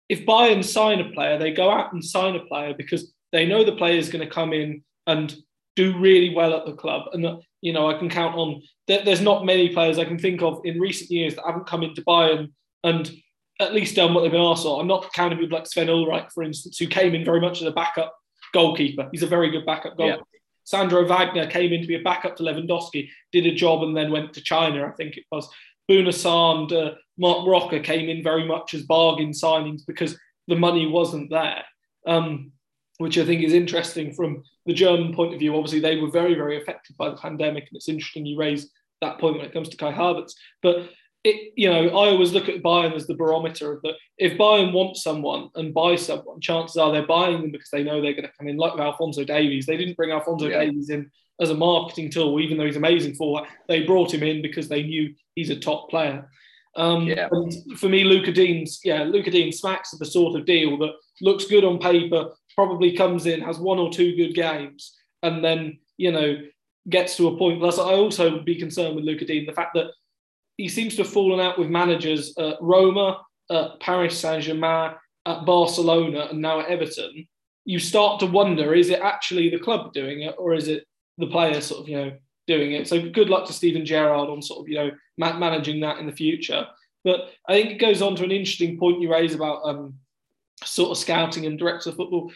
If 0.08 0.24
Bayern 0.24 0.64
sign 0.64 1.00
a 1.00 1.10
player, 1.10 1.38
they 1.38 1.52
go 1.52 1.70
out 1.70 1.92
and 1.92 2.02
sign 2.02 2.34
a 2.34 2.44
player 2.46 2.72
because 2.72 3.12
they 3.30 3.46
know 3.46 3.62
the 3.62 3.76
player 3.76 3.98
is 3.98 4.08
going 4.08 4.26
to 4.26 4.34
come 4.34 4.54
in 4.54 4.82
and 5.06 5.36
do 5.76 5.98
really 5.98 6.34
well 6.34 6.54
at 6.54 6.64
the 6.64 6.72
club, 6.72 7.08
and 7.12 7.42
you 7.60 7.72
know 7.72 7.88
I 7.88 7.98
can 7.98 8.08
count 8.08 8.36
on. 8.36 8.62
There's 8.86 9.20
not 9.20 9.44
many 9.44 9.68
players 9.70 9.98
I 9.98 10.04
can 10.04 10.18
think 10.18 10.42
of 10.42 10.60
in 10.64 10.80
recent 10.80 11.10
years 11.10 11.34
that 11.34 11.44
haven't 11.44 11.66
come 11.66 11.82
into 11.82 12.02
Bayern 12.02 12.52
and 12.84 13.10
at 13.60 13.74
least 13.74 13.96
done 13.96 14.14
what 14.14 14.22
they've 14.22 14.30
been 14.30 14.40
asked 14.40 14.62
for. 14.62 14.80
I'm 14.80 14.86
not 14.86 15.12
counting 15.12 15.38
people 15.38 15.58
like 15.58 15.66
Sven 15.66 15.88
Ulreich, 15.88 16.32
for 16.32 16.42
instance, 16.42 16.78
who 16.78 16.86
came 16.86 17.14
in 17.14 17.24
very 17.24 17.40
much 17.40 17.60
as 17.60 17.66
a 17.66 17.72
backup 17.72 18.14
goalkeeper. 18.54 19.08
He's 19.10 19.22
a 19.22 19.26
very 19.26 19.50
good 19.50 19.66
backup 19.66 19.96
goalkeeper. 19.96 20.24
Yeah. 20.32 20.38
Sandro 20.64 21.06
Wagner 21.06 21.46
came 21.46 21.72
in 21.72 21.80
to 21.80 21.88
be 21.88 21.96
a 21.96 22.02
backup 22.02 22.36
to 22.36 22.42
Lewandowski, 22.42 23.08
did 23.32 23.46
a 23.46 23.54
job 23.54 23.82
and 23.82 23.96
then 23.96 24.12
went 24.12 24.34
to 24.34 24.42
China, 24.42 24.86
I 24.86 24.90
think 24.92 25.16
it 25.16 25.24
was. 25.32 25.48
Bouna 25.90 26.08
Sarr 26.08 26.58
and 26.58 26.72
uh, 26.72 26.94
Marc 27.16 27.46
Roca 27.46 27.80
came 27.80 28.08
in 28.10 28.22
very 28.22 28.46
much 28.46 28.74
as 28.74 28.82
bargain 28.82 29.30
signings 29.30 29.80
because 29.86 30.18
the 30.46 30.56
money 30.56 30.86
wasn't 30.86 31.30
there, 31.30 31.64
um, 32.06 32.52
which 32.98 33.16
I 33.16 33.24
think 33.24 33.42
is 33.42 33.54
interesting 33.54 34.12
from 34.12 34.42
the 34.68 34.74
German 34.74 35.14
point 35.14 35.32
of 35.32 35.40
view. 35.40 35.56
Obviously, 35.56 35.80
they 35.80 35.96
were 35.96 36.10
very, 36.10 36.34
very 36.34 36.60
affected 36.60 36.96
by 36.96 37.08
the 37.08 37.16
pandemic, 37.16 37.64
and 37.64 37.76
it's 37.76 37.88
interesting 37.88 38.26
you 38.26 38.38
raise 38.38 38.70
that 39.00 39.18
point 39.18 39.36
when 39.36 39.46
it 39.46 39.52
comes 39.52 39.70
to 39.70 39.76
Kai 39.78 39.92
Havertz. 39.92 40.34
But 40.62 40.90
it, 41.24 41.52
you 41.56 41.70
know, 41.70 41.88
I 41.88 42.10
always 42.10 42.32
look 42.32 42.50
at 42.50 42.62
Bayern 42.62 42.94
as 42.94 43.06
the 43.06 43.14
barometer 43.14 43.72
of 43.72 43.82
that. 43.82 43.94
If 44.18 44.38
Bayern 44.38 44.72
wants 44.74 45.02
someone 45.02 45.48
and 45.54 45.72
buy 45.72 45.96
someone, 45.96 46.40
chances 46.40 46.76
are 46.76 46.92
they're 46.92 47.06
buying 47.06 47.40
them 47.40 47.50
because 47.50 47.70
they 47.70 47.82
know 47.82 48.02
they're 48.02 48.12
going 48.12 48.24
to 48.24 48.32
come 48.38 48.46
in. 48.46 48.58
Like 48.58 48.74
with 48.74 48.82
Alphonso 48.82 49.24
Davies, 49.24 49.64
they 49.64 49.78
didn't 49.78 49.96
bring 49.96 50.10
Alphonso 50.10 50.48
yeah. 50.48 50.60
Davies 50.60 50.90
in 50.90 51.10
as 51.40 51.50
a 51.50 51.54
marketing 51.54 52.10
tool, 52.10 52.40
even 52.40 52.58
though 52.58 52.66
he's 52.66 52.76
amazing 52.76 53.14
for 53.14 53.40
that. 53.40 53.48
They 53.68 53.84
brought 53.84 54.12
him 54.12 54.22
in 54.22 54.42
because 54.42 54.68
they 54.68 54.82
knew 54.82 55.14
he's 55.34 55.50
a 55.50 55.58
top 55.58 55.88
player. 55.88 56.28
Um, 56.76 57.06
yeah. 57.06 57.28
And 57.30 57.78
for 57.78 57.88
me, 57.88 58.04
Luca 58.04 58.32
Dean's, 58.32 58.80
yeah, 58.84 59.04
Luca 59.04 59.30
Digne 59.30 59.52
smacks 59.52 59.92
of 59.92 59.98
the 59.98 60.04
sort 60.04 60.38
of 60.38 60.46
deal 60.46 60.76
that 60.78 60.92
looks 61.20 61.46
good 61.46 61.64
on 61.64 61.78
paper, 61.78 62.30
probably 62.58 62.96
comes 62.96 63.26
in, 63.26 63.40
has 63.40 63.60
one 63.60 63.78
or 63.78 63.88
two 63.88 64.16
good 64.16 64.34
games, 64.34 64.96
and 65.22 65.44
then 65.44 65.78
you 65.96 66.10
know 66.10 66.38
gets 66.90 67.16
to 67.16 67.28
a 67.28 67.36
point. 67.38 67.60
Plus, 67.60 67.78
I 67.78 67.92
also 67.92 68.32
would 68.32 68.44
be 68.44 68.56
concerned 68.58 68.96
with 68.96 69.04
Lucas 69.04 69.28
Digne 69.28 69.46
the 69.46 69.52
fact 69.52 69.74
that 69.74 69.92
he 70.56 70.66
seems 70.66 70.96
to 70.96 71.04
have 71.04 71.12
fallen 71.12 71.38
out 71.38 71.56
with 71.56 71.68
managers 71.68 72.36
at 72.36 72.56
Roma, 72.60 73.20
at 73.48 73.78
Paris 73.78 74.18
Saint 74.18 74.42
Germain, 74.42 74.90
at 75.24 75.46
Barcelona, 75.46 76.26
and 76.30 76.42
now 76.42 76.58
at 76.58 76.66
Everton. 76.66 77.28
You 77.64 77.78
start 77.78 78.18
to 78.20 78.26
wonder: 78.26 78.74
is 78.74 78.90
it 78.90 78.98
actually 79.02 79.50
the 79.50 79.60
club 79.60 79.92
doing 79.92 80.22
it, 80.22 80.34
or 80.36 80.52
is 80.52 80.66
it 80.66 80.82
the 81.16 81.28
players 81.28 81.66
sort 81.66 81.82
of 81.82 81.88
you 81.88 81.96
know 81.96 82.12
doing 82.48 82.72
it? 82.72 82.88
So 82.88 83.08
good 83.08 83.30
luck 83.30 83.46
to 83.46 83.52
Steven 83.52 83.86
Gerrard 83.86 84.30
on 84.30 84.42
sort 84.42 84.64
of 84.64 84.68
you 84.68 84.78
know 84.78 84.90
managing 85.16 85.78
that 85.82 85.98
in 85.98 86.06
the 86.06 86.20
future. 86.24 86.66
But 87.04 87.30
I 87.48 87.52
think 87.52 87.70
it 87.70 87.86
goes 87.86 88.02
on 88.02 88.16
to 88.16 88.24
an 88.24 88.32
interesting 88.32 88.80
point 88.80 89.00
you 89.00 89.12
raise 89.12 89.36
about 89.36 89.60
um, 89.64 89.94
sort 90.64 90.90
of 90.90 90.98
scouting 90.98 91.46
and 91.46 91.58
director 91.58 91.90
of 91.90 91.96
football. 91.96 92.32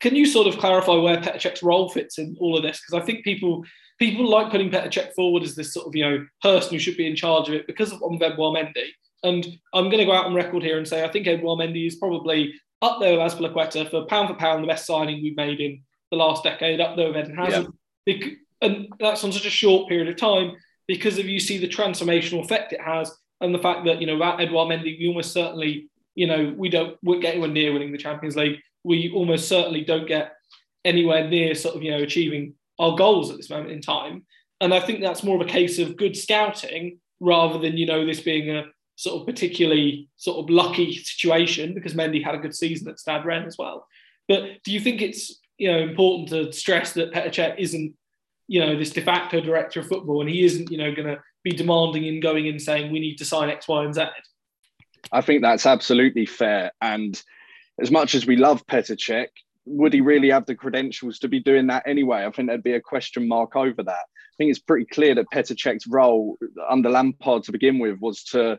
Can 0.00 0.14
you 0.14 0.26
sort 0.26 0.46
of 0.46 0.58
clarify 0.58 0.94
where 0.94 1.16
Petr 1.16 1.36
Cech's 1.36 1.62
role 1.62 1.88
fits 1.88 2.18
in 2.18 2.36
all 2.38 2.56
of 2.56 2.62
this? 2.62 2.80
Because 2.80 3.02
I 3.02 3.06
think 3.06 3.24
people 3.24 3.64
people 3.98 4.28
like 4.28 4.50
putting 4.50 4.70
Petr 4.70 4.90
Cech 4.90 5.12
forward 5.14 5.42
as 5.42 5.54
this 5.54 5.72
sort 5.72 5.86
of 5.86 5.94
you 5.94 6.04
know 6.04 6.26
person 6.42 6.72
who 6.72 6.78
should 6.78 6.96
be 6.96 7.06
in 7.06 7.16
charge 7.16 7.48
of 7.48 7.54
it 7.54 7.66
because 7.66 7.92
of 7.92 8.00
Edouard 8.02 8.56
Mendy. 8.56 8.88
And 9.22 9.46
I'm 9.72 9.86
going 9.86 9.98
to 9.98 10.04
go 10.04 10.12
out 10.12 10.26
on 10.26 10.34
record 10.34 10.62
here 10.62 10.78
and 10.78 10.86
say 10.86 11.04
I 11.04 11.08
think 11.08 11.26
Edouard 11.26 11.60
Mendy 11.60 11.86
is 11.86 11.96
probably 11.96 12.54
up 12.82 13.00
there 13.00 13.18
with 13.18 13.32
Azpilicueta 13.32 13.90
for 13.90 14.04
pound 14.06 14.28
for 14.28 14.34
pound 14.34 14.62
the 14.62 14.68
best 14.68 14.86
signing 14.86 15.22
we've 15.22 15.36
made 15.36 15.60
in 15.60 15.82
the 16.10 16.16
last 16.16 16.44
decade, 16.44 16.80
up 16.80 16.96
there 16.96 17.08
with 17.08 17.16
Eden 17.16 17.36
Hazard. 17.36 17.66
Yeah. 18.06 18.28
And 18.62 18.88
that's 18.98 19.22
on 19.24 19.32
such 19.32 19.46
a 19.46 19.50
short 19.50 19.88
period 19.88 20.08
of 20.08 20.16
time 20.16 20.52
because 20.86 21.18
if 21.18 21.26
you 21.26 21.40
see 21.40 21.58
the 21.58 21.68
transformational 21.68 22.42
effect 22.42 22.72
it 22.72 22.80
has 22.80 23.14
and 23.40 23.54
the 23.54 23.58
fact 23.58 23.84
that, 23.84 24.00
you 24.00 24.06
know, 24.06 24.20
Edouard 24.22 24.70
Mendy, 24.70 24.98
we 24.98 25.08
almost 25.08 25.32
certainly, 25.32 25.88
you 26.16 26.26
know, 26.26 26.52
we 26.56 26.68
don't 26.68 26.98
we 27.02 27.20
get 27.20 27.34
anywhere 27.34 27.50
near 27.50 27.72
winning 27.72 27.92
the 27.92 27.98
Champions 27.98 28.34
League. 28.34 28.58
We 28.82 29.12
almost 29.14 29.48
certainly 29.48 29.82
don't 29.82 30.08
get 30.08 30.32
anywhere 30.84 31.28
near 31.28 31.54
sort 31.54 31.76
of, 31.76 31.82
you 31.82 31.92
know, 31.92 32.02
achieving 32.02 32.54
our 32.78 32.96
goals 32.96 33.30
at 33.30 33.36
this 33.36 33.50
moment 33.50 33.70
in 33.70 33.80
time. 33.80 34.24
And 34.60 34.72
I 34.72 34.80
think 34.80 35.00
that's 35.00 35.22
more 35.22 35.40
of 35.40 35.46
a 35.46 35.50
case 35.50 35.78
of 35.78 35.96
good 35.96 36.16
scouting 36.16 36.98
rather 37.20 37.58
than, 37.58 37.76
you 37.76 37.86
know, 37.86 38.04
this 38.04 38.20
being 38.20 38.50
a 38.50 38.64
sort 38.96 39.20
of 39.20 39.26
particularly 39.26 40.08
sort 40.16 40.38
of 40.38 40.48
lucky 40.48 40.94
situation 40.96 41.74
because 41.74 41.94
Mendy 41.94 42.24
had 42.24 42.34
a 42.34 42.38
good 42.38 42.54
season 42.54 42.88
at 42.88 42.98
Stade 42.98 43.26
Rennes 43.26 43.46
as 43.46 43.58
well. 43.58 43.86
But 44.26 44.62
do 44.64 44.72
you 44.72 44.80
think 44.80 45.02
it's, 45.02 45.38
you 45.58 45.70
know, 45.70 45.78
important 45.78 46.30
to 46.30 46.52
stress 46.52 46.92
that 46.94 47.12
Petr 47.12 47.54
isn't, 47.58 47.94
you 48.48 48.60
know, 48.60 48.78
this 48.78 48.90
de 48.90 49.02
facto 49.02 49.40
director 49.40 49.80
of 49.80 49.88
football 49.88 50.22
and 50.22 50.30
he 50.30 50.44
isn't, 50.44 50.70
you 50.70 50.78
know, 50.78 50.94
going 50.94 51.08
to 51.08 51.20
be 51.44 51.50
demanding 51.50 52.08
and 52.08 52.22
going 52.22 52.46
in 52.46 52.58
saying 52.58 52.90
we 52.90 53.00
need 53.00 53.16
to 53.16 53.24
sign 53.24 53.50
X, 53.50 53.68
Y, 53.68 53.84
and 53.84 53.94
Z? 53.94 54.06
I 55.12 55.20
think 55.20 55.42
that's 55.42 55.66
absolutely 55.66 56.26
fair. 56.26 56.72
And 56.80 57.20
as 57.80 57.90
much 57.90 58.14
as 58.14 58.26
we 58.26 58.36
love 58.36 58.66
Petr 58.66 58.96
Cech, 58.96 59.28
would 59.66 59.92
he 59.92 60.00
really 60.00 60.30
have 60.30 60.46
the 60.46 60.54
credentials 60.54 61.18
to 61.20 61.28
be 61.28 61.40
doing 61.40 61.66
that 61.68 61.86
anyway? 61.86 62.24
I 62.24 62.30
think 62.30 62.48
there'd 62.48 62.62
be 62.62 62.74
a 62.74 62.80
question 62.80 63.26
mark 63.28 63.56
over 63.56 63.82
that. 63.82 63.92
I 63.92 64.34
think 64.38 64.50
it's 64.50 64.60
pretty 64.60 64.86
clear 64.86 65.14
that 65.14 65.30
Petr 65.32 65.56
Cech's 65.56 65.86
role 65.86 66.36
under 66.68 66.90
Lampard 66.90 67.44
to 67.44 67.52
begin 67.52 67.78
with 67.78 67.98
was 68.00 68.22
to 68.24 68.58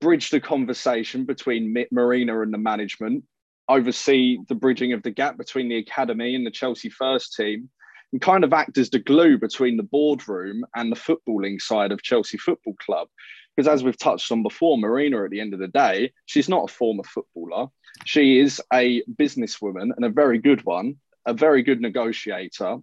bridge 0.00 0.30
the 0.30 0.40
conversation 0.40 1.24
between 1.24 1.86
Marina 1.90 2.40
and 2.40 2.52
the 2.52 2.58
management, 2.58 3.24
oversee 3.68 4.38
the 4.48 4.54
bridging 4.54 4.92
of 4.92 5.02
the 5.02 5.10
gap 5.10 5.36
between 5.36 5.68
the 5.68 5.76
academy 5.78 6.34
and 6.34 6.46
the 6.46 6.50
Chelsea 6.50 6.88
first 6.88 7.34
team, 7.34 7.68
and 8.12 8.20
kind 8.20 8.44
of 8.44 8.52
act 8.52 8.78
as 8.78 8.90
the 8.90 8.98
glue 8.98 9.38
between 9.38 9.76
the 9.76 9.82
boardroom 9.82 10.64
and 10.74 10.90
the 10.90 10.96
footballing 10.96 11.60
side 11.60 11.92
of 11.92 12.02
Chelsea 12.02 12.38
Football 12.38 12.74
Club. 12.80 13.08
Because 13.56 13.68
as 13.68 13.84
we've 13.84 13.98
touched 13.98 14.30
on 14.32 14.42
before, 14.42 14.78
Marina, 14.78 15.24
at 15.24 15.30
the 15.30 15.40
end 15.40 15.54
of 15.54 15.60
the 15.60 15.68
day, 15.68 16.12
she's 16.26 16.48
not 16.48 16.70
a 16.70 16.72
former 16.72 17.04
footballer. 17.04 17.68
She 18.04 18.40
is 18.40 18.60
a 18.72 19.02
businesswoman 19.02 19.90
and 19.94 20.04
a 20.04 20.08
very 20.08 20.38
good 20.38 20.64
one, 20.64 20.96
a 21.26 21.32
very 21.32 21.62
good 21.62 21.80
negotiator, 21.80 22.78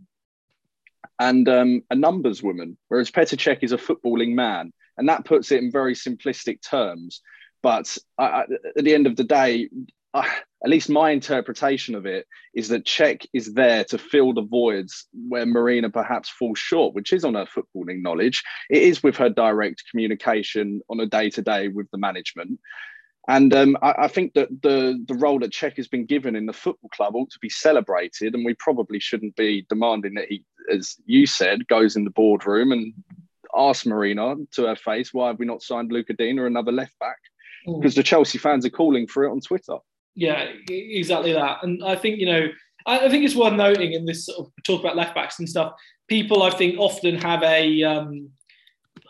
and 1.20 1.50
um, 1.50 1.84
a 1.92 1.96
numbers 1.96 2.42
woman, 2.42 2.78
whereas 2.88 3.12
Petr 3.12 3.38
Cech 3.38 3.60
is 3.64 3.74
a 3.74 3.78
footballing 3.78 4.34
man. 4.34 4.72
And 4.98 5.10
that 5.10 5.26
puts 5.26 5.52
it 5.52 5.64
in 5.64 5.72
very 5.72 5.94
simplistic 5.94 6.62
terms. 6.62 7.22
But 7.62 7.98
I, 8.18 8.24
I, 8.26 8.42
at 8.78 8.84
the 8.84 8.94
end 8.94 9.08
of 9.08 9.16
the 9.16 9.24
day, 9.24 9.70
uh, 10.13 10.24
at 10.63 10.69
least 10.69 10.89
my 10.89 11.12
interpretation 11.12 11.95
of 11.95 12.06
it 12.06 12.28
is 12.54 12.67
that 12.69 12.86
Cech 12.86 13.26
is 13.34 13.54
there 13.54 13.84
to 13.86 13.97
fill 13.97 14.34
the 14.34 14.43
voids 14.43 15.08
where 15.13 15.45
Marina 15.45 15.89
perhaps 15.89 16.30
falls 16.30 16.60
short, 16.60 16.93
which 16.93 17.13
is 17.13 17.26
on 17.26 17.36
her 17.36 17.45
footballing 17.45 18.02
knowledge. 18.02 18.43
It 18.69 18.84
is 18.84 19.02
with 19.02 19.17
her 19.17 19.30
direct 19.30 19.84
communication 19.89 20.82
on 20.89 21.00
a 21.00 21.06
day 21.06 21.30
to 21.32 21.41
day 21.41 21.69
with 21.69 21.89
the 21.91 21.97
management. 21.97 22.60
And 23.28 23.54
um, 23.54 23.78
I, 23.82 23.93
I, 24.00 24.08
think 24.08 24.34
that 24.34 24.50
the 24.62 25.04
the 25.08 25.13
role 25.13 25.39
that 25.39 25.54
Cech 25.54 25.78
has 25.78 25.88
been 25.88 26.06
given 26.06 26.36
in 26.36 26.47
the 26.47 26.54
football 26.54 26.89
club 26.89 27.15
ought 27.15 27.30
to 27.32 27.39
be 27.39 27.50
celebrated, 27.50 28.34
and 28.34 28.43
we 28.43 28.56
probably 28.56 29.00
shouldn't 29.00 29.36
be 29.36 29.65
demanding 29.69 30.15
that 30.15 30.28
he, 30.28 30.43
as 30.71 30.95
you 31.06 31.28
said, 31.28 31.67
goes 31.67 31.95
in 31.95 32.04
the 32.04 32.10
boardroom 32.10 32.71
and 32.71 32.93
asks 33.56 33.86
Marina 33.86 34.36
to 34.54 34.65
her 34.65 34.76
face, 34.76 35.13
"Why 35.13 35.28
have 35.28 35.38
we 35.38 35.45
not 35.45 35.62
signed 35.62 35.91
Luca 35.91 36.13
Digne 36.13 36.39
or 36.39 36.47
another 36.47 36.71
left 36.71 36.97
back?" 37.00 37.19
Because 37.65 37.93
mm. 37.93 37.97
the 37.97 38.04
Chelsea 38.04 38.39
fans 38.39 38.65
are 38.65 38.71
calling 38.71 39.06
for 39.06 39.24
it 39.24 39.32
on 39.32 39.39
Twitter. 39.39 39.78
Yeah, 40.15 40.50
exactly 40.69 41.34
that. 41.34 41.63
And 41.63 41.84
I 41.84 41.95
think 41.95 42.19
you 42.19 42.26
know, 42.26 42.47
I, 42.86 43.10
think 43.10 43.24
it's 43.24 43.36
worth 43.36 43.54
noting 43.54 43.93
in 43.93 44.06
this 44.06 44.26
sort 44.26 44.39
of 44.39 44.63
talk 44.63 44.82
about 44.82 44.95
left 44.95 45.15
backs 45.15 45.39
and 45.39 45.47
stuff. 45.47 45.74
People, 46.08 46.44
I 46.44 46.50
think, 46.50 46.77
often 46.77 47.15
have 47.15 47.44
a 47.44 47.83
um, 47.83 48.29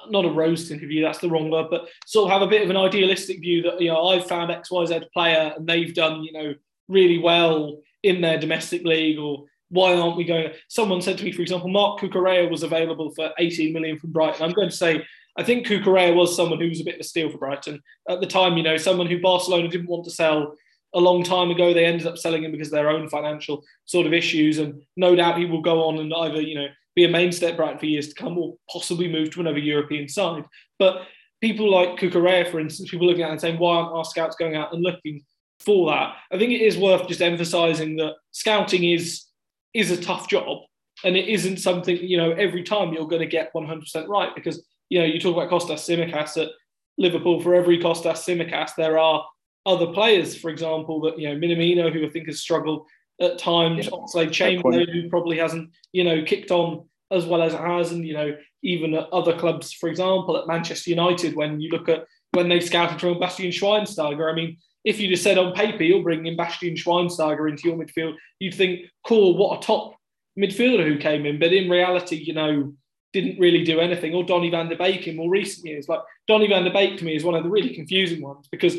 not 0.09 0.25
a 0.25 0.29
roast 0.29 0.71
interview, 0.71 1.03
that's 1.03 1.19
the 1.19 1.29
wrong 1.29 1.49
word, 1.49 1.67
but 1.69 1.87
sort 2.05 2.25
of 2.25 2.31
have 2.31 2.41
a 2.41 2.49
bit 2.49 2.63
of 2.63 2.69
an 2.69 2.77
idealistic 2.77 3.39
view 3.39 3.61
that, 3.63 3.79
you 3.79 3.89
know, 3.89 4.07
I've 4.07 4.27
found 4.27 4.51
XYZ 4.51 5.11
player 5.11 5.53
and 5.55 5.67
they've 5.67 5.93
done, 5.93 6.23
you 6.23 6.31
know, 6.31 6.53
really 6.87 7.17
well 7.17 7.77
in 8.03 8.21
their 8.21 8.37
domestic 8.37 8.83
league 8.83 9.19
or 9.19 9.45
why 9.69 9.95
aren't 9.95 10.17
we 10.17 10.25
going? 10.25 10.51
Someone 10.67 11.01
said 11.01 11.17
to 11.17 11.23
me, 11.23 11.31
for 11.31 11.41
example, 11.41 11.69
Marc 11.69 11.99
Cucurella 11.99 12.49
was 12.49 12.63
available 12.63 13.11
for 13.15 13.31
18 13.37 13.71
million 13.71 13.97
from 13.97 14.11
Brighton. 14.11 14.43
I'm 14.43 14.51
going 14.51 14.69
to 14.69 14.75
say, 14.75 15.05
I 15.37 15.43
think 15.43 15.65
Cucurella 15.65 16.13
was 16.13 16.35
someone 16.35 16.59
who 16.59 16.67
was 16.67 16.81
a 16.81 16.83
bit 16.83 16.95
of 16.95 17.01
a 17.01 17.05
steal 17.05 17.29
for 17.29 17.37
Brighton 17.37 17.81
at 18.09 18.19
the 18.19 18.27
time. 18.27 18.57
You 18.57 18.63
know, 18.63 18.75
someone 18.75 19.07
who 19.07 19.21
Barcelona 19.21 19.69
didn't 19.69 19.87
want 19.87 20.03
to 20.05 20.11
sell 20.11 20.55
a 20.93 20.99
long 20.99 21.23
time 21.23 21.51
ago. 21.51 21.73
They 21.73 21.85
ended 21.85 22.07
up 22.07 22.17
selling 22.17 22.43
him 22.43 22.51
because 22.51 22.67
of 22.67 22.73
their 22.73 22.89
own 22.89 23.09
financial 23.09 23.63
sort 23.85 24.07
of 24.07 24.13
issues, 24.13 24.57
and 24.59 24.81
no 24.95 25.15
doubt 25.15 25.37
he 25.37 25.45
will 25.45 25.61
go 25.61 25.83
on 25.85 25.99
and 25.99 26.13
either 26.13 26.41
you 26.41 26.55
know 26.55 26.67
be 26.95 27.05
a 27.05 27.09
mainstay 27.09 27.51
at 27.51 27.57
Brighton 27.57 27.79
for 27.79 27.85
years 27.85 28.09
to 28.09 28.15
come, 28.15 28.37
or 28.37 28.55
possibly 28.71 29.07
move 29.07 29.31
to 29.31 29.39
another 29.39 29.59
European 29.59 30.07
side. 30.07 30.43
But 30.77 31.03
people 31.39 31.71
like 31.71 31.97
Cucurella, 31.97 32.49
for 32.51 32.59
instance, 32.59 32.91
people 32.91 33.07
looking 33.07 33.23
at 33.23 33.29
it 33.29 33.31
and 33.31 33.41
saying, 33.41 33.59
why 33.59 33.77
aren't 33.77 33.95
our 33.95 34.05
scouts 34.05 34.35
going 34.35 34.55
out 34.55 34.73
and 34.73 34.83
looking 34.83 35.23
for 35.59 35.89
that? 35.89 36.15
I 36.31 36.37
think 36.37 36.51
it 36.51 36.61
is 36.61 36.77
worth 36.77 37.07
just 37.07 37.21
emphasising 37.21 37.95
that 37.97 38.15
scouting 38.31 38.83
is 38.83 39.25
is 39.73 39.89
a 39.91 40.01
tough 40.01 40.27
job. 40.27 40.59
and 41.03 41.15
it 41.15 41.27
isn't 41.27 41.57
something 41.57 41.97
you 41.97 42.17
know 42.17 42.31
every 42.31 42.63
time 42.63 42.93
you're 42.93 43.07
going 43.07 43.21
to 43.21 43.25
get 43.25 43.53
100% 43.53 44.07
right 44.07 44.35
because 44.35 44.63
you 44.89 44.99
know 44.99 45.05
you 45.05 45.19
talk 45.19 45.35
about 45.35 45.49
Kostas 45.49 45.81
Tsimikas 45.85 46.41
at 46.41 46.49
Liverpool. 46.97 47.41
For 47.41 47.55
every 47.55 47.79
Kostas 47.79 48.19
Tsimikas, 48.23 48.71
there 48.75 48.99
are 48.99 49.25
other 49.65 49.87
players, 49.87 50.35
for 50.35 50.49
example, 50.49 51.01
that 51.01 51.19
you 51.19 51.29
know 51.29 51.35
Minamino, 51.35 51.91
who 51.91 52.05
I 52.05 52.09
think 52.09 52.27
has 52.27 52.41
struggled 52.41 52.87
at 53.19 53.37
times. 53.37 53.85
Yeah, 53.85 53.91
Oxlade 53.91 54.31
Chamberlain, 54.31 54.87
who 54.89 55.09
probably 55.09 55.37
hasn't 55.37 55.71
you 55.91 56.03
know 56.03 56.23
kicked 56.23 56.51
on 56.51 56.87
as 57.11 57.25
well 57.25 57.41
as 57.41 57.53
it 57.53 57.59
has, 57.59 57.91
and 57.91 58.05
you 58.05 58.13
know 58.13 58.35
even 58.63 58.93
at 58.93 59.11
other 59.11 59.37
clubs, 59.37 59.73
for 59.73 59.89
example, 59.89 60.37
at 60.37 60.47
Manchester 60.47 60.89
United, 60.89 61.35
when 61.35 61.59
you 61.59 61.69
look 61.69 61.89
at 61.89 62.05
when 62.31 62.49
they 62.49 62.59
scouted 62.59 62.99
from 62.99 63.19
Bastian 63.19 63.51
Schweinsteiger. 63.51 64.31
I 64.31 64.35
mean, 64.35 64.57
if 64.83 64.99
you 64.99 65.09
just 65.09 65.23
said 65.23 65.37
on 65.37 65.53
paper 65.53 65.83
you're 65.83 66.03
bringing 66.03 66.35
Bastian 66.35 66.75
Schweinsteiger 66.75 67.49
into 67.49 67.67
your 67.67 67.77
midfield, 67.77 68.15
you'd 68.39 68.55
think, 68.55 68.81
cool, 69.05 69.37
what 69.37 69.57
a 69.57 69.65
top 69.65 69.95
midfielder 70.39 70.85
who 70.85 70.97
came 70.97 71.25
in. 71.25 71.39
But 71.39 71.53
in 71.53 71.69
reality, 71.69 72.15
you 72.15 72.33
know, 72.33 72.73
didn't 73.13 73.39
really 73.39 73.63
do 73.63 73.79
anything. 73.79 74.13
Or 74.13 74.23
Donny 74.23 74.49
van 74.49 74.69
der 74.69 74.77
Beek 74.77 75.07
in 75.07 75.17
more 75.17 75.29
recent 75.29 75.67
years. 75.67 75.89
Like 75.89 75.99
Donny 76.27 76.47
van 76.47 76.63
der 76.63 76.73
Beek 76.73 76.97
to 76.97 77.05
me 77.05 77.15
is 77.15 77.23
one 77.23 77.35
of 77.35 77.43
the 77.43 77.49
really 77.49 77.75
confusing 77.75 78.21
ones 78.21 78.47
because 78.49 78.77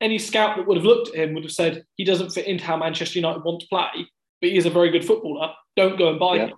any 0.00 0.18
scout 0.18 0.56
that 0.56 0.66
would 0.66 0.76
have 0.76 0.84
looked 0.84 1.08
at 1.08 1.14
him 1.14 1.34
would 1.34 1.44
have 1.44 1.52
said 1.52 1.84
he 1.96 2.04
doesn't 2.04 2.30
fit 2.30 2.46
into 2.46 2.64
how 2.64 2.76
Manchester 2.76 3.18
United 3.18 3.44
want 3.44 3.60
to 3.60 3.66
play, 3.68 4.06
but 4.40 4.50
he 4.50 4.56
is 4.56 4.66
a 4.66 4.70
very 4.70 4.90
good 4.90 5.04
footballer. 5.04 5.52
Don't 5.76 5.98
go 5.98 6.10
and 6.10 6.18
buy 6.18 6.36
yeah. 6.36 6.46
him. 6.46 6.56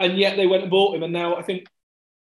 And 0.00 0.18
yet 0.18 0.36
they 0.36 0.46
went 0.46 0.62
and 0.62 0.70
bought 0.70 0.94
him. 0.94 1.02
And 1.02 1.12
now 1.12 1.36
I 1.36 1.42
think 1.42 1.66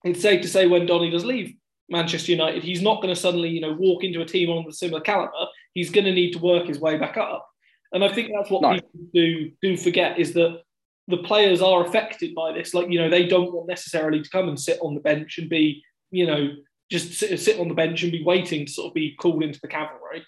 it's 0.04 0.22
safe 0.22 0.42
to 0.42 0.48
say 0.48 0.66
when 0.66 0.86
Donny 0.86 1.10
does 1.10 1.24
leave 1.24 1.54
Manchester 1.88 2.32
United, 2.32 2.62
he's 2.62 2.82
not 2.82 3.02
going 3.02 3.14
to 3.14 3.20
suddenly, 3.20 3.48
you 3.48 3.60
know, 3.60 3.76
walk 3.78 4.04
into 4.04 4.20
a 4.20 4.26
team 4.26 4.50
on 4.50 4.64
the 4.64 4.72
similar 4.72 5.00
caliber. 5.00 5.46
He's 5.74 5.90
going 5.90 6.06
to 6.06 6.12
need 6.12 6.32
to 6.32 6.38
work 6.38 6.66
his 6.66 6.80
way 6.80 6.96
back 6.98 7.16
up. 7.16 7.48
And 7.92 8.04
I 8.04 8.12
think 8.12 8.30
that's 8.34 8.50
what 8.50 8.62
no. 8.62 8.74
people 8.74 8.90
do 9.14 9.52
do 9.62 9.76
forget 9.76 10.18
is 10.18 10.32
that 10.34 10.62
the 11.08 11.18
players 11.18 11.62
are 11.62 11.86
affected 11.86 12.34
by 12.34 12.52
this. 12.52 12.74
Like, 12.74 12.90
you 12.90 12.98
know, 12.98 13.08
they 13.08 13.26
don't 13.26 13.52
want 13.52 13.68
necessarily 13.68 14.20
to 14.20 14.30
come 14.30 14.48
and 14.48 14.58
sit 14.58 14.78
on 14.80 14.94
the 14.94 15.00
bench 15.00 15.38
and 15.38 15.48
be, 15.48 15.84
you 16.10 16.26
know, 16.26 16.50
just 16.90 17.14
sit, 17.14 17.38
sit 17.40 17.58
on 17.58 17.68
the 17.68 17.74
bench 17.74 18.02
and 18.02 18.12
be 18.12 18.24
waiting 18.24 18.66
to 18.66 18.72
sort 18.72 18.88
of 18.88 18.94
be 18.94 19.14
called 19.14 19.42
into 19.42 19.60
the 19.60 19.68
cavalry. 19.68 20.24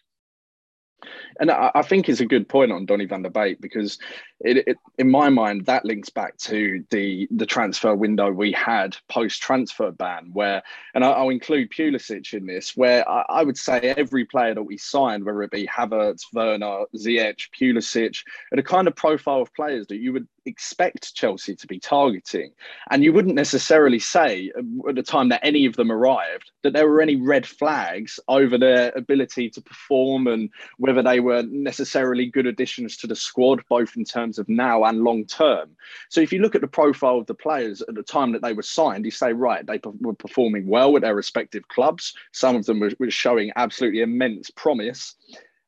And 1.38 1.50
I, 1.50 1.70
I 1.74 1.82
think 1.82 2.08
it's 2.08 2.20
a 2.20 2.26
good 2.26 2.48
point 2.48 2.72
on 2.72 2.86
Donny 2.86 3.06
van 3.06 3.22
der 3.22 3.30
Beek 3.30 3.60
because 3.60 3.98
it, 4.40 4.68
it, 4.68 4.76
in 4.98 5.10
my 5.10 5.28
mind, 5.28 5.66
that 5.66 5.84
links 5.84 6.10
back 6.10 6.36
to 6.38 6.84
the 6.90 7.26
the 7.30 7.46
transfer 7.46 7.94
window 7.94 8.30
we 8.30 8.52
had 8.52 8.96
post 9.08 9.42
transfer 9.42 9.90
ban, 9.90 10.30
where, 10.32 10.62
and 10.94 11.04
I, 11.04 11.20
will 11.22 11.30
include 11.30 11.70
Pulisic 11.70 12.32
in 12.32 12.46
this, 12.46 12.76
where 12.76 13.08
I, 13.08 13.24
I, 13.28 13.42
would 13.42 13.56
say 13.56 13.94
every 13.96 14.24
player 14.24 14.54
that 14.54 14.62
we 14.62 14.76
signed, 14.76 15.24
whether 15.24 15.42
it 15.42 15.50
be 15.50 15.66
Havertz, 15.66 16.22
Werner, 16.32 16.84
Ziyech, 16.96 17.48
Pulisic, 17.58 18.22
are 18.52 18.56
the 18.56 18.62
kind 18.62 18.86
of 18.86 18.94
profile 18.94 19.42
of 19.42 19.52
players 19.54 19.86
that 19.88 19.96
you 19.96 20.12
would 20.12 20.28
expect 20.48 21.14
Chelsea 21.14 21.54
to 21.54 21.66
be 21.66 21.78
targeting. 21.78 22.52
And 22.90 23.04
you 23.04 23.12
wouldn't 23.12 23.34
necessarily 23.34 23.98
say 23.98 24.50
at 24.88 24.94
the 24.94 25.02
time 25.02 25.28
that 25.28 25.44
any 25.44 25.66
of 25.66 25.76
them 25.76 25.92
arrived 25.92 26.50
that 26.62 26.72
there 26.72 26.88
were 26.88 27.00
any 27.00 27.16
red 27.16 27.46
flags 27.46 28.18
over 28.28 28.58
their 28.58 28.92
ability 28.96 29.50
to 29.50 29.60
perform 29.60 30.26
and 30.26 30.50
whether 30.78 31.02
they 31.02 31.20
were 31.20 31.42
necessarily 31.44 32.26
good 32.26 32.46
additions 32.46 32.96
to 32.96 33.06
the 33.06 33.14
squad, 33.14 33.62
both 33.68 33.96
in 33.96 34.04
terms 34.04 34.27
of 34.36 34.48
now 34.48 34.84
and 34.84 35.02
long 35.02 35.24
term. 35.24 35.70
So 36.10 36.20
if 36.20 36.32
you 36.32 36.40
look 36.40 36.54
at 36.54 36.60
the 36.60 36.68
profile 36.68 37.16
of 37.16 37.26
the 37.26 37.34
players 37.34 37.80
at 37.80 37.94
the 37.94 38.02
time 38.02 38.32
that 38.32 38.42
they 38.42 38.52
were 38.52 38.62
signed, 38.62 39.06
you 39.06 39.10
say, 39.10 39.32
right, 39.32 39.66
they 39.66 39.80
were 40.00 40.12
performing 40.12 40.66
well 40.66 40.94
at 40.96 41.02
their 41.02 41.14
respective 41.14 41.68
clubs. 41.68 42.12
Some 42.32 42.56
of 42.56 42.66
them 42.66 42.80
were, 42.80 42.90
were 42.98 43.10
showing 43.10 43.52
absolutely 43.56 44.02
immense 44.02 44.50
promise. 44.50 45.14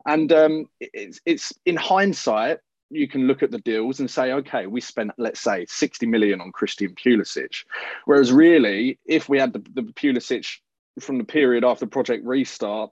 And 0.07 0.33
um, 0.33 0.67
it's, 0.81 1.21
it's 1.25 1.53
in 1.65 1.77
hindsight, 1.77 2.59
you 2.91 3.07
can 3.09 3.27
look 3.27 3.43
at 3.43 3.51
the 3.51 3.61
deals 3.61 4.01
and 4.01 4.11
say, 4.11 4.33
okay, 4.33 4.67
we 4.67 4.81
spent, 4.81 5.13
let's 5.17 5.41
say, 5.41 5.65
60 5.69 6.07
million 6.07 6.41
on 6.41 6.53
Christian 6.53 6.95
Pulisic. 6.95 7.65
Whereas 8.05 8.33
really, 8.33 8.99
if 9.07 9.29
we 9.29 9.39
had 9.39 9.53
the, 9.53 9.61
the 9.75 9.83
Pulisic 9.83 10.59
from 10.99 11.19
the 11.19 11.25
period 11.25 11.65
after 11.65 11.87
Project 11.87 12.27
Restart, 12.27 12.91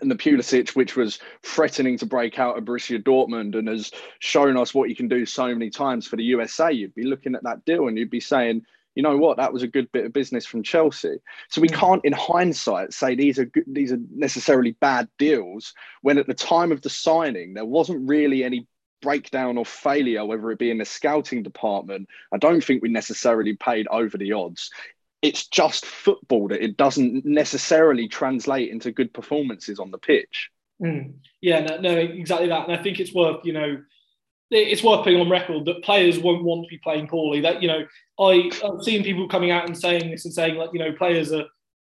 and 0.00 0.10
the 0.10 0.16
Pulisic, 0.16 0.76
which 0.76 0.96
was 0.96 1.18
threatening 1.42 1.98
to 1.98 2.06
break 2.06 2.38
out 2.38 2.56
of 2.56 2.64
Borussia 2.64 3.02
Dortmund 3.02 3.56
and 3.56 3.68
has 3.68 3.90
shown 4.20 4.56
us 4.56 4.74
what 4.74 4.88
you 4.88 4.96
can 4.96 5.08
do 5.08 5.26
so 5.26 5.48
many 5.48 5.70
times 5.70 6.06
for 6.06 6.16
the 6.16 6.24
USA, 6.24 6.72
you'd 6.72 6.94
be 6.94 7.04
looking 7.04 7.34
at 7.34 7.42
that 7.42 7.64
deal 7.64 7.88
and 7.88 7.98
you'd 7.98 8.10
be 8.10 8.20
saying, 8.20 8.64
you 8.94 9.02
know 9.02 9.16
what, 9.16 9.36
that 9.36 9.52
was 9.52 9.62
a 9.62 9.68
good 9.68 9.90
bit 9.92 10.04
of 10.04 10.12
business 10.12 10.46
from 10.46 10.62
Chelsea. 10.62 11.16
So 11.48 11.60
we 11.60 11.68
hmm. 11.68 11.74
can't, 11.74 12.04
in 12.04 12.12
hindsight, 12.12 12.92
say 12.92 13.14
these 13.14 13.38
are 13.38 13.46
good, 13.46 13.64
these 13.66 13.92
are 13.92 14.00
necessarily 14.14 14.72
bad 14.72 15.08
deals 15.18 15.74
when 16.02 16.18
at 16.18 16.26
the 16.26 16.34
time 16.34 16.72
of 16.72 16.82
the 16.82 16.90
signing 16.90 17.54
there 17.54 17.64
wasn't 17.64 18.08
really 18.08 18.44
any 18.44 18.66
breakdown 19.02 19.56
or 19.56 19.64
failure, 19.64 20.24
whether 20.24 20.50
it 20.50 20.58
be 20.58 20.70
in 20.70 20.78
the 20.78 20.84
scouting 20.84 21.42
department. 21.42 22.08
I 22.32 22.36
don't 22.36 22.62
think 22.62 22.82
we 22.82 22.90
necessarily 22.90 23.56
paid 23.56 23.86
over 23.90 24.18
the 24.18 24.32
odds 24.32 24.70
it's 25.22 25.46
just 25.46 25.84
football 25.84 26.48
that 26.48 26.62
it 26.62 26.76
doesn't 26.76 27.24
necessarily 27.24 28.08
translate 28.08 28.70
into 28.70 28.90
good 28.90 29.12
performances 29.12 29.78
on 29.78 29.90
the 29.90 29.98
pitch. 29.98 30.50
Mm. 30.82 31.14
Yeah, 31.40 31.60
no, 31.60 31.78
no, 31.78 31.96
exactly 31.96 32.48
that. 32.48 32.68
And 32.68 32.78
I 32.78 32.82
think 32.82 33.00
it's 33.00 33.14
worth, 33.14 33.44
you 33.44 33.52
know, 33.52 33.82
it's 34.50 34.82
worth 34.82 35.04
putting 35.04 35.20
on 35.20 35.30
record 35.30 35.64
that 35.66 35.84
players 35.84 36.18
won't 36.18 36.42
want 36.42 36.64
to 36.64 36.68
be 36.68 36.78
playing 36.78 37.06
poorly. 37.06 37.40
That 37.40 37.62
you 37.62 37.68
know, 37.68 37.84
I, 38.18 38.50
I've 38.64 38.82
seen 38.82 39.04
people 39.04 39.28
coming 39.28 39.50
out 39.50 39.66
and 39.66 39.78
saying 39.78 40.10
this 40.10 40.24
and 40.24 40.34
saying 40.34 40.56
like, 40.56 40.70
you 40.72 40.80
know, 40.80 40.92
players 40.92 41.32
are 41.32 41.44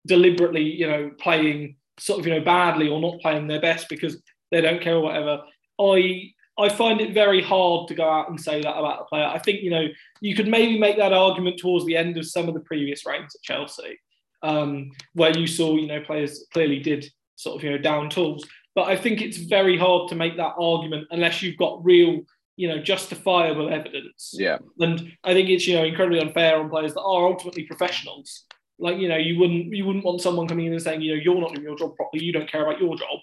deliberately, 0.07 0.63
you 0.63 0.89
know, 0.89 1.11
playing 1.21 1.77
sort 2.01 2.21
of, 2.21 2.27
you 2.27 2.35
know, 2.35 2.45
badly 2.45 2.89
or 2.89 3.01
not 3.01 3.21
playing 3.21 3.47
their 3.47 3.61
best 3.61 3.89
because 3.89 4.21
they 4.51 4.61
don't 4.61 4.81
care 4.81 4.97
or 4.97 5.03
whatever. 5.03 5.43
I 5.81 6.33
I 6.59 6.69
find 6.69 7.01
it 7.01 7.15
very 7.15 7.41
hard 7.41 7.87
to 7.89 7.95
go 7.95 8.09
out 8.09 8.29
and 8.29 8.41
say 8.41 8.61
that 8.61 8.77
about 8.77 9.03
a 9.03 9.05
player. 9.05 9.25
I 9.25 9.39
think 9.39 9.63
you 9.63 9.71
know 9.71 9.87
you 10.21 10.35
could 10.35 10.49
maybe 10.49 10.79
make 10.79 10.97
that 10.97 11.13
argument 11.13 11.59
towards 11.59 11.87
the 11.87 11.97
end 11.97 12.19
of 12.19 12.27
some 12.27 12.49
of 12.49 12.55
the 12.55 12.61
previous 12.61 13.07
reigns 13.07 13.35
at 13.35 13.43
Chelsea, 13.43 13.99
um, 14.43 14.91
where 15.15 15.37
you 15.37 15.47
saw 15.47 15.77
you 15.77 15.87
know 15.87 16.01
players 16.01 16.47
clearly 16.53 16.81
did 16.81 17.07
sort 17.37 17.57
of 17.57 17.65
you 17.65 17.71
know 17.71 17.79
down 17.79 18.11
tools. 18.11 18.45
But 18.75 18.89
I 18.89 18.97
think 18.97 19.21
it's 19.21 19.39
very 19.39 19.79
hard 19.79 20.09
to 20.09 20.15
make 20.17 20.37
that 20.37 20.55
argument 20.59 21.09
unless 21.11 21.43
you've 21.43 21.57
got 21.57 21.85
real 21.85 22.23
you 22.57 22.69
know 22.69 22.83
justifiable 22.83 23.73
evidence. 23.73 24.35
Yeah, 24.37 24.59
and 24.81 25.13
I 25.23 25.33
think 25.35 25.49
it's 25.49 25.67
you 25.67 25.77
know 25.77 25.85
incredibly 25.85 26.21
unfair 26.21 26.59
on 26.59 26.71
players 26.71 26.95
that 26.95 27.03
are 27.03 27.27
ultimately 27.27 27.65
professionals. 27.65 28.45
Like 28.81 28.99
you 28.99 29.09
know 29.09 29.17
you 29.17 29.39
wouldn't 29.39 29.73
you 29.73 29.85
wouldn't 29.85 30.05
want 30.05 30.21
someone 30.21 30.49
coming 30.49 30.67
in 30.67 30.73
and 30.73 30.83
saying 30.83 31.03
you 31.03 31.15
know 31.15 31.23
you're 31.23 31.41
not 31.41 31.55
doing 31.55 31.67
your 31.67 31.79
job 31.79 31.95
properly, 31.95 32.25
you 32.25 32.33
don't 32.33 32.51
care 32.51 32.63
about 32.63 32.81
your 32.81 32.97
job. 32.97 33.19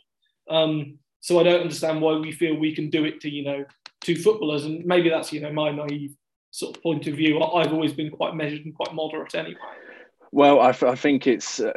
Um, 0.49 0.99
so 1.25 1.39
I 1.39 1.43
don't 1.43 1.61
understand 1.61 2.01
why 2.01 2.13
we 2.19 2.31
feel 2.31 2.55
we 2.55 2.75
can 2.75 2.91
do 2.91 3.03
it 3.03 3.19
to, 3.21 3.31
you 3.31 3.43
know, 3.43 3.65
to 4.01 4.15
footballers. 4.15 4.65
And 4.65 4.85
maybe 4.85 5.09
that's, 5.09 5.33
you 5.33 5.41
know, 5.41 5.51
my 5.51 5.71
naive 5.71 6.15
sort 6.51 6.77
of 6.77 6.83
point 6.83 7.07
of 7.07 7.15
view. 7.15 7.41
I've 7.41 7.73
always 7.73 7.93
been 7.93 8.11
quite 8.11 8.35
measured 8.35 8.63
and 8.63 8.75
quite 8.75 8.93
moderate 8.93 9.33
anyway. 9.33 9.57
Well, 10.31 10.61
I, 10.61 10.71
think 10.71 11.25
it's 11.25 11.59
uh, 11.59 11.73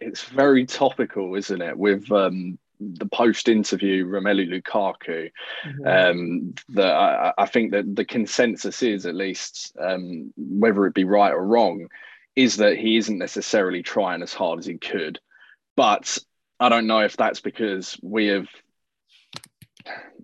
it's 0.00 0.22
very 0.22 0.64
topical, 0.64 1.34
isn't 1.34 1.60
it? 1.60 1.76
With 1.76 2.10
um, 2.10 2.58
the 2.80 3.04
post-interview 3.04 4.06
Romelu 4.06 4.48
Lukaku, 4.48 5.32
mm-hmm. 5.66 5.86
um, 5.86 6.54
that 6.70 6.94
I, 6.94 7.34
I, 7.36 7.44
think 7.44 7.72
that 7.72 7.94
the 7.94 8.06
consensus 8.06 8.82
is, 8.82 9.04
at 9.04 9.14
least, 9.14 9.76
um, 9.78 10.32
whether 10.38 10.86
it 10.86 10.94
be 10.94 11.04
right 11.04 11.34
or 11.34 11.44
wrong, 11.44 11.88
is 12.36 12.56
that 12.56 12.78
he 12.78 12.96
isn't 12.96 13.18
necessarily 13.18 13.82
trying 13.82 14.22
as 14.22 14.32
hard 14.32 14.58
as 14.58 14.64
he 14.64 14.78
could. 14.78 15.20
But 15.76 16.16
I 16.58 16.70
don't 16.70 16.86
know 16.86 17.00
if 17.00 17.18
that's 17.18 17.42
because 17.42 17.98
we 18.02 18.28
have 18.28 18.48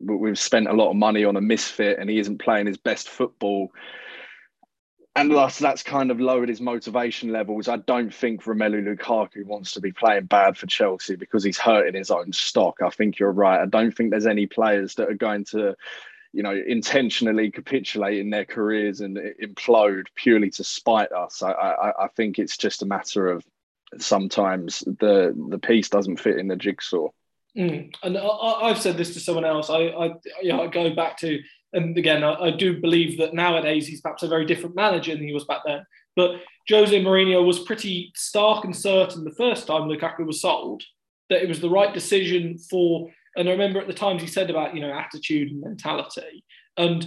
we've 0.07 0.39
spent 0.39 0.69
a 0.69 0.73
lot 0.73 0.91
of 0.91 0.97
money 0.97 1.25
on 1.25 1.37
a 1.37 1.41
misfit 1.41 1.99
and 1.99 2.09
he 2.09 2.19
isn't 2.19 2.39
playing 2.39 2.67
his 2.67 2.79
best 2.79 3.09
football. 3.09 3.73
And 5.17 5.31
thus, 5.31 5.59
that's 5.59 5.85
kind 5.85 6.11
of 6.11 6.21
lowered 6.21 6.49
his 6.49 6.61
motivation 6.61 7.31
levels. 7.31 7.69
I 7.69 7.77
don't 7.77 8.13
think 8.13 8.43
Romelu 8.43 8.83
Lukaku 8.83 9.45
wants 9.45 9.73
to 9.73 9.81
be 9.81 9.93
playing 9.93 10.25
bad 10.25 10.57
for 10.57 10.67
Chelsea 10.67 11.15
because 11.15 11.45
he's 11.45 11.59
hurting 11.59 11.95
his 11.95 12.11
own 12.11 12.33
stock. 12.33 12.79
I 12.83 12.91
think 12.91 13.19
you're 13.19 13.31
right. 13.31 13.61
I 13.61 13.67
don't 13.67 13.97
think 13.97 14.11
there's 14.11 14.27
any 14.27 14.47
players 14.47 14.97
that 14.97 15.09
are 15.09 15.15
going 15.15 15.45
to, 15.47 15.77
you 16.33 16.43
know, 16.43 16.61
intentionally 16.67 17.53
capitulate 17.53 18.19
in 18.19 18.31
their 18.31 18.45
careers 18.45 19.01
and 19.01 19.17
implode 19.41 20.07
purely 20.17 20.51
to 20.51 20.65
spite 20.65 21.13
us. 21.13 21.45
I, 21.45 21.53
I, 21.53 22.05
I 22.05 22.09
think 22.09 22.41
it's 22.41 22.57
just 22.57 22.83
a 22.83 22.87
matter 22.87 23.29
of 23.29 23.45
sometimes 23.99 24.81
the 24.81 25.33
the 25.49 25.59
piece 25.61 25.89
doesn't 25.89 26.19
fit 26.19 26.39
in 26.39 26.49
the 26.49 26.57
jigsaw. 26.57 27.09
Mm. 27.57 27.95
And 28.03 28.19
I, 28.19 28.69
have 28.69 28.81
said 28.81 28.97
this 28.97 29.15
to 29.15 29.21
someone 29.21 29.45
else. 29.45 29.71
I, 29.71 29.87
I, 29.87 30.11
you 30.43 30.53
know, 30.53 30.63
I 30.63 30.67
go 30.67 30.93
back 30.95 31.17
to, 31.19 31.41
and 31.73 31.97
again, 31.97 32.25
I, 32.25 32.35
I, 32.35 32.51
do 32.51 32.81
believe 32.81 33.19
that 33.19 33.33
nowadays 33.33 33.87
he's 33.87 34.01
perhaps 34.01 34.25
a 34.25 34.29
very 34.29 34.45
different 34.45 34.75
manager 34.75 35.15
than 35.15 35.27
he 35.27 35.33
was 35.33 35.45
back 35.45 35.61
then. 35.65 35.85
But 36.17 36.41
Jose 36.69 37.01
Mourinho 37.01 37.45
was 37.47 37.61
pretty 37.61 38.13
stark 38.17 38.65
and 38.65 38.75
certain 38.75 39.25
the 39.25 39.35
first 39.35 39.67
time 39.67 39.83
Lukaku 39.83 40.27
was 40.27 40.41
sold 40.41 40.83
that 41.31 41.43
it 41.43 41.49
was 41.49 41.61
the 41.61 41.71
right 41.71 41.93
decision 41.93 42.59
for. 42.59 43.11
And 43.37 43.49
I 43.49 43.53
remember 43.53 43.81
at 43.81 43.87
the 43.87 43.95
times 43.95 44.23
he 44.23 44.29
said 44.29 44.51
about 44.51 44.75
you 44.75 44.81
know 44.81 44.93
attitude 44.93 45.51
and 45.51 45.61
mentality. 45.61 46.45
And 46.77 47.07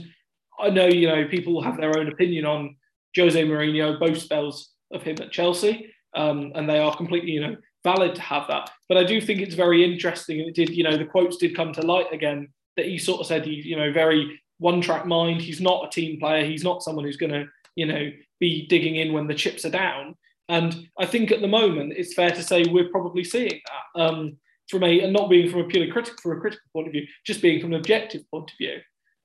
I 0.60 0.70
know 0.70 0.88
you 0.88 1.08
know 1.08 1.28
people 1.28 1.62
have 1.62 1.78
their 1.78 1.98
own 1.98 2.08
opinion 2.08 2.45
on 2.45 2.76
Jose 3.16 3.41
Mourinho, 3.41 4.00
both 4.00 4.20
spells 4.20 4.72
of 4.91 5.04
him 5.04 5.18
at 5.22 5.32
Chelsea, 5.32 5.93
um, 6.16 6.52
and 6.56 6.70
they 6.70 6.80
are 6.80 6.95
completely 6.95 7.32
you 7.32 7.41
know 7.41 7.56
valid 7.84 8.15
to 8.15 8.21
have 8.21 8.47
that. 8.47 8.69
But 8.89 8.97
I 8.97 9.03
do 9.03 9.21
think 9.21 9.41
it's 9.41 9.55
very 9.55 9.84
interesting. 9.84 10.39
And 10.39 10.49
it 10.49 10.55
did, 10.55 10.69
you 10.69 10.84
know, 10.84 10.97
the 10.97 11.05
quotes 11.05 11.38
did 11.38 11.55
come 11.55 11.73
to 11.73 11.82
light 11.82 12.11
again 12.11 12.49
that 12.75 12.86
he 12.86 12.97
sort 12.97 13.21
of 13.21 13.28
said 13.28 13.45
he, 13.45 13.53
you 13.53 13.75
know, 13.75 13.91
very 13.91 14.39
one 14.59 14.82
track 14.82 15.05
mind. 15.05 15.41
He's 15.41 15.61
not 15.61 15.86
a 15.86 15.89
team 15.89 16.19
player. 16.19 16.45
He's 16.45 16.63
not 16.63 16.84
someone 16.84 17.05
who's 17.05 17.17
going 17.17 17.34
to, 17.34 17.45
you 17.75 17.86
know, 17.86 18.11
be 18.39 18.67
digging 18.67 18.95
in 18.95 19.13
when 19.13 19.28
the 19.28 19.34
chips 19.34 19.65
are 19.65 19.69
down. 19.69 20.15
And 20.49 20.88
I 20.97 21.05
think 21.05 21.32
at 21.32 21.41
the 21.41 21.47
moment 21.47 21.93
it's 21.97 22.13
fair 22.13 22.32
to 22.32 22.43
say 22.43 22.63
we're 22.63 22.89
probably 22.89 23.23
seeing 23.23 23.59
that 23.95 24.01
um, 24.01 24.38
from 24.69 24.84
a 24.84 25.01
and 25.01 25.13
not 25.13 25.30
being 25.30 25.49
from 25.49 25.61
a 25.61 25.65
purely 25.65 25.91
critical 25.91 26.17
from 26.21 26.38
a 26.38 26.41
critical 26.41 26.65
point 26.73 26.88
of 26.88 26.93
view, 26.93 27.05
just 27.25 27.41
being 27.41 27.59
from 27.59 27.73
an 27.73 27.80
objective 27.80 28.21
point 28.32 28.49
of 28.51 28.57
view. 28.57 28.78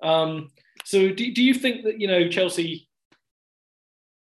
Um, 0.03 0.51
so 0.85 1.11
do, 1.11 1.33
do 1.33 1.43
you 1.43 1.55
think 1.55 1.85
that 1.85 2.01
you 2.01 2.09
know 2.09 2.29
Chelsea 2.29 2.89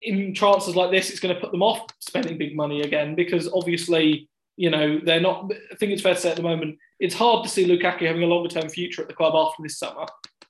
in 0.02 0.34
chances 0.34 0.76
like 0.76 0.90
this, 0.90 1.10
it's 1.10 1.20
going 1.20 1.34
to 1.34 1.40
put 1.40 1.52
them 1.52 1.62
off 1.62 1.86
spending 1.98 2.38
big 2.38 2.56
money 2.56 2.82
again 2.82 3.14
because 3.14 3.50
obviously, 3.52 4.28
you 4.56 4.70
know, 4.70 4.98
they're 5.04 5.20
not. 5.20 5.50
I 5.72 5.74
think 5.76 5.92
it's 5.92 6.02
fair 6.02 6.14
to 6.14 6.20
say 6.20 6.30
at 6.30 6.36
the 6.36 6.42
moment, 6.42 6.78
it's 6.98 7.14
hard 7.14 7.44
to 7.44 7.50
see 7.50 7.66
Lukaku 7.66 8.06
having 8.06 8.22
a 8.22 8.26
longer 8.26 8.48
term 8.48 8.68
future 8.68 9.02
at 9.02 9.08
the 9.08 9.14
club 9.14 9.34
after 9.34 9.62
this 9.62 9.78
summer, 9.78 10.06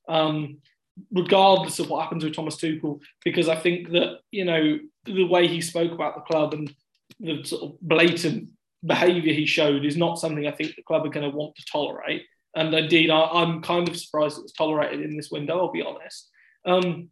um, 0.09 0.59
regardless 1.13 1.79
of 1.79 1.89
what 1.89 2.03
happens 2.03 2.25
with 2.25 2.35
Thomas 2.35 2.57
Tuchel, 2.57 3.01
because 3.25 3.49
I 3.49 3.57
think 3.57 3.91
that, 3.91 4.19
you 4.31 4.45
know, 4.45 4.79
the 5.05 5.25
way 5.25 5.47
he 5.47 5.61
spoke 5.61 5.93
about 5.93 6.15
the 6.15 6.33
club 6.33 6.55
and 6.55 6.75
the 7.19 7.43
sort 7.45 7.63
of 7.63 7.81
blatant 7.81 8.49
behaviour 8.85 9.33
he 9.33 9.47
showed 9.47 9.85
is 9.85 9.97
not 9.97 10.19
something 10.19 10.47
I 10.47 10.53
think 10.53 10.75
the 10.75 10.83
club 10.83 11.05
are 11.05 11.11
going 11.11 11.31
to 11.31 11.37
want 11.37 11.55
to 11.57 11.65
tolerate. 11.71 12.25
And 12.55 12.75
indeed, 12.75 13.11
I, 13.11 13.43
am 13.43 13.63
kind 13.63 13.89
of 13.89 13.97
surprised 13.97 14.39
it 14.39 14.43
was 14.43 14.53
tolerated 14.53 15.03
in 15.03 15.17
this 15.17 15.31
window, 15.31 15.59
I'll 15.59 15.73
be 15.73 15.83
honest. 15.83 16.29
Um, 16.65 17.11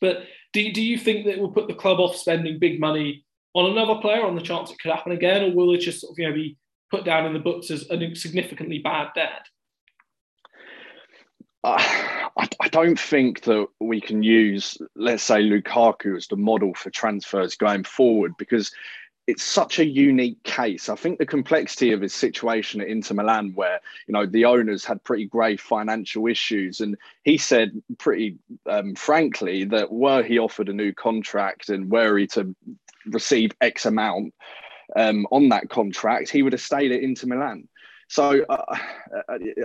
but 0.00 0.24
do, 0.52 0.72
do 0.72 0.82
you 0.82 0.98
think 0.98 1.24
that 1.24 1.32
it 1.32 1.40
will 1.40 1.52
put 1.52 1.68
the 1.68 1.74
club 1.74 2.00
off 2.00 2.16
spending 2.16 2.58
big 2.58 2.80
money 2.80 3.24
on 3.54 3.70
another 3.70 4.00
player 4.00 4.24
on 4.24 4.34
the 4.34 4.42
chance 4.42 4.70
it 4.70 4.78
could 4.78 4.92
happen 4.92 5.12
again, 5.12 5.42
or 5.42 5.54
will 5.54 5.74
it 5.74 5.78
just 5.78 6.00
sort 6.00 6.12
of, 6.12 6.18
you 6.18 6.28
know, 6.28 6.34
be 6.34 6.56
put 6.90 7.04
down 7.04 7.26
in 7.26 7.32
the 7.32 7.38
books 7.38 7.70
as 7.70 7.88
a 7.90 8.14
significantly 8.14 8.78
bad 8.78 9.08
debt? 9.14 9.46
Uh, 11.64 11.76
I, 12.36 12.48
I, 12.60 12.68
don't 12.68 13.00
think 13.00 13.42
that 13.42 13.66
we 13.80 14.00
can 14.00 14.22
use, 14.22 14.78
let's 14.94 15.24
say, 15.24 15.42
Lukaku 15.42 16.16
as 16.16 16.28
the 16.28 16.36
model 16.36 16.74
for 16.74 16.90
transfers 16.90 17.56
going 17.56 17.82
forward 17.82 18.32
because 18.38 18.70
it's 19.26 19.42
such 19.42 19.78
a 19.78 19.84
unique 19.84 20.42
case. 20.44 20.88
I 20.88 20.94
think 20.94 21.18
the 21.18 21.26
complexity 21.26 21.92
of 21.92 22.00
his 22.00 22.14
situation 22.14 22.80
at 22.80 22.88
Inter 22.88 23.14
Milan, 23.14 23.52
where 23.54 23.80
you 24.06 24.12
know 24.12 24.26
the 24.26 24.44
owners 24.44 24.84
had 24.84 25.02
pretty 25.02 25.26
grave 25.26 25.60
financial 25.60 26.26
issues, 26.26 26.80
and 26.80 26.96
he 27.24 27.36
said 27.36 27.82
pretty 27.98 28.36
um, 28.66 28.94
frankly 28.94 29.64
that 29.64 29.90
were 29.90 30.22
he 30.22 30.38
offered 30.38 30.68
a 30.68 30.72
new 30.72 30.92
contract 30.92 31.68
and 31.68 31.90
were 31.90 32.18
he 32.18 32.26
to 32.28 32.54
receive 33.06 33.52
X 33.60 33.86
amount 33.86 34.32
um, 34.94 35.26
on 35.30 35.48
that 35.48 35.68
contract, 35.68 36.30
he 36.30 36.42
would 36.42 36.52
have 36.52 36.62
stayed 36.62 36.92
at 36.92 37.02
Inter 37.02 37.26
Milan. 37.26 37.68
So 38.08 38.44
uh, 38.48 38.76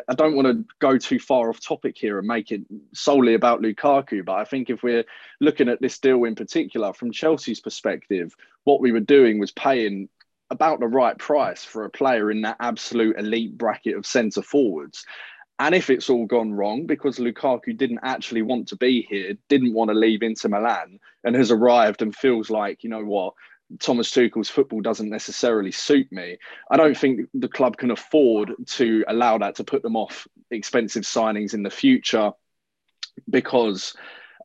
I 0.07 0.15
don't 0.15 0.35
want 0.35 0.47
to 0.47 0.65
go 0.79 0.97
too 0.97 1.19
far 1.19 1.49
off 1.49 1.59
topic 1.59 1.95
here 1.97 2.17
and 2.17 2.27
make 2.27 2.51
it 2.51 2.61
solely 2.93 3.35
about 3.35 3.61
Lukaku, 3.61 4.25
but 4.25 4.33
I 4.33 4.45
think 4.45 4.69
if 4.69 4.81
we're 4.81 5.05
looking 5.39 5.69
at 5.69 5.79
this 5.79 5.99
deal 5.99 6.23
in 6.23 6.35
particular 6.35 6.93
from 6.93 7.11
Chelsea's 7.11 7.59
perspective, 7.59 8.35
what 8.63 8.81
we 8.81 8.91
were 8.91 8.99
doing 8.99 9.39
was 9.39 9.51
paying 9.51 10.09
about 10.49 10.79
the 10.79 10.87
right 10.87 11.17
price 11.17 11.63
for 11.63 11.85
a 11.85 11.89
player 11.89 12.31
in 12.31 12.41
that 12.41 12.57
absolute 12.59 13.17
elite 13.17 13.57
bracket 13.57 13.95
of 13.95 14.05
centre 14.05 14.41
forwards. 14.41 15.05
And 15.59 15.75
if 15.75 15.91
it's 15.91 16.09
all 16.09 16.25
gone 16.25 16.51
wrong 16.51 16.87
because 16.87 17.19
Lukaku 17.19 17.77
didn't 17.77 17.99
actually 18.01 18.41
want 18.41 18.69
to 18.69 18.75
be 18.75 19.03
here, 19.07 19.35
didn't 19.47 19.75
want 19.75 19.89
to 19.89 19.95
leave 19.95 20.23
Inter 20.23 20.49
Milan, 20.49 20.99
and 21.23 21.35
has 21.35 21.51
arrived 21.51 22.01
and 22.01 22.15
feels 22.15 22.49
like, 22.49 22.83
you 22.83 22.89
know 22.89 23.05
what, 23.05 23.35
Thomas 23.79 24.11
Tuchel's 24.11 24.49
football 24.49 24.81
doesn't 24.81 25.09
necessarily 25.09 25.71
suit 25.71 26.11
me. 26.11 26.37
I 26.69 26.77
don't 26.77 26.97
think 26.97 27.29
the 27.33 27.47
club 27.47 27.77
can 27.77 27.91
afford 27.91 28.53
to 28.67 29.03
allow 29.07 29.37
that 29.37 29.55
to 29.55 29.63
put 29.63 29.83
them 29.83 29.95
off 29.95 30.27
expensive 30.49 31.03
signings 31.03 31.53
in 31.53 31.63
the 31.63 31.69
future 31.69 32.31
because 33.29 33.95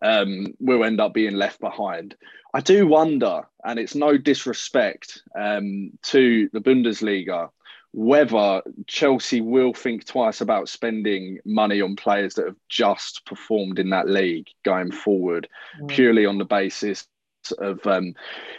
um, 0.02 0.48
we'll 0.60 0.84
end 0.84 1.00
up 1.00 1.14
being 1.14 1.34
left 1.34 1.60
behind. 1.60 2.14
I 2.54 2.60
do 2.60 2.86
wonder, 2.86 3.42
and 3.64 3.78
it's 3.78 3.94
no 3.94 4.16
disrespect 4.16 5.22
um, 5.38 5.92
to 6.04 6.48
the 6.52 6.60
Bundesliga, 6.60 7.50
whether 7.92 8.62
Chelsea 8.86 9.40
will 9.40 9.72
think 9.72 10.04
twice 10.04 10.40
about 10.40 10.68
spending 10.68 11.38
money 11.44 11.80
on 11.80 11.96
players 11.96 12.34
that 12.34 12.46
have 12.46 12.56
just 12.68 13.24
performed 13.24 13.78
in 13.78 13.90
that 13.90 14.08
league 14.08 14.48
going 14.64 14.92
forward, 14.92 15.48
mm. 15.80 15.88
purely 15.88 16.26
on 16.26 16.38
the 16.38 16.44
basis 16.44 17.06
of 17.52 17.86
um, 17.86 18.14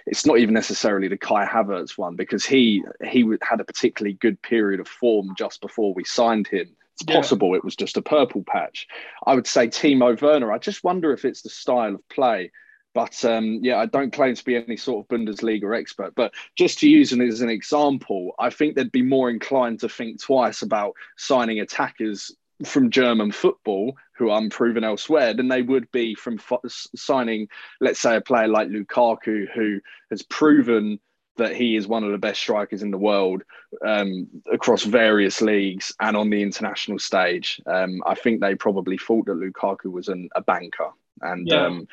it's 0.05 0.25
not 0.25 0.39
even 0.39 0.53
necessarily 0.53 1.07
the 1.07 1.17
Kai 1.17 1.45
Havertz 1.45 1.97
one 1.97 2.15
because 2.15 2.45
he 2.45 2.83
he 3.03 3.25
had 3.41 3.59
a 3.59 3.65
particularly 3.65 4.13
good 4.13 4.41
period 4.41 4.79
of 4.79 4.87
form 4.87 5.33
just 5.37 5.61
before 5.61 5.93
we 5.93 6.03
signed 6.03 6.47
him. 6.47 6.75
It's 6.93 7.05
yeah. 7.07 7.15
possible 7.15 7.53
it 7.55 7.63
was 7.63 7.75
just 7.75 7.97
a 7.97 8.01
purple 8.01 8.43
patch. 8.47 8.87
I 9.25 9.35
would 9.35 9.47
say 9.47 9.67
Timo 9.67 10.19
Werner. 10.19 10.51
I 10.51 10.57
just 10.57 10.83
wonder 10.83 11.13
if 11.13 11.25
it's 11.25 11.43
the 11.43 11.49
style 11.49 11.95
of 11.95 12.09
play. 12.09 12.51
But 12.93 13.23
um, 13.25 13.59
yeah, 13.61 13.77
I 13.77 13.85
don't 13.85 14.11
claim 14.11 14.33
to 14.33 14.43
be 14.43 14.55
any 14.55 14.75
sort 14.75 15.05
of 15.05 15.07
Bundesliga 15.07 15.77
expert. 15.77 16.15
But 16.15 16.33
just 16.57 16.79
to 16.79 16.89
use 16.89 17.13
it 17.13 17.21
as 17.21 17.41
an 17.41 17.49
example, 17.49 18.31
I 18.39 18.49
think 18.49 18.75
they'd 18.75 18.91
be 18.91 19.03
more 19.03 19.29
inclined 19.29 19.81
to 19.81 19.89
think 19.89 20.19
twice 20.19 20.63
about 20.63 20.93
signing 21.15 21.59
attackers 21.59 22.35
from 22.65 22.89
German 22.89 23.31
football 23.31 23.95
who 24.15 24.29
are 24.29 24.39
unproven 24.39 24.83
elsewhere 24.83 25.33
than 25.33 25.47
they 25.47 25.61
would 25.61 25.91
be 25.91 26.15
from 26.15 26.39
f- 26.39 26.87
signing, 26.95 27.47
let's 27.79 27.99
say, 27.99 28.15
a 28.15 28.21
player 28.21 28.47
like 28.47 28.69
Lukaku 28.69 29.45
who 29.53 29.79
has 30.09 30.23
proven 30.23 30.99
that 31.37 31.55
he 31.55 31.75
is 31.75 31.87
one 31.87 32.03
of 32.03 32.11
the 32.11 32.17
best 32.17 32.39
strikers 32.39 32.81
in 32.81 32.91
the 32.91 32.97
world 32.97 33.43
um, 33.85 34.27
across 34.51 34.83
various 34.83 35.41
leagues 35.41 35.93
and 35.99 36.17
on 36.17 36.29
the 36.29 36.41
international 36.41 36.99
stage. 36.99 37.61
Um, 37.65 38.01
I 38.05 38.15
think 38.15 38.41
they 38.41 38.55
probably 38.55 38.97
thought 38.97 39.27
that 39.27 39.39
Lukaku 39.39 39.91
was 39.91 40.07
an, 40.07 40.29
a 40.35 40.41
banker, 40.41 40.89
and 41.21 41.47
yeah. 41.47 41.65
um, 41.65 41.87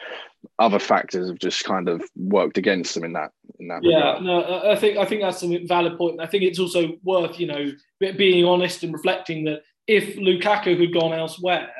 other 0.59 0.79
factors 0.79 1.29
have 1.29 1.39
just 1.39 1.65
kind 1.65 1.89
of 1.89 2.03
worked 2.17 2.59
against 2.59 2.95
them 2.95 3.05
in 3.05 3.12
that. 3.12 3.33
In 3.61 3.69
that 3.69 3.83
yeah, 3.83 4.15
regard. 4.19 4.23
no, 4.23 4.71
I 4.71 4.77
think 4.77 4.99
I 4.99 5.05
think 5.05 5.23
that's 5.23 5.43
a 5.43 5.65
valid 5.67 5.99
point. 5.99 6.21
I 6.21 6.27
think 6.27 6.45
it's 6.45 6.59
also 6.59 6.97
worth 7.03 7.39
you 7.39 7.47
know 7.47 7.71
being 8.01 8.45
honest 8.45 8.83
and 8.83 8.93
reflecting 8.93 9.45
that 9.45 9.62
if 9.87 10.16
Lukaku 10.16 10.78
had 10.78 10.93
gone 10.93 11.12
elsewhere 11.12 11.70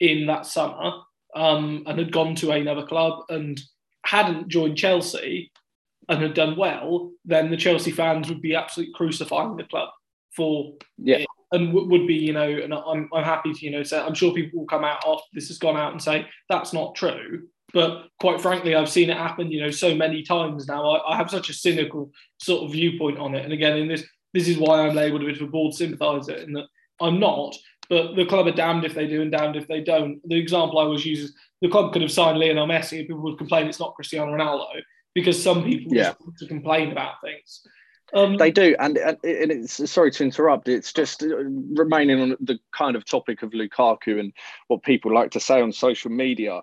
in 0.00 0.26
that 0.26 0.46
summer 0.46 0.92
um, 1.34 1.82
and 1.86 1.98
had 1.98 2.12
gone 2.12 2.34
to 2.36 2.50
another 2.50 2.86
club 2.86 3.24
and 3.28 3.60
hadn't 4.04 4.48
joined 4.48 4.76
Chelsea 4.76 5.50
and 6.08 6.22
had 6.22 6.34
done 6.34 6.56
well, 6.56 7.12
then 7.24 7.50
the 7.50 7.56
Chelsea 7.56 7.90
fans 7.90 8.28
would 8.28 8.42
be 8.42 8.54
absolutely 8.54 8.94
crucifying 8.94 9.56
the 9.56 9.64
club 9.64 9.88
for 10.34 10.74
yeah. 10.98 11.16
It 11.16 11.26
and 11.52 11.68
w- 11.68 11.88
would 11.88 12.06
be, 12.06 12.14
you 12.14 12.32
know, 12.32 12.48
and 12.48 12.74
I'm, 12.74 13.08
I'm 13.12 13.24
happy 13.24 13.52
to, 13.52 13.64
you 13.64 13.70
know, 13.70 13.82
say, 13.82 13.98
I'm 13.98 14.14
sure 14.14 14.32
people 14.32 14.60
will 14.60 14.66
come 14.66 14.84
out 14.84 15.04
after 15.06 15.24
this 15.32 15.48
has 15.48 15.58
gone 15.58 15.76
out 15.76 15.92
and 15.92 16.02
say 16.02 16.26
that's 16.48 16.72
not 16.72 16.94
true. 16.94 17.46
But 17.72 18.08
quite 18.20 18.40
frankly, 18.40 18.74
I've 18.74 18.88
seen 18.88 19.10
it 19.10 19.16
happen, 19.16 19.50
you 19.50 19.60
know, 19.60 19.70
so 19.70 19.94
many 19.94 20.22
times 20.22 20.66
now. 20.66 20.88
I, 20.88 21.12
I 21.12 21.16
have 21.16 21.30
such 21.30 21.50
a 21.50 21.54
cynical 21.54 22.10
sort 22.40 22.64
of 22.64 22.72
viewpoint 22.72 23.18
on 23.18 23.34
it. 23.34 23.44
And 23.44 23.52
again, 23.52 23.76
in 23.76 23.88
this, 23.88 24.04
this 24.34 24.48
is 24.48 24.58
why 24.58 24.80
I'm 24.80 24.94
labelled 24.94 25.22
a 25.22 25.26
bit 25.26 25.36
of 25.36 25.48
a 25.48 25.50
board 25.50 25.74
sympathiser 25.74 26.34
in 26.34 26.52
that 26.54 26.66
I'm 27.00 27.20
not, 27.20 27.56
but 27.88 28.14
the 28.16 28.26
club 28.26 28.46
are 28.46 28.52
damned 28.52 28.84
if 28.84 28.94
they 28.94 29.06
do 29.06 29.22
and 29.22 29.30
damned 29.30 29.56
if 29.56 29.68
they 29.68 29.82
don't. 29.82 30.20
The 30.28 30.36
example 30.36 30.78
I 30.78 30.82
always 30.82 31.04
use 31.04 31.20
is 31.20 31.34
the 31.60 31.68
club 31.68 31.92
could 31.92 32.02
have 32.02 32.12
signed 32.12 32.38
Lionel 32.38 32.66
Messi 32.66 32.98
and 32.98 33.06
people 33.06 33.22
would 33.22 33.38
complain 33.38 33.66
it's 33.66 33.80
not 33.80 33.94
Cristiano 33.94 34.32
Ronaldo 34.32 34.82
because 35.14 35.42
some 35.42 35.64
people 35.64 35.94
yeah. 35.94 36.04
just 36.04 36.20
want 36.20 36.36
to 36.38 36.46
complain 36.46 36.92
about 36.92 37.14
things. 37.22 37.66
Um, 38.14 38.36
they 38.36 38.52
do, 38.52 38.76
and, 38.78 38.96
and 38.98 39.18
it's 39.24 39.90
sorry 39.90 40.12
to 40.12 40.24
interrupt. 40.24 40.68
It's 40.68 40.92
just 40.92 41.22
uh, 41.22 41.36
remaining 41.36 42.20
on 42.20 42.36
the 42.40 42.58
kind 42.72 42.94
of 42.94 43.04
topic 43.04 43.42
of 43.42 43.50
Lukaku 43.50 44.20
and 44.20 44.32
what 44.68 44.84
people 44.84 45.12
like 45.12 45.32
to 45.32 45.40
say 45.40 45.60
on 45.60 45.72
social 45.72 46.10
media. 46.10 46.60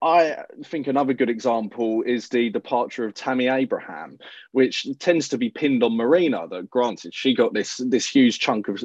I 0.00 0.44
think 0.64 0.86
another 0.86 1.12
good 1.12 1.30
example 1.30 2.02
is 2.02 2.28
the 2.28 2.50
departure 2.50 3.04
of 3.04 3.14
Tammy 3.14 3.48
Abraham, 3.48 4.18
which 4.52 4.86
tends 5.00 5.28
to 5.28 5.38
be 5.38 5.50
pinned 5.50 5.82
on 5.82 5.96
Marina. 5.96 6.46
That 6.48 6.70
granted, 6.70 7.12
she 7.14 7.34
got 7.34 7.52
this 7.52 7.78
this 7.84 8.08
huge 8.08 8.38
chunk 8.38 8.68
of 8.68 8.84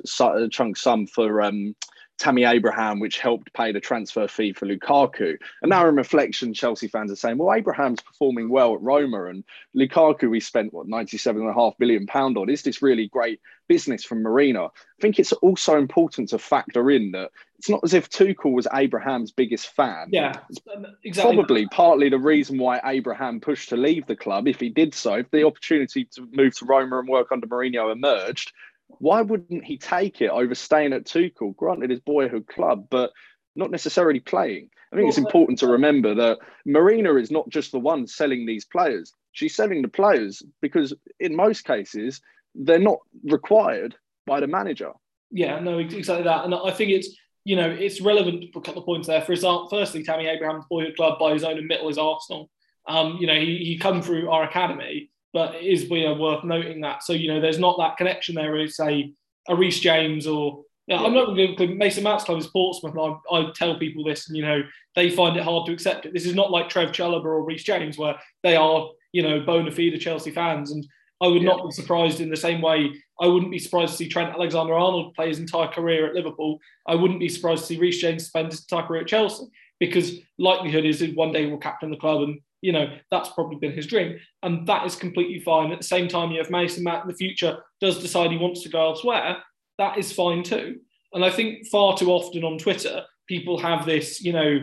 chunk 0.51 0.77
sum 0.77 1.05
for 1.05 1.41
um, 1.43 1.75
Tammy 2.19 2.43
Abraham, 2.43 2.99
which 2.99 3.19
helped 3.19 3.53
pay 3.53 3.71
the 3.71 3.79
transfer 3.79 4.27
fee 4.27 4.53
for 4.53 4.65
Lukaku. 4.65 5.35
And 5.61 5.69
now, 5.69 5.87
in 5.87 5.95
reflection, 5.95 6.53
Chelsea 6.53 6.87
fans 6.87 7.11
are 7.11 7.15
saying, 7.15 7.37
well, 7.37 7.53
Abraham's 7.53 8.01
performing 8.01 8.49
well 8.49 8.75
at 8.75 8.81
Roma, 8.81 9.25
and 9.25 9.43
Lukaku, 9.75 10.29
we 10.29 10.39
spent, 10.39 10.73
what, 10.73 10.87
£97.5 10.87 11.77
billion 11.79 12.07
on. 12.09 12.49
Is 12.49 12.61
this 12.61 12.81
really 12.81 13.07
great 13.07 13.41
business 13.67 14.03
from 14.03 14.21
Marina? 14.21 14.65
I 14.65 15.01
think 15.01 15.19
it's 15.19 15.33
also 15.33 15.77
important 15.77 16.29
to 16.29 16.39
factor 16.39 16.91
in 16.91 17.11
that 17.11 17.31
it's 17.57 17.69
not 17.69 17.81
as 17.83 17.93
if 17.93 18.09
Tuchel 18.09 18.51
was 18.51 18.67
Abraham's 18.73 19.31
biggest 19.31 19.73
fan. 19.73 20.09
Yeah, 20.11 20.33
um, 20.75 20.85
exactly. 21.03 21.35
Probably 21.35 21.67
partly 21.67 22.09
the 22.09 22.19
reason 22.19 22.57
why 22.57 22.79
Abraham 22.83 23.39
pushed 23.39 23.69
to 23.69 23.77
leave 23.77 24.05
the 24.05 24.15
club, 24.15 24.47
if 24.47 24.59
he 24.59 24.69
did 24.69 24.93
so, 24.93 25.15
if 25.15 25.31
the 25.31 25.45
opportunity 25.45 26.05
to 26.15 26.27
move 26.31 26.55
to 26.57 26.65
Roma 26.65 26.99
and 26.99 27.07
work 27.07 27.31
under 27.31 27.47
Mourinho 27.47 27.91
emerged, 27.91 28.51
why 28.99 29.21
wouldn't 29.21 29.63
he 29.63 29.77
take 29.77 30.21
it 30.21 30.29
over 30.29 30.55
staying 30.55 30.93
at 30.93 31.05
Tuchel? 31.05 31.55
Granted, 31.55 31.89
his 31.89 31.99
boyhood 31.99 32.47
club, 32.47 32.87
but 32.89 33.11
not 33.55 33.71
necessarily 33.71 34.19
playing. 34.19 34.69
I 34.91 34.95
think 34.95 35.09
it's 35.09 35.17
important 35.17 35.59
to 35.59 35.67
remember 35.67 36.13
that 36.15 36.37
Marina 36.65 37.15
is 37.15 37.31
not 37.31 37.49
just 37.49 37.71
the 37.71 37.79
one 37.79 38.05
selling 38.05 38.45
these 38.45 38.65
players. 38.65 39.11
She's 39.31 39.55
selling 39.55 39.81
the 39.81 39.87
players 39.87 40.43
because, 40.61 40.93
in 41.19 41.35
most 41.35 41.65
cases, 41.65 42.21
they're 42.53 42.77
not 42.77 42.99
required 43.23 43.95
by 44.27 44.39
the 44.39 44.47
manager. 44.47 44.91
Yeah, 45.31 45.59
no, 45.59 45.79
exactly 45.79 46.25
that. 46.25 46.45
And 46.45 46.53
I 46.53 46.69
think 46.71 46.91
it's 46.91 47.09
you 47.45 47.55
know, 47.55 47.69
it's 47.69 47.99
relevant 47.99 48.41
to 48.41 48.47
put 48.47 48.59
a 48.59 48.65
couple 48.65 48.81
of 48.81 48.85
points 48.85 49.07
there. 49.07 49.21
For 49.21 49.33
example, 49.33 49.67
firstly, 49.69 50.03
Tammy 50.03 50.27
Abraham's 50.27 50.65
boyhood 50.69 50.95
club 50.95 51.19
by 51.19 51.33
his 51.33 51.43
own 51.43 51.57
admittal 51.57 51.89
is 51.89 51.97
Arsenal. 51.97 52.49
Um, 52.87 53.17
you 53.19 53.27
know, 53.27 53.39
he, 53.39 53.57
he 53.57 53.77
come 53.77 54.01
through 54.01 54.29
our 54.29 54.43
academy, 54.43 55.09
but 55.33 55.55
it 55.55 55.63
is 55.63 55.89
you 55.89 56.05
know, 56.05 56.13
worth 56.13 56.43
noting 56.43 56.81
that. 56.81 57.03
So, 57.03 57.13
you 57.13 57.27
know, 57.27 57.41
there's 57.41 57.59
not 57.59 57.77
that 57.79 57.97
connection 57.97 58.35
there 58.35 58.53
with, 58.53 58.71
say, 58.71 59.13
a 59.49 59.55
Reece 59.55 59.79
James 59.79 60.27
or 60.27 60.63
yeah, 60.87 61.01
I'm 61.01 61.13
not 61.13 61.27
going 61.27 61.55
to 61.55 61.67
Mason 61.75 62.03
Mount's 62.03 62.25
club 62.25 62.39
is 62.39 62.47
Portsmouth, 62.47 62.93
and 62.93 63.17
I, 63.31 63.35
I, 63.37 63.51
tell 63.55 63.79
people 63.79 64.03
this, 64.03 64.27
and 64.27 64.35
you 64.35 64.43
know 64.43 64.63
they 64.95 65.09
find 65.09 65.37
it 65.37 65.43
hard 65.43 65.65
to 65.65 65.71
accept 65.71 66.05
it. 66.05 66.13
This 66.13 66.25
is 66.25 66.35
not 66.35 66.51
like 66.51 66.67
Trev 66.67 66.91
Chalobah 66.91 67.23
or 67.23 67.45
Reece 67.45 67.63
James, 67.63 67.97
where 67.97 68.15
they 68.43 68.57
are 68.57 68.89
you 69.13 69.23
know 69.23 69.39
bona 69.39 69.71
fide 69.71 69.99
Chelsea 70.01 70.31
fans, 70.31 70.71
and 70.71 70.85
I 71.21 71.27
would 71.27 71.41
yeah. 71.41 71.49
not 71.49 71.65
be 71.65 71.71
surprised 71.71 72.19
in 72.19 72.29
the 72.29 72.35
same 72.35 72.61
way. 72.61 72.91
I 73.21 73.27
wouldn't 73.27 73.51
be 73.51 73.59
surprised 73.59 73.93
to 73.93 73.97
see 73.97 74.09
Trent 74.09 74.33
Alexander-Arnold 74.35 75.13
play 75.13 75.29
his 75.29 75.39
entire 75.39 75.69
career 75.69 76.05
at 76.07 76.15
Liverpool. 76.15 76.59
I 76.85 76.95
wouldn't 76.95 77.21
be 77.21 77.29
surprised 77.29 77.61
to 77.61 77.67
see 77.67 77.79
Reece 77.79 78.01
James 78.01 78.25
spend 78.25 78.51
his 78.51 78.65
entire 78.69 78.85
career 78.85 79.01
at 79.03 79.07
Chelsea 79.07 79.45
because 79.79 80.19
likelihood 80.37 80.85
is 80.85 80.99
that 80.99 81.15
one 81.15 81.31
day 81.31 81.45
he 81.45 81.49
will 81.49 81.59
captain 81.59 81.91
the 81.91 81.97
club, 81.97 82.23
and 82.23 82.41
you 82.63 82.71
know 82.71 82.87
that's 83.11 83.29
probably 83.29 83.57
been 83.57 83.73
his 83.73 83.87
dream, 83.87 84.17
and 84.41 84.65
that 84.67 84.85
is 84.87 84.95
completely 84.95 85.39
fine. 85.39 85.71
At 85.71 85.81
the 85.81 85.93
same 85.95 86.07
time, 86.07 86.31
you 86.31 86.39
have 86.39 86.49
Mason 86.49 86.83
Mount 86.83 87.03
in 87.03 87.09
the 87.09 87.23
future 87.23 87.53
does 87.79 87.99
decide 87.99 88.31
he 88.31 88.37
wants 88.37 88.63
to 88.63 88.69
go 88.69 88.81
elsewhere 88.89 89.37
that 89.77 89.97
is 89.97 90.11
fine 90.11 90.43
too. 90.43 90.79
And 91.13 91.23
I 91.23 91.29
think 91.29 91.67
far 91.67 91.97
too 91.97 92.11
often 92.11 92.43
on 92.43 92.57
Twitter, 92.57 93.03
people 93.27 93.57
have 93.59 93.85
this, 93.85 94.21
you 94.21 94.33
know, 94.33 94.59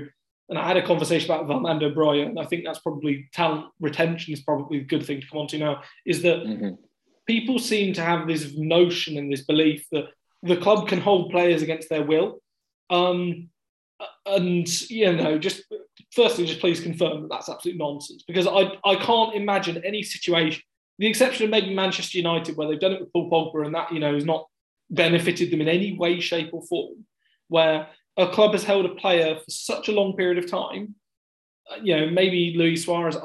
and 0.48 0.58
I 0.58 0.66
had 0.66 0.76
a 0.76 0.86
conversation 0.86 1.30
about 1.30 1.48
Armando 1.50 1.90
Broja, 1.90 2.26
and 2.26 2.38
I 2.38 2.44
think 2.44 2.64
that's 2.64 2.80
probably 2.80 3.28
talent 3.32 3.66
retention 3.80 4.32
is 4.32 4.42
probably 4.42 4.78
a 4.78 4.84
good 4.84 5.04
thing 5.04 5.20
to 5.20 5.26
come 5.26 5.38
on 5.38 5.46
to 5.48 5.58
now, 5.58 5.82
is 6.04 6.22
that 6.22 6.38
mm-hmm. 6.38 6.74
people 7.26 7.58
seem 7.58 7.92
to 7.94 8.02
have 8.02 8.26
this 8.26 8.52
notion 8.56 9.16
and 9.16 9.32
this 9.32 9.44
belief 9.44 9.86
that 9.92 10.06
the 10.42 10.56
club 10.56 10.88
can 10.88 11.00
hold 11.00 11.30
players 11.30 11.62
against 11.62 11.88
their 11.88 12.02
will. 12.02 12.40
Um, 12.88 13.50
and, 14.26 14.90
you 14.90 15.12
know, 15.12 15.38
just 15.38 15.62
firstly, 16.12 16.46
just 16.46 16.60
please 16.60 16.80
confirm 16.80 17.22
that 17.22 17.30
that's 17.30 17.48
absolute 17.48 17.78
nonsense 17.78 18.24
because 18.26 18.46
I, 18.46 18.72
I 18.84 18.96
can't 18.96 19.34
imagine 19.34 19.82
any 19.84 20.02
situation, 20.02 20.62
the 20.98 21.06
exception 21.06 21.44
of 21.44 21.50
maybe 21.50 21.74
Manchester 21.74 22.18
United, 22.18 22.56
where 22.56 22.68
they've 22.68 22.80
done 22.80 22.92
it 22.92 23.00
with 23.00 23.12
Paul 23.12 23.30
Pogba, 23.30 23.64
and 23.64 23.74
that, 23.74 23.92
you 23.92 24.00
know, 24.00 24.14
has 24.14 24.24
not 24.24 24.46
benefited 24.90 25.50
them 25.50 25.60
in 25.60 25.68
any 25.68 25.96
way, 25.96 26.20
shape, 26.20 26.50
or 26.52 26.62
form, 26.62 27.06
where 27.48 27.88
a 28.16 28.28
club 28.28 28.52
has 28.52 28.64
held 28.64 28.84
a 28.84 28.94
player 28.94 29.36
for 29.36 29.50
such 29.50 29.88
a 29.88 29.92
long 29.92 30.16
period 30.16 30.38
of 30.38 30.50
time. 30.50 30.94
Uh, 31.70 31.76
you 31.82 31.96
know, 31.96 32.10
maybe 32.10 32.54
Luis 32.56 32.84
Suarez, 32.84 33.16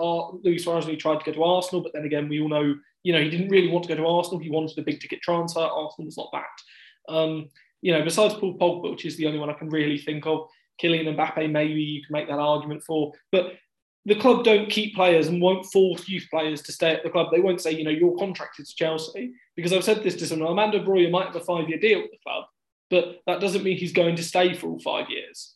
Luis 0.43 0.63
Suarez 0.63 0.85
he 0.85 0.95
tried 0.95 1.19
to 1.19 1.25
go 1.25 1.31
to 1.31 1.43
Arsenal, 1.43 1.81
but 1.81 1.93
then 1.93 2.05
again, 2.05 2.29
we 2.29 2.39
all 2.39 2.49
know, 2.49 2.75
you 3.03 3.13
know, 3.13 3.21
he 3.21 3.29
didn't 3.29 3.49
really 3.49 3.69
want 3.69 3.83
to 3.85 3.89
go 3.89 3.95
to 3.95 4.07
Arsenal. 4.07 4.39
He 4.39 4.49
wanted 4.49 4.77
a 4.77 4.83
big 4.83 4.99
ticket 4.99 5.21
transfer. 5.21 5.59
Arsenal 5.59 6.05
was 6.05 6.17
not 6.17 6.31
that. 6.31 7.13
Um, 7.13 7.49
you 7.81 7.91
know, 7.91 8.03
besides 8.03 8.35
Paul 8.35 8.57
Pogba, 8.57 8.91
which 8.91 9.05
is 9.05 9.17
the 9.17 9.27
only 9.27 9.39
one 9.39 9.49
I 9.49 9.53
can 9.53 9.69
really 9.69 9.97
think 9.97 10.25
of, 10.25 10.47
Kylian 10.81 11.15
Mbappe, 11.15 11.51
maybe 11.51 11.81
you 11.81 12.03
can 12.03 12.13
make 12.13 12.27
that 12.27 12.39
argument 12.39 12.83
for. 12.83 13.13
But 13.31 13.53
the 14.05 14.15
club 14.15 14.43
don't 14.43 14.69
keep 14.69 14.95
players 14.95 15.27
and 15.27 15.41
won't 15.41 15.65
force 15.65 16.07
youth 16.07 16.27
players 16.29 16.61
to 16.63 16.71
stay 16.71 16.91
at 16.91 17.03
the 17.03 17.09
club. 17.09 17.27
They 17.31 17.39
won't 17.39 17.61
say, 17.61 17.71
you 17.71 17.83
know, 17.83 17.91
you're 17.91 18.17
contracted 18.17 18.65
to 18.65 18.75
Chelsea. 18.75 19.33
Because 19.55 19.73
I've 19.73 19.83
said 19.83 20.03
this 20.03 20.15
to 20.17 20.27
someone, 20.27 20.49
Armando 20.49 20.83
Broja 20.83 21.09
might 21.09 21.27
have 21.27 21.35
a 21.35 21.39
five 21.39 21.67
year 21.69 21.79
deal 21.79 22.01
with 22.01 22.11
the 22.11 22.17
club, 22.23 22.45
but 22.89 23.21
that 23.25 23.41
doesn't 23.41 23.63
mean 23.63 23.77
he's 23.77 23.93
going 23.93 24.15
to 24.15 24.23
stay 24.23 24.53
for 24.53 24.67
all 24.67 24.79
five 24.79 25.09
years. 25.09 25.55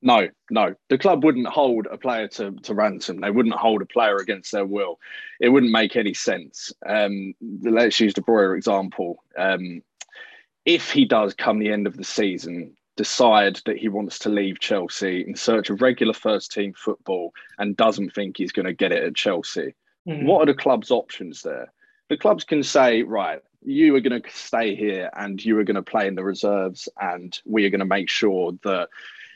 No, 0.00 0.28
no. 0.50 0.74
The 0.90 0.98
club 0.98 1.24
wouldn't 1.24 1.48
hold 1.48 1.86
a 1.90 1.98
player 1.98 2.28
to, 2.28 2.52
to 2.52 2.74
ransom. 2.74 3.20
They 3.20 3.30
wouldn't 3.30 3.54
hold 3.54 3.82
a 3.82 3.86
player 3.86 4.16
against 4.16 4.52
their 4.52 4.66
will. 4.66 5.00
It 5.40 5.48
wouldn't 5.48 5.72
make 5.72 5.96
any 5.96 6.14
sense. 6.14 6.72
Um, 6.86 7.34
let's 7.62 7.98
use 7.98 8.14
the 8.14 8.22
Broja 8.22 8.56
example. 8.56 9.24
Um, 9.36 9.82
if 10.64 10.90
he 10.92 11.04
does 11.04 11.34
come 11.34 11.58
the 11.58 11.72
end 11.72 11.86
of 11.86 11.96
the 11.96 12.04
season 12.04 12.76
decide 12.98 13.60
that 13.64 13.78
he 13.78 13.88
wants 13.88 14.18
to 14.18 14.28
leave 14.28 14.58
Chelsea 14.58 15.24
in 15.26 15.36
search 15.36 15.70
of 15.70 15.80
regular 15.80 16.12
first 16.12 16.52
team 16.52 16.74
football 16.74 17.32
and 17.56 17.76
doesn't 17.76 18.12
think 18.12 18.36
he's 18.36 18.52
going 18.52 18.66
to 18.66 18.74
get 18.74 18.92
it 18.92 19.04
at 19.04 19.14
Chelsea, 19.14 19.74
mm. 20.06 20.24
what 20.24 20.42
are 20.42 20.52
the 20.52 20.60
club's 20.60 20.90
options 20.90 21.42
there? 21.42 21.72
The 22.10 22.16
clubs 22.16 22.42
can 22.42 22.62
say, 22.62 23.04
right, 23.04 23.40
you 23.62 23.94
are 23.94 24.00
going 24.00 24.20
to 24.20 24.30
stay 24.30 24.74
here 24.74 25.10
and 25.16 25.42
you 25.42 25.56
are 25.58 25.64
going 25.64 25.76
to 25.76 25.82
play 25.82 26.08
in 26.08 26.16
the 26.16 26.24
reserves, 26.24 26.88
and 27.00 27.38
we 27.46 27.64
are 27.64 27.70
going 27.70 27.78
to 27.78 27.86
make 27.86 28.10
sure 28.10 28.52
that, 28.64 28.88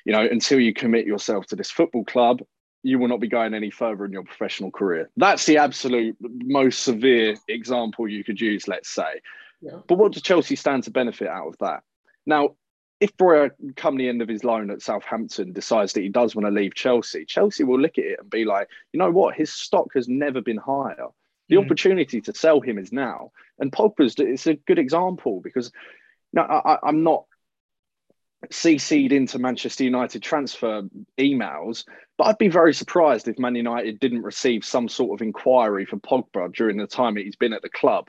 you 0.04 0.12
know, 0.12 0.22
until 0.22 0.58
you 0.58 0.74
commit 0.74 1.06
yourself 1.06 1.46
to 1.46 1.56
this 1.56 1.70
football 1.70 2.04
club, 2.04 2.42
you 2.82 2.98
will 2.98 3.08
not 3.08 3.20
be 3.20 3.28
going 3.28 3.54
any 3.54 3.70
further 3.70 4.04
in 4.04 4.12
your 4.12 4.24
professional 4.24 4.72
career. 4.72 5.08
That's 5.16 5.46
the 5.46 5.58
absolute 5.58 6.16
most 6.20 6.82
severe 6.82 7.36
example 7.46 8.08
you 8.08 8.24
could 8.24 8.40
use, 8.40 8.66
let's 8.66 8.90
say. 8.90 9.20
Yeah. 9.60 9.78
But 9.86 9.98
what 9.98 10.12
does 10.12 10.22
Chelsea 10.22 10.56
stand 10.56 10.82
to 10.84 10.90
benefit 10.90 11.28
out 11.28 11.46
of 11.46 11.58
that? 11.58 11.84
Now, 12.26 12.56
if 13.02 13.16
Broja, 13.16 13.50
come 13.74 13.96
the 13.96 14.08
end 14.08 14.22
of 14.22 14.28
his 14.28 14.44
loan 14.44 14.70
at 14.70 14.80
Southampton, 14.80 15.52
decides 15.52 15.92
that 15.92 16.02
he 16.02 16.08
does 16.08 16.36
want 16.36 16.46
to 16.46 16.52
leave 16.52 16.72
Chelsea, 16.72 17.24
Chelsea 17.24 17.64
will 17.64 17.80
look 17.80 17.98
at 17.98 18.04
it 18.04 18.20
and 18.20 18.30
be 18.30 18.44
like, 18.44 18.68
you 18.92 18.98
know 18.98 19.10
what, 19.10 19.34
his 19.34 19.52
stock 19.52 19.88
has 19.94 20.08
never 20.08 20.40
been 20.40 20.56
higher. 20.56 21.08
The 21.48 21.56
mm. 21.56 21.64
opportunity 21.64 22.20
to 22.20 22.32
sell 22.32 22.60
him 22.60 22.78
is 22.78 22.92
now. 22.92 23.32
And 23.58 23.72
Pogba's 23.72 24.14
it's 24.18 24.46
a 24.46 24.54
good 24.54 24.78
example 24.78 25.40
because 25.40 25.72
no, 26.32 26.42
I, 26.42 26.78
I'm 26.84 27.02
not 27.02 27.24
CC'd 28.52 29.10
into 29.10 29.40
Manchester 29.40 29.82
United 29.82 30.22
transfer 30.22 30.82
emails, 31.18 31.84
but 32.16 32.28
I'd 32.28 32.38
be 32.38 32.48
very 32.48 32.72
surprised 32.72 33.26
if 33.26 33.36
Man 33.36 33.56
United 33.56 33.98
didn't 33.98 34.22
receive 34.22 34.64
some 34.64 34.88
sort 34.88 35.20
of 35.20 35.26
inquiry 35.26 35.86
for 35.86 35.96
Pogba 35.96 36.54
during 36.54 36.76
the 36.76 36.86
time 36.86 37.16
that 37.16 37.24
he's 37.24 37.34
been 37.34 37.52
at 37.52 37.62
the 37.62 37.68
club. 37.68 38.08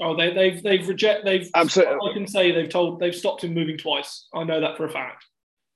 Oh, 0.00 0.16
they, 0.16 0.32
they've 0.32 0.62
they've 0.62 0.88
reject 0.88 1.24
they've 1.24 1.50
absolutely. 1.54 2.10
I 2.10 2.14
can 2.14 2.26
say 2.26 2.52
they've 2.52 2.68
told 2.68 3.00
they've 3.00 3.14
stopped 3.14 3.44
him 3.44 3.54
moving 3.54 3.76
twice. 3.76 4.26
I 4.34 4.44
know 4.44 4.60
that 4.60 4.76
for 4.76 4.86
a 4.86 4.90
fact. 4.90 5.26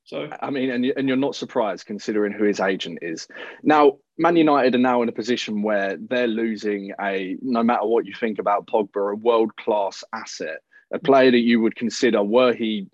So 0.05 0.29
I 0.41 0.51
mean, 0.51 0.71
and 0.71 0.85
and 0.85 1.09
you're 1.09 1.17
not 1.17 1.35
surprised 1.35 1.87
considering 1.87 2.33
who 2.33 2.45
his 2.45 2.61
agent 2.61 2.99
is. 3.03 3.27
Now, 3.63 3.99
Man 4.19 4.37
United 4.37 4.75
are 4.75 4.79
now 4.79 5.03
in 5.03 5.09
a 5.09 5.13
position 5.13 5.63
where 5.63 5.97
they're 5.99 6.27
losing 6.27 6.93
a 7.01 7.37
no 7.43 7.63
matter 7.63 7.87
what 7.87 8.07
you 8.07 8.15
think 8.15 8.39
about 8.39 8.67
Pogba, 8.67 9.13
a 9.13 9.17
world 9.17 9.57
class 9.57 10.05
asset, 10.13 10.59
a 10.93 10.99
player 10.99 11.31
that 11.31 11.39
you 11.39 11.61
would 11.61 11.77
consider 11.77 12.23
were 12.23 12.53
he 12.53 12.87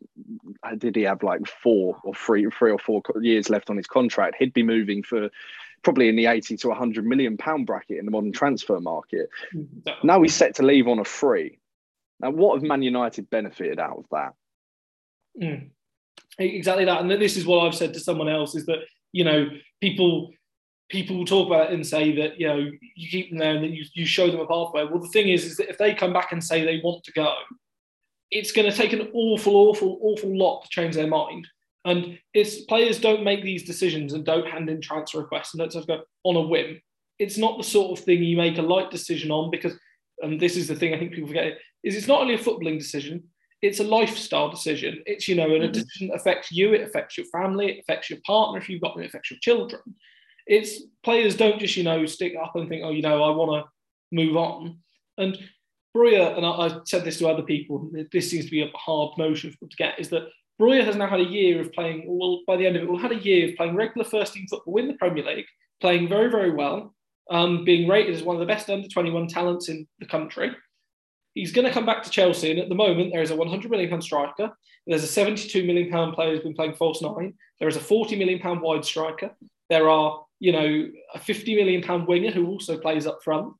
did 0.79 0.97
he 0.97 1.03
have 1.03 1.23
like 1.23 1.47
four 1.47 1.99
or 2.05 2.15
three 2.15 2.47
three 2.57 2.71
or 2.71 2.79
four 2.79 3.03
years 3.21 3.51
left 3.51 3.71
on 3.71 3.77
his 3.77 3.87
contract, 3.87 4.37
he'd 4.39 4.55
be 4.55 4.63
moving 4.63 5.03
for 5.03 5.31
probably 5.83 6.09
in 6.09 6.17
the 6.17 6.27
80 6.27 6.57
to 6.59 6.69
100 6.69 7.05
million 7.07 7.37
pound 7.37 7.67
bracket 7.67 7.99
in 7.99 8.05
the 8.05 8.11
modern 8.11 8.33
transfer 8.33 8.81
market. 8.81 9.29
Mm-hmm. 9.55 10.07
Now 10.07 10.23
he's 10.23 10.35
set 10.35 10.57
to 10.57 10.63
leave 10.63 10.89
on 10.89 10.99
a 10.99 11.05
free. 11.05 11.59
Now, 12.21 12.31
what 12.31 12.55
have 12.55 12.63
Man 12.63 12.83
United 12.83 13.31
benefited 13.31 13.79
out 13.79 13.99
of 13.99 14.05
that? 14.11 14.35
Mm. 15.41 15.71
Exactly 16.39 16.85
that. 16.85 17.01
And 17.01 17.11
this 17.11 17.37
is 17.37 17.47
what 17.47 17.67
I've 17.67 17.75
said 17.75 17.95
to 17.95 18.01
someone 18.01 18.29
else 18.29 18.55
is 18.55 18.67
that, 18.67 18.81
you 19.13 19.25
know, 19.25 19.49
people 19.81 20.31
people 20.91 21.25
talk 21.25 21.47
about 21.47 21.71
it 21.71 21.73
and 21.73 21.87
say 21.87 22.15
that, 22.17 22.39
you 22.39 22.47
know, 22.47 22.69
you 22.97 23.09
keep 23.09 23.31
them 23.31 23.39
there 23.39 23.55
and 23.55 23.65
then 23.65 23.73
you, 23.73 23.85
you 23.95 24.05
show 24.05 24.29
them 24.29 24.41
a 24.41 24.47
pathway. 24.47 24.85
Well, 24.85 24.99
the 24.99 25.09
thing 25.09 25.29
is, 25.29 25.45
is 25.45 25.57
that 25.59 25.71
if 25.71 25.79
they 25.79 25.95
come 25.95 26.13
back 26.13 26.33
and 26.33 26.43
say 26.43 26.65
they 26.65 26.81
want 26.83 27.05
to 27.05 27.13
go, 27.13 27.33
it's 28.33 28.51
going 28.51 28.69
to 28.69 28.77
take 28.77 28.93
an 28.93 29.09
awful, 29.13 29.55
awful, 29.55 29.99
awful 30.03 30.37
lot 30.37 30.63
to 30.63 30.69
change 30.69 30.97
their 30.97 31.07
mind. 31.07 31.47
And 31.85 32.19
it's 32.35 32.63
players 32.63 33.01
don't 33.01 33.25
make 33.25 33.43
these 33.43 33.65
decisions 33.65 34.13
and 34.13 34.25
don't 34.25 34.47
hand 34.47 34.69
in 34.69 34.81
transfer 34.81 35.21
requests 35.21 35.55
and 35.55 35.61
don't 35.61 35.73
just 35.73 35.89
go 35.89 36.03
on 36.25 36.37
a 36.37 36.41
whim. 36.41 36.81
It's 37.19 37.39
not 37.39 37.59
the 37.59 37.65
sort 37.65 37.99
of 37.99 38.05
thing 38.05 38.23
you 38.23 38.37
make 38.37 38.59
a 38.59 38.63
light 38.63 38.91
decision 38.91 39.31
on 39.31 39.51
because, 39.51 39.75
and 40.21 40.39
this 40.39 40.57
is 40.57 40.69
the 40.69 40.75
thing 40.75 40.95
I 40.95 40.99
think 40.99 41.13
people 41.13 41.29
forget, 41.29 41.59
is 41.83 41.97
it's 41.97 42.09
not 42.09 42.21
only 42.21 42.35
a 42.35 42.39
footballing 42.39 42.79
decision, 42.79 43.25
it's 43.63 43.81
a 43.81 43.85
lifestyle 43.85 44.51
decision. 44.51 45.03
It's, 45.07 45.29
you 45.29 45.35
know, 45.35 45.55
and 45.55 45.65
a 45.65 45.69
mm-hmm. 45.69 45.73
decision 45.73 46.09
that 46.09 46.15
affects 46.15 46.51
you, 46.51 46.73
it 46.75 46.83
affects 46.83 47.17
your 47.17 47.27
family, 47.27 47.73
it 47.73 47.81
affects 47.81 48.11
your 48.11 48.19
partner 48.27 48.59
if 48.59 48.69
you've 48.69 48.81
got 48.81 48.95
them, 48.95 49.05
it 49.05 49.09
affects 49.09 49.31
your 49.31 49.41
children. 49.41 49.81
It's 50.47 50.83
players 51.03 51.37
don't 51.37 51.61
just, 51.61 51.77
you 51.77 51.85
know, 51.85 52.05
stick 52.07 52.35
up 52.43 52.57
and 52.57 52.69
think, 52.69 52.83
oh, 52.85 52.91
you 52.91 53.03
know, 53.03 53.23
I 53.23 53.35
want 53.35 53.65
to 53.65 53.71
move 54.13 54.37
on. 54.37 54.79
And 55.19 55.39
Broja, 55.97 56.37
and 56.37 56.47
I, 56.47 56.51
I 56.51 56.81
said 56.85 57.05
this 57.05 57.19
to 57.19 57.29
other 57.29 57.43
people, 57.43 57.91
this 58.13 58.31
seems 58.31 58.47
to 58.47 58.51
be 58.51 58.63
a 58.63 58.71
hard 58.77 59.17
notion 59.19 59.51
for 59.51 59.59
them 59.61 59.69
to 59.71 59.77
get, 59.77 60.01
is 60.01 60.09
that 60.11 60.29
Broja 60.61 60.85
has 60.85 60.97
now 60.97 61.09
had 61.09 61.21
a 61.21 61.25
year 61.25 61.61
of 61.61 61.73
playing, 61.73 62.05
well, 62.07 62.41
by 62.47 62.57
the 62.57 62.67
end 62.67 62.77
of 62.77 62.83
it, 62.83 62.89
we'll 62.89 62.99
had 62.99 63.13
a 63.13 63.17
year 63.17 63.49
of 63.49 63.57
playing 63.57 63.75
regular 63.75 64.07
first 64.07 64.35
team 64.35 64.47
football 64.49 64.77
in 64.77 64.89
the 64.89 64.95
Premier 64.95 65.25
League, 65.25 65.47
playing 65.81 66.09
very, 66.09 66.31
very 66.31 66.51
well, 66.51 66.95
um, 67.31 67.65
being 67.65 67.89
rated 67.89 68.15
as 68.15 68.23
one 68.23 68.37
of 68.37 68.41
the 68.41 68.47
best 68.47 68.69
under 68.69 68.87
21 68.87 69.29
talents 69.29 69.71
in 69.71 69.89
the 70.01 70.07
country. 70.07 70.51
He's 71.35 71.53
going 71.53 71.67
to 71.67 71.73
come 71.73 71.87
back 71.87 72.03
to 72.03 72.11
Chelsea, 72.11 72.51
and 72.51 72.61
at 72.61 72.69
the 72.69 72.75
moment, 72.75 73.13
there 73.13 73.23
is 73.23 73.31
a 73.31 73.37
100 73.37 73.71
million 73.71 73.89
pound 73.89 74.05
striker. 74.05 74.51
There's 74.87 75.05
a 75.05 75.07
72 75.07 75.65
million 75.65 75.91
pound 75.91 76.15
player 76.15 76.33
who's 76.33 76.43
been 76.43 76.55
playing 76.55 76.75
false 76.75 77.01
nine. 77.01 77.35
There 77.59 77.69
is 77.69 77.77
a 77.77 77.81
40 77.81 78.17
million 78.17 78.41
pound 78.41 78.61
wide 78.61 78.85
striker. 78.85 79.31
There 79.71 79.89
are, 79.89 80.25
you 80.41 80.53
know, 80.53 80.89
a 81.15 81.19
50 81.19 81.55
million 81.55 81.83
pound 81.83 82.07
winger 82.07 82.33
who 82.33 82.49
also 82.49 82.79
plays 82.79 83.07
up 83.07 83.23
front. 83.23 83.55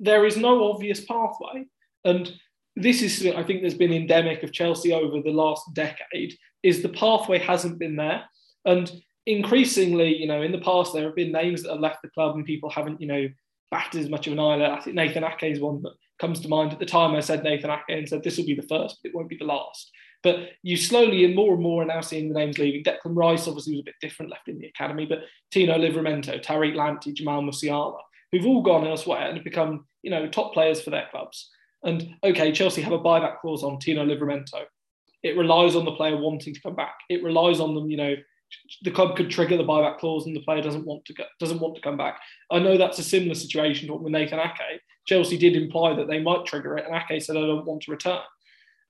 There 0.00 0.26
is 0.26 0.36
no 0.36 0.70
obvious 0.72 1.04
pathway, 1.04 1.66
and 2.04 2.34
this 2.76 3.02
is 3.02 3.26
I 3.34 3.42
think 3.42 3.60
there's 3.60 3.74
been 3.74 3.92
endemic 3.92 4.42
of 4.42 4.52
Chelsea 4.52 4.92
over 4.92 5.20
the 5.22 5.30
last 5.30 5.72
decade 5.74 6.34
is 6.62 6.82
the 6.82 6.90
pathway 6.90 7.38
hasn't 7.38 7.78
been 7.78 7.96
there 7.96 8.24
and 8.64 8.90
increasingly 9.26 10.16
you 10.16 10.26
know 10.26 10.42
in 10.42 10.52
the 10.52 10.58
past 10.58 10.92
there 10.92 11.04
have 11.04 11.16
been 11.16 11.32
names 11.32 11.62
that 11.62 11.72
have 11.72 11.80
left 11.80 12.02
the 12.02 12.10
club 12.10 12.36
and 12.36 12.44
people 12.44 12.70
haven't 12.70 13.00
you 13.00 13.06
know 13.06 13.28
batted 13.70 14.00
as 14.00 14.10
much 14.10 14.26
of 14.26 14.34
an 14.34 14.38
eye 14.40 14.76
I 14.76 14.80
think 14.80 14.94
Nathan 14.94 15.24
Ake 15.24 15.44
is 15.44 15.60
one 15.60 15.82
that 15.82 15.94
comes 16.20 16.40
to 16.40 16.48
mind 16.48 16.72
at 16.72 16.78
the 16.78 16.86
time 16.86 17.14
I 17.14 17.20
said 17.20 17.42
Nathan 17.42 17.70
Ake 17.70 17.80
and 17.88 18.08
said 18.08 18.22
this 18.22 18.36
will 18.36 18.46
be 18.46 18.54
the 18.54 18.62
first 18.62 18.98
but 19.02 19.08
it 19.08 19.14
won't 19.14 19.28
be 19.28 19.38
the 19.38 19.44
last 19.44 19.90
But 20.22 20.50
you 20.62 20.76
slowly 20.76 21.24
and 21.24 21.34
more 21.34 21.54
and 21.54 21.62
more 21.62 21.82
are 21.82 21.86
now 21.86 22.00
seeing 22.00 22.28
the 22.28 22.38
names 22.38 22.58
leaving. 22.58 22.84
Declan 22.84 23.16
Rice 23.16 23.48
obviously 23.48 23.74
was 23.74 23.80
a 23.80 23.84
bit 23.84 23.94
different, 24.00 24.30
left 24.30 24.48
in 24.48 24.58
the 24.58 24.66
academy, 24.66 25.06
but 25.06 25.20
Tino 25.52 25.78
Livramento, 25.78 26.42
Tariq 26.42 26.74
Lamptey 26.74 27.14
Jamal 27.14 27.42
Musiala, 27.42 28.00
who've 28.32 28.46
all 28.46 28.62
gone 28.62 28.86
elsewhere 28.86 29.28
and 29.30 29.44
become, 29.44 29.86
you 30.02 30.10
know, 30.10 30.26
top 30.28 30.52
players 30.52 30.82
for 30.82 30.90
their 30.90 31.06
clubs. 31.10 31.50
And 31.86 32.16
okay, 32.22 32.52
Chelsea 32.52 32.82
have 32.82 32.92
a 32.92 32.98
buyback 32.98 33.40
clause 33.40 33.62
on 33.62 33.78
Tino 33.78 34.04
Livramento. 34.04 34.64
It 35.22 35.38
relies 35.38 35.74
on 35.74 35.84
the 35.84 35.92
player 35.92 36.16
wanting 36.16 36.52
to 36.52 36.60
come 36.60 36.76
back. 36.76 36.96
It 37.08 37.22
relies 37.22 37.60
on 37.60 37.74
them, 37.74 37.88
you 37.88 37.96
know, 37.96 38.14
the 38.82 38.90
club 38.90 39.16
could 39.16 39.30
trigger 39.30 39.56
the 39.56 39.64
buyback 39.64 39.98
clause 39.98 40.26
and 40.26 40.36
the 40.36 40.42
player 40.42 40.62
doesn't 40.62 40.86
want 40.86 41.04
to 41.06 41.14
go, 41.14 41.24
doesn't 41.40 41.60
want 41.60 41.74
to 41.74 41.80
come 41.80 41.96
back. 41.96 42.20
I 42.50 42.58
know 42.58 42.76
that's 42.76 42.98
a 42.98 43.02
similar 43.02 43.34
situation 43.34 43.88
to 43.88 43.94
with 43.94 44.12
Nathan 44.12 44.38
Ake. 44.38 44.80
Chelsea 45.06 45.38
did 45.38 45.56
imply 45.56 45.94
that 45.94 46.08
they 46.08 46.20
might 46.20 46.46
trigger 46.46 46.76
it, 46.76 46.84
and 46.86 46.94
Ake 46.94 47.22
said, 47.22 47.36
"I 47.36 47.40
don't 47.40 47.66
want 47.66 47.82
to 47.82 47.90
return." 47.90 48.22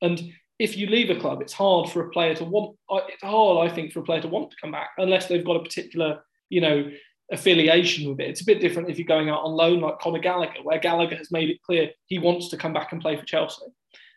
And 0.03 0.33
if 0.59 0.77
you 0.77 0.87
leave 0.87 1.11
a 1.11 1.21
club, 1.21 1.43
it's 1.43 1.53
hard 1.53 1.91
for 1.91 2.07
a 2.07 2.11
player 2.11 2.35
to 2.35 2.45
want. 2.45 2.77
It's 3.09 3.23
hard, 3.23 3.71
I 3.71 3.75
think, 3.75 3.93
for 3.93 4.01
a 4.01 4.05
player 4.05 4.21
to 4.23 4.29
want 4.29 4.51
to 4.51 4.57
come 4.61 4.73
back 4.73 4.91
unless 4.99 5.27
they've 5.27 5.45
got 5.45 5.57
a 5.57 5.63
particular, 5.63 6.23
you 6.49 6.61
know, 6.61 6.91
affiliation 7.33 8.09
with 8.09 8.21
it. 8.21 8.29
It's 8.29 8.43
a 8.43 8.47
bit 8.47 8.61
different 8.61 8.91
if 8.91 8.99
you're 8.99 9.07
going 9.07 9.29
out 9.29 9.43
on 9.43 9.53
loan 9.53 9.81
like 9.81 9.99
Conor 9.99 10.21
Gallagher, 10.21 10.63
where 10.63 10.79
Gallagher 10.79 11.17
has 11.17 11.33
made 11.33 11.51
it 11.51 11.63
clear 11.63 11.91
he 12.07 12.19
wants 12.19 12.49
to 12.51 12.57
come 12.57 12.73
back 12.73 12.93
and 12.93 13.01
play 13.01 13.17
for 13.17 13.25
Chelsea, 13.25 13.67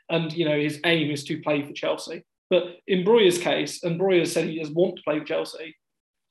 and 0.09 0.31
you 0.33 0.45
know 0.45 0.59
his 0.59 0.79
aim 0.85 1.11
is 1.11 1.23
to 1.25 1.41
play 1.41 1.61
for 1.61 1.73
Chelsea. 1.73 2.23
But 2.49 2.77
in 2.87 3.03
Broja's 3.03 3.37
case, 3.37 3.83
and 3.83 3.99
Broja 3.99 4.27
said 4.27 4.45
he 4.45 4.59
does 4.59 4.71
want 4.71 4.97
to 4.97 5.03
play 5.03 5.19
for 5.19 5.25
Chelsea, 5.25 5.75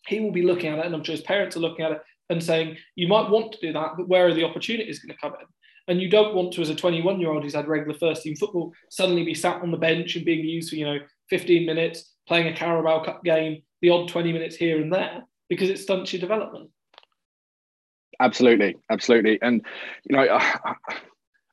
he 0.06 0.20
will 0.20 0.32
be 0.32 0.42
looking 0.42 0.70
at 0.70 0.80
it, 0.80 0.86
and 0.86 0.94
I'm 0.94 1.04
sure 1.04 1.14
his 1.14 1.22
parents 1.22 1.56
are 1.56 1.60
looking 1.60 1.84
at 1.84 1.92
it 1.92 2.00
and 2.30 2.42
saying, 2.42 2.76
you 2.94 3.08
might 3.08 3.30
want 3.30 3.52
to 3.52 3.60
do 3.60 3.72
that, 3.72 3.92
but 3.96 4.08
where 4.08 4.26
are 4.26 4.34
the 4.34 4.44
opportunities 4.44 4.98
going 4.98 5.14
to 5.14 5.20
come 5.20 5.34
in? 5.40 5.46
And 5.86 6.02
you 6.02 6.10
don't 6.10 6.34
want 6.34 6.52
to, 6.52 6.60
as 6.60 6.68
a 6.68 6.74
21 6.74 7.20
year 7.20 7.30
old 7.30 7.42
who's 7.42 7.54
had 7.54 7.68
regular 7.68 7.98
first 7.98 8.22
team 8.22 8.36
football, 8.36 8.72
suddenly 8.90 9.24
be 9.24 9.34
sat 9.34 9.62
on 9.62 9.70
the 9.70 9.78
bench 9.78 10.16
and 10.16 10.24
being 10.24 10.44
used 10.44 10.70
for, 10.70 10.76
you 10.76 10.84
know, 10.84 10.98
15 11.30 11.64
minutes, 11.64 12.14
playing 12.26 12.48
a 12.48 12.56
Carabao 12.56 13.04
Cup 13.04 13.24
game, 13.24 13.62
the 13.80 13.90
odd 13.90 14.08
20 14.08 14.32
minutes 14.32 14.56
here 14.56 14.80
and 14.80 14.92
there, 14.92 15.22
because 15.48 15.70
it 15.70 15.78
stunts 15.78 16.12
your 16.12 16.20
development. 16.20 16.70
Absolutely, 18.20 18.76
absolutely. 18.90 19.38
And, 19.40 19.64
you 20.04 20.16
know, 20.16 20.38
I, 20.38 20.74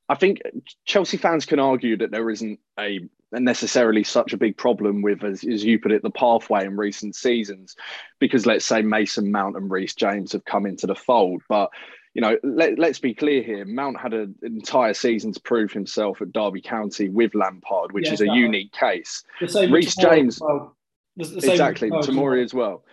I 0.09 0.15
think 0.15 0.41
Chelsea 0.85 1.17
fans 1.17 1.45
can 1.45 1.59
argue 1.59 1.97
that 1.97 2.11
there 2.11 2.29
isn't 2.29 2.59
a 2.79 2.99
necessarily 3.31 4.03
such 4.03 4.33
a 4.33 4.37
big 4.37 4.57
problem 4.57 5.01
with, 5.01 5.23
as, 5.23 5.43
as 5.43 5.63
you 5.63 5.79
put 5.79 5.91
it, 5.91 6.01
the 6.03 6.09
pathway 6.09 6.65
in 6.65 6.77
recent 6.77 7.15
seasons, 7.15 7.75
because 8.19 8.45
let's 8.45 8.65
say 8.65 8.81
Mason 8.81 9.31
Mount 9.31 9.57
and 9.57 9.69
Reece 9.69 9.95
James 9.95 10.31
have 10.31 10.45
come 10.45 10.65
into 10.65 10.87
the 10.87 10.95
fold. 10.95 11.41
But 11.49 11.69
you 12.13 12.21
know, 12.21 12.37
let, 12.43 12.79
us 12.79 12.97
be 12.97 13.13
clear 13.13 13.43
here. 13.43 13.65
Mount 13.65 13.99
had 13.99 14.13
an 14.13 14.35
entire 14.41 14.93
season 14.93 15.33
to 15.33 15.41
prove 15.41 15.73
himself 15.73 16.21
at 16.21 16.31
Derby 16.31 16.61
County 16.61 17.09
with 17.09 17.35
Lampard, 17.35 17.91
which 17.91 18.09
is 18.09 18.21
a 18.21 18.27
unique 18.27 18.71
case. 18.71 19.21
Reece 19.41 19.97
James, 19.97 20.39
well. 20.39 20.77
exactly, 21.17 21.89
Tomori 21.89 22.41
as 22.41 22.53
well. 22.53 22.85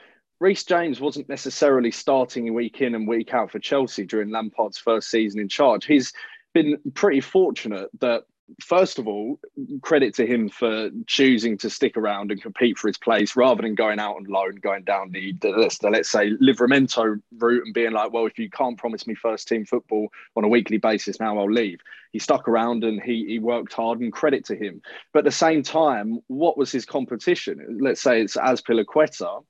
Reece 0.42 0.64
James 0.64 1.00
wasn't 1.00 1.28
necessarily 1.28 1.92
starting 1.92 2.52
week 2.52 2.80
in 2.80 2.96
and 2.96 3.06
week 3.06 3.32
out 3.32 3.52
for 3.52 3.60
Chelsea 3.60 4.04
during 4.04 4.30
Lampard's 4.30 4.76
first 4.76 5.08
season 5.08 5.38
in 5.38 5.48
charge. 5.48 5.84
He's 5.84 6.12
been 6.52 6.78
pretty 6.94 7.20
fortunate 7.20 7.88
that 8.00 8.24
first 8.60 8.98
of 8.98 9.06
all, 9.06 9.38
credit 9.82 10.14
to 10.14 10.26
him 10.26 10.48
for 10.48 10.90
choosing 11.06 11.56
to 11.58 11.70
stick 11.70 11.96
around 11.96 12.32
and 12.32 12.42
compete 12.42 12.76
for 12.76 12.88
his 12.88 12.98
place 12.98 13.36
rather 13.36 13.62
than 13.62 13.76
going 13.76 14.00
out 14.00 14.16
on 14.16 14.24
loan, 14.24 14.56
going 14.56 14.82
down 14.82 15.12
the, 15.12 15.32
the 15.40 15.50
let's, 15.50 15.78
the, 15.78 15.88
let's 15.88 16.10
say 16.10 16.32
Livramento 16.32 17.22
route 17.38 17.62
and 17.64 17.72
being 17.72 17.92
like, 17.92 18.12
well, 18.12 18.26
if 18.26 18.36
you 18.36 18.50
can't 18.50 18.76
promise 18.76 19.06
me 19.06 19.14
first 19.14 19.46
team 19.46 19.64
football 19.64 20.08
on 20.34 20.42
a 20.42 20.48
weekly 20.48 20.76
basis, 20.76 21.20
now 21.20 21.38
I'll 21.38 21.50
leave. 21.50 21.78
He 22.10 22.18
stuck 22.18 22.48
around 22.48 22.82
and 22.82 23.00
he, 23.00 23.26
he 23.28 23.38
worked 23.38 23.74
hard 23.74 24.00
and 24.00 24.12
credit 24.12 24.44
to 24.46 24.56
him. 24.56 24.82
But 25.12 25.20
at 25.20 25.26
the 25.26 25.30
same 25.30 25.62
time, 25.62 26.18
what 26.26 26.58
was 26.58 26.72
his 26.72 26.84
competition? 26.84 27.78
Let's 27.80 28.02
say 28.02 28.20
it's 28.20 28.36
Azpilicueta, 28.36 29.44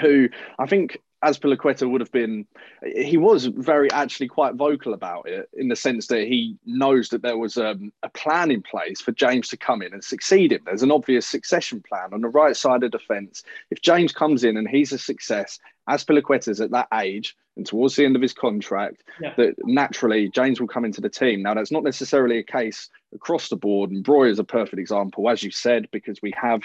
who 0.00 0.28
I 0.58 0.66
think 0.66 0.98
Azpilicueta 1.24 1.90
would 1.90 2.00
have 2.00 2.12
been, 2.12 2.46
he 2.94 3.16
was 3.16 3.46
very 3.46 3.90
actually 3.90 4.28
quite 4.28 4.54
vocal 4.54 4.92
about 4.92 5.28
it 5.28 5.48
in 5.54 5.68
the 5.68 5.76
sense 5.76 6.06
that 6.08 6.26
he 6.26 6.56
knows 6.66 7.08
that 7.08 7.22
there 7.22 7.38
was 7.38 7.56
um, 7.56 7.92
a 8.02 8.08
plan 8.10 8.50
in 8.50 8.62
place 8.62 9.00
for 9.00 9.12
James 9.12 9.48
to 9.48 9.56
come 9.56 9.82
in 9.82 9.92
and 9.92 10.04
succeed 10.04 10.52
him. 10.52 10.60
There's 10.64 10.82
an 10.82 10.92
obvious 10.92 11.26
succession 11.26 11.82
plan 11.88 12.12
on 12.12 12.20
the 12.20 12.28
right 12.28 12.56
side 12.56 12.82
of 12.82 12.90
defence. 12.90 13.42
If 13.70 13.80
James 13.80 14.12
comes 14.12 14.44
in 14.44 14.56
and 14.56 14.68
he's 14.68 14.92
a 14.92 14.98
success, 14.98 15.58
Azpilicueta's 15.88 16.60
at 16.60 16.70
that 16.72 16.88
age 16.92 17.34
and 17.56 17.64
towards 17.64 17.96
the 17.96 18.04
end 18.04 18.16
of 18.16 18.22
his 18.22 18.34
contract, 18.34 19.02
yeah. 19.20 19.32
that 19.36 19.54
naturally 19.64 20.28
James 20.28 20.60
will 20.60 20.68
come 20.68 20.84
into 20.84 21.00
the 21.00 21.08
team. 21.08 21.42
Now, 21.42 21.54
that's 21.54 21.72
not 21.72 21.84
necessarily 21.84 22.38
a 22.38 22.42
case 22.42 22.90
across 23.14 23.48
the 23.48 23.56
board, 23.56 23.90
and 23.90 24.04
Broja 24.04 24.30
is 24.30 24.38
a 24.38 24.44
perfect 24.44 24.78
example, 24.78 25.30
as 25.30 25.42
you 25.42 25.50
said, 25.50 25.88
because 25.90 26.20
we 26.20 26.34
have 26.36 26.62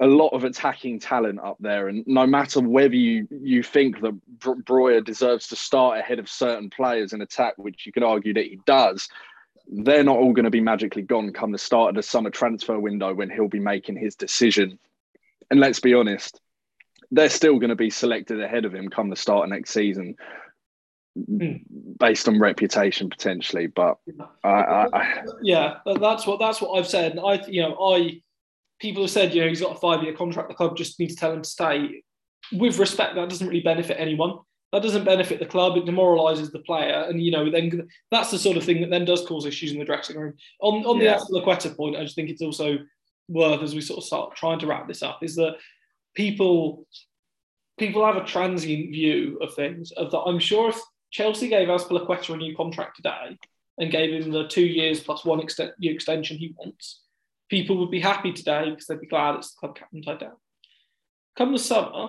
a 0.00 0.06
lot 0.06 0.28
of 0.28 0.44
attacking 0.44 0.98
talent 0.98 1.38
up 1.40 1.56
there, 1.60 1.88
and 1.88 2.04
no 2.06 2.26
matter 2.26 2.60
whether 2.60 2.94
you 2.94 3.28
you 3.30 3.62
think 3.62 4.00
that 4.00 4.18
Broja 4.38 5.04
deserves 5.04 5.48
to 5.48 5.56
start 5.56 5.98
ahead 5.98 6.18
of 6.18 6.28
certain 6.28 6.70
players 6.70 7.12
in 7.12 7.20
attack, 7.20 7.54
which 7.56 7.86
you 7.86 7.92
could 7.92 8.02
argue 8.02 8.34
that 8.34 8.46
he 8.46 8.58
does, 8.66 9.08
they're 9.68 10.04
not 10.04 10.18
all 10.18 10.32
going 10.32 10.44
to 10.44 10.50
be 10.50 10.60
magically 10.60 11.02
gone 11.02 11.32
come 11.32 11.52
the 11.52 11.58
start 11.58 11.90
of 11.90 11.94
the 11.94 12.02
summer 12.02 12.30
transfer 12.30 12.78
window 12.78 13.14
when 13.14 13.30
he'll 13.30 13.48
be 13.48 13.60
making 13.60 13.96
his 13.96 14.16
decision. 14.16 14.78
And 15.50 15.60
let's 15.60 15.80
be 15.80 15.94
honest, 15.94 16.40
they're 17.10 17.28
still 17.28 17.58
going 17.58 17.70
to 17.70 17.76
be 17.76 17.90
selected 17.90 18.42
ahead 18.42 18.64
of 18.64 18.74
him 18.74 18.88
come 18.88 19.10
the 19.10 19.16
start 19.16 19.44
of 19.44 19.50
next 19.50 19.70
season, 19.70 20.16
mm. 21.16 21.62
based 21.98 22.26
on 22.26 22.40
reputation 22.40 23.10
potentially. 23.10 23.66
But 23.66 23.98
yeah, 24.06 24.24
I, 24.42 24.48
I, 24.48 24.86
I, 24.92 25.22
yeah, 25.42 25.78
that's 25.84 26.26
what 26.26 26.40
that's 26.40 26.60
what 26.60 26.78
I've 26.78 26.88
said. 26.88 27.18
I 27.18 27.44
you 27.46 27.62
know 27.62 27.76
I 27.78 28.22
people 28.82 29.04
have 29.04 29.10
said, 29.10 29.32
you 29.32 29.40
know, 29.40 29.48
he's 29.48 29.60
got 29.60 29.76
a 29.76 29.80
five 29.80 30.02
year 30.02 30.12
contract, 30.12 30.48
the 30.48 30.54
club 30.54 30.76
just 30.76 30.98
needs 30.98 31.14
to 31.14 31.20
tell 31.20 31.32
him 31.32 31.42
to 31.42 31.48
stay. 31.48 32.02
With 32.52 32.78
respect, 32.78 33.14
that 33.14 33.30
doesn't 33.30 33.46
really 33.46 33.62
benefit 33.62 33.96
anyone. 33.98 34.40
That 34.72 34.82
doesn't 34.82 35.04
benefit 35.04 35.38
the 35.38 35.46
club. 35.46 35.76
It 35.76 35.86
demoralises 35.86 36.50
the 36.50 36.58
player, 36.58 37.06
and 37.08 37.22
you 37.22 37.30
know, 37.30 37.50
then 37.50 37.88
that's 38.10 38.30
the 38.30 38.38
sort 38.38 38.56
of 38.56 38.64
thing 38.64 38.80
that 38.80 38.90
then 38.90 39.04
does 39.04 39.24
cause 39.26 39.46
issues 39.46 39.72
in 39.72 39.78
the 39.78 39.84
dressing 39.84 40.18
room. 40.18 40.34
On 40.60 40.84
on 40.84 41.00
yeah. 41.00 41.18
the 41.18 41.40
Azpilicueta 41.40 41.76
point, 41.76 41.96
I 41.96 42.02
just 42.02 42.16
think 42.16 42.30
it's 42.30 42.42
also 42.42 42.78
worth 43.28 43.62
as 43.62 43.74
we 43.74 43.80
sort 43.80 43.98
of 43.98 44.04
start 44.04 44.34
trying 44.34 44.58
to 44.58 44.66
wrap 44.66 44.88
this 44.88 45.02
up 45.02 45.22
is 45.22 45.36
that 45.36 45.56
people 46.14 46.86
people 47.78 48.04
have 48.04 48.16
a 48.16 48.24
transient 48.24 48.90
view 48.90 49.38
of 49.40 49.54
things. 49.54 49.92
Of 49.92 50.10
that, 50.10 50.20
I'm 50.20 50.38
sure 50.38 50.70
if 50.70 50.80
Chelsea 51.10 51.48
gave 51.48 51.68
Azpilicueta 51.68 52.34
a 52.34 52.36
new 52.36 52.56
contract 52.56 52.96
today 52.96 53.38
and 53.78 53.92
gave 53.92 54.12
him 54.12 54.32
the 54.32 54.48
two 54.48 54.66
years 54.66 55.00
plus 55.00 55.24
one 55.24 55.46
year 55.78 55.94
extension 55.94 56.38
he 56.38 56.54
wants, 56.58 57.01
people 57.52 57.76
would 57.76 57.90
be 57.90 58.00
happy 58.00 58.32
today 58.32 58.70
because 58.70 58.86
they'd 58.86 58.98
be 58.98 59.06
glad 59.06 59.34
it's 59.34 59.52
the 59.52 59.58
club 59.60 59.76
captain 59.76 60.00
tied 60.00 60.20
down. 60.20 60.32
Come 61.36 61.52
the 61.52 61.58
summer, 61.58 62.08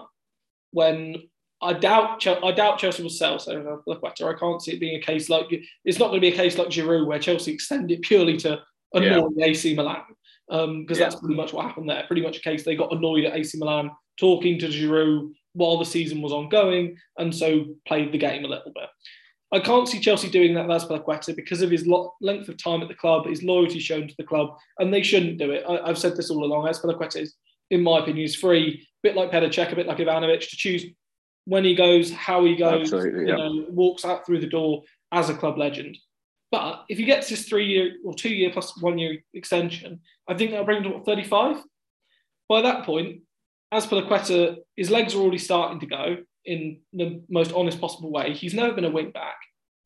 when 0.71 1.17
I 1.61 1.73
doubt 1.73 2.25
I 2.25 2.51
doubt 2.53 2.79
Chelsea 2.79 3.03
will 3.03 3.09
sell 3.09 3.37
so. 3.37 3.81
I 3.85 4.33
can't 4.39 4.61
see 4.61 4.71
it 4.71 4.79
being 4.79 4.95
a 4.95 5.01
case 5.01 5.29
like 5.29 5.47
it's 5.83 5.99
not 5.99 6.07
going 6.07 6.21
to 6.21 6.27
be 6.27 6.33
a 6.33 6.37
case 6.37 6.57
like 6.57 6.69
Giroud 6.69 7.07
where 7.07 7.19
Chelsea 7.19 7.51
extend 7.51 7.91
it 7.91 8.01
purely 8.03 8.37
to 8.37 8.61
annoy 8.93 9.27
yeah. 9.35 9.47
AC 9.47 9.75
Milan 9.75 10.03
because 10.47 10.65
um, 10.65 10.85
yeah. 10.89 10.95
that's 10.95 11.15
pretty 11.15 11.35
much 11.35 11.51
what 11.51 11.65
happened 11.65 11.89
there. 11.89 12.05
Pretty 12.07 12.21
much 12.21 12.37
a 12.37 12.41
case 12.41 12.63
they 12.63 12.77
got 12.77 12.93
annoyed 12.93 13.25
at 13.25 13.35
AC 13.35 13.57
Milan 13.57 13.91
talking 14.17 14.57
to 14.59 14.67
Giroud 14.67 15.29
while 15.51 15.77
the 15.77 15.85
season 15.85 16.21
was 16.21 16.31
ongoing 16.31 16.95
and 17.17 17.35
so 17.35 17.65
played 17.85 18.13
the 18.13 18.17
game 18.17 18.45
a 18.45 18.47
little 18.47 18.71
bit. 18.73 18.89
I 19.53 19.59
can't 19.59 19.87
see 19.87 19.99
Chelsea 19.99 20.29
doing 20.29 20.55
that 20.55 20.67
with 20.67 20.81
Azpilicueta 20.81 21.35
because 21.35 21.61
of 21.61 21.69
his 21.69 21.85
lo- 21.85 22.15
length 22.21 22.49
of 22.49 22.57
time 22.57 22.81
at 22.81 22.87
the 22.87 22.95
club, 22.95 23.27
his 23.27 23.43
loyalty 23.43 23.79
shown 23.79 24.07
to 24.07 24.15
the 24.17 24.23
club, 24.23 24.57
and 24.79 24.91
they 24.91 25.03
shouldn't 25.03 25.37
do 25.37 25.51
it. 25.51 25.63
I, 25.69 25.87
have 25.87 25.97
said 25.97 26.15
this 26.15 26.31
all 26.31 26.43
along. 26.43 26.67
Azpilicueta 26.67 27.21
is, 27.21 27.35
in 27.69 27.83
my 27.83 27.99
opinion, 27.99 28.25
is 28.25 28.35
free, 28.35 28.81
a 28.81 29.07
bit 29.07 29.15
like 29.15 29.31
Petr 29.31 29.49
Cech, 29.49 29.71
a 29.71 29.75
bit 29.75 29.85
like 29.85 29.99
Ivanovic, 29.99 30.49
to 30.49 30.57
choose 30.57 30.85
when 31.45 31.63
he 31.63 31.75
goes, 31.75 32.11
how 32.11 32.43
he 32.45 32.55
goes, 32.55 32.91
you 32.91 33.27
yeah. 33.27 33.35
know, 33.35 33.65
walks 33.69 34.05
out 34.05 34.25
through 34.25 34.39
the 34.39 34.47
door 34.47 34.81
as 35.11 35.29
a 35.29 35.35
club 35.35 35.59
legend. 35.59 35.99
But 36.51 36.85
if 36.89 36.97
he 36.97 37.03
gets 37.03 37.29
this 37.29 37.47
three 37.47 37.67
year 37.67 37.93
or 38.03 38.15
two 38.15 38.33
year 38.33 38.49
plus 38.51 38.79
one 38.81 38.97
year 38.97 39.19
extension, 39.35 40.01
I 40.27 40.33
think 40.33 40.51
that'll 40.51 40.65
bring 40.65 40.77
him 40.77 40.83
to 40.83 40.97
what, 40.97 41.05
35? 41.05 41.57
By 42.49 42.61
that 42.61 42.85
point, 42.85 43.21
Azpilicueta, 43.71 44.57
his 44.75 44.89
legs 44.89 45.13
are 45.13 45.19
already 45.19 45.37
starting 45.37 45.79
to 45.79 45.85
go 45.85 46.17
in 46.45 46.79
the 46.91 47.21
most 47.29 47.53
honest 47.53 47.79
possible 47.79 48.11
way. 48.11 48.33
He's 48.33 48.53
never 48.53 48.73
been 48.73 48.85
a 48.85 48.91
wing 48.91 49.11
back. 49.11 49.37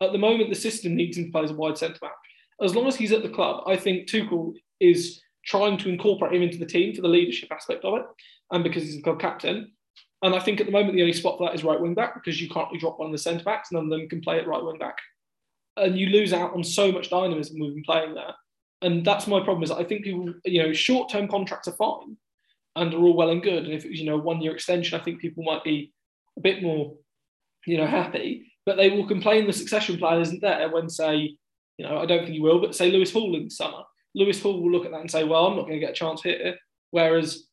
At 0.02 0.12
the 0.12 0.18
moment, 0.18 0.50
the 0.50 0.56
system 0.56 0.96
needs 0.96 1.18
him 1.18 1.26
to 1.26 1.32
play 1.32 1.44
as 1.44 1.52
a 1.52 1.56
wide 1.56 1.78
centre 1.78 2.00
back. 2.00 2.16
As 2.62 2.76
long 2.76 2.88
as 2.88 2.96
he's 2.96 3.12
at 3.12 3.24
the 3.24 3.30
club, 3.30 3.64
I 3.68 3.76
think 3.76 4.08
Tuchel 4.08 4.54
is 4.80 5.22
trying 5.46 5.78
to 5.80 5.90
incorporate 5.90 6.34
him 6.34 6.42
into 6.42 6.58
the 6.58 6.66
team 6.66 6.94
for 6.94 7.02
the 7.02 7.08
leadership 7.08 7.52
aspect 7.52 7.86
of 7.86 8.00
it, 8.00 8.06
and 8.52 8.64
because 8.64 8.84
he's 8.84 8.96
the 8.96 9.02
club 9.02 9.20
captain. 9.20 9.72
And 10.24 10.36
I 10.36 10.40
think 10.40 10.60
at 10.60 10.66
the 10.66 10.72
moment 10.72 10.96
the 10.96 11.02
only 11.02 11.14
spot 11.14 11.38
for 11.38 11.48
that 11.48 11.56
is 11.56 11.64
right 11.64 11.80
wing 11.80 11.94
back 11.94 12.16
because 12.16 12.42
you 12.42 12.50
can't 12.50 12.68
really 12.68 12.80
drop 12.80 13.00
one 13.00 13.08
of 13.08 13.12
the 13.12 13.18
centre 13.20 13.44
backs, 13.44 13.72
none 13.72 13.86
of 13.86 13.90
them 13.90 14.10
can 14.10 14.22
play 14.22 14.40
at 14.40 14.48
right 14.48 14.64
wing 14.64 14.80
back, 14.80 14.98
and 15.78 15.98
you 15.98 16.08
lose 16.08 16.34
out 16.34 16.54
on 16.54 16.64
so 16.64 16.92
much 16.92 17.10
dynamism 17.10 17.60
with 17.60 17.74
him 17.74 17.84
playing 17.86 18.16
there. 18.16 18.34
And 18.82 19.06
that's 19.06 19.28
my 19.28 19.44
problem 19.44 19.64
is 19.64 19.72
I 19.72 19.84
think 19.84 20.04
people, 20.04 20.34
you 20.46 20.62
know, 20.62 20.74
short 20.74 21.10
term 21.10 21.28
contracts 21.28 21.68
are 21.68 21.74
fine 21.74 22.18
and 22.76 22.94
are 22.94 23.00
all 23.00 23.16
well 23.16 23.30
and 23.30 23.42
good. 23.42 23.66
And 23.66 23.74
if 23.74 23.86
it 23.86 23.90
was, 23.90 24.00
you 24.00 24.06
know, 24.06 24.18
one 24.18 24.42
year 24.42 24.54
extension, 24.54 25.00
I 25.00 25.04
think 25.04 25.20
people 25.20 25.44
might 25.44 25.64
be 25.64 25.94
a 26.38 26.42
bit 26.42 26.64
more, 26.64 26.96
you 27.66 27.78
know, 27.78 27.88
happy. 27.88 28.52
But 28.66 28.78
they 28.78 28.90
will 28.90 29.08
complain 29.08 29.48
the 29.48 29.54
succession 29.54 29.98
plan 29.98 30.22
isn't 30.22 30.42
there 30.42 30.70
when, 30.70 30.90
say, 30.90 31.38
you 31.78 31.88
know, 31.88 31.98
I 31.98 32.06
don't 32.06 32.24
think 32.24 32.34
he 32.34 32.40
will, 32.40 32.60
but 32.60 32.76
say 32.76 32.92
Lewis 32.92 33.14
Hall 33.14 33.36
in 33.36 33.46
the 33.46 33.50
summer. 33.50 33.84
Lewis 34.16 34.42
Hall 34.42 34.62
will 34.62 34.72
look 34.72 34.86
at 34.86 34.92
that 34.92 35.02
and 35.02 35.12
say, 35.12 35.24
well, 35.24 35.46
I'm 35.46 35.56
not 35.56 35.68
going 35.68 35.80
to 35.80 35.86
get 35.86 35.92
a 35.92 35.94
chance 35.94 36.22
here. 36.22 36.56
Whereas 36.92 37.48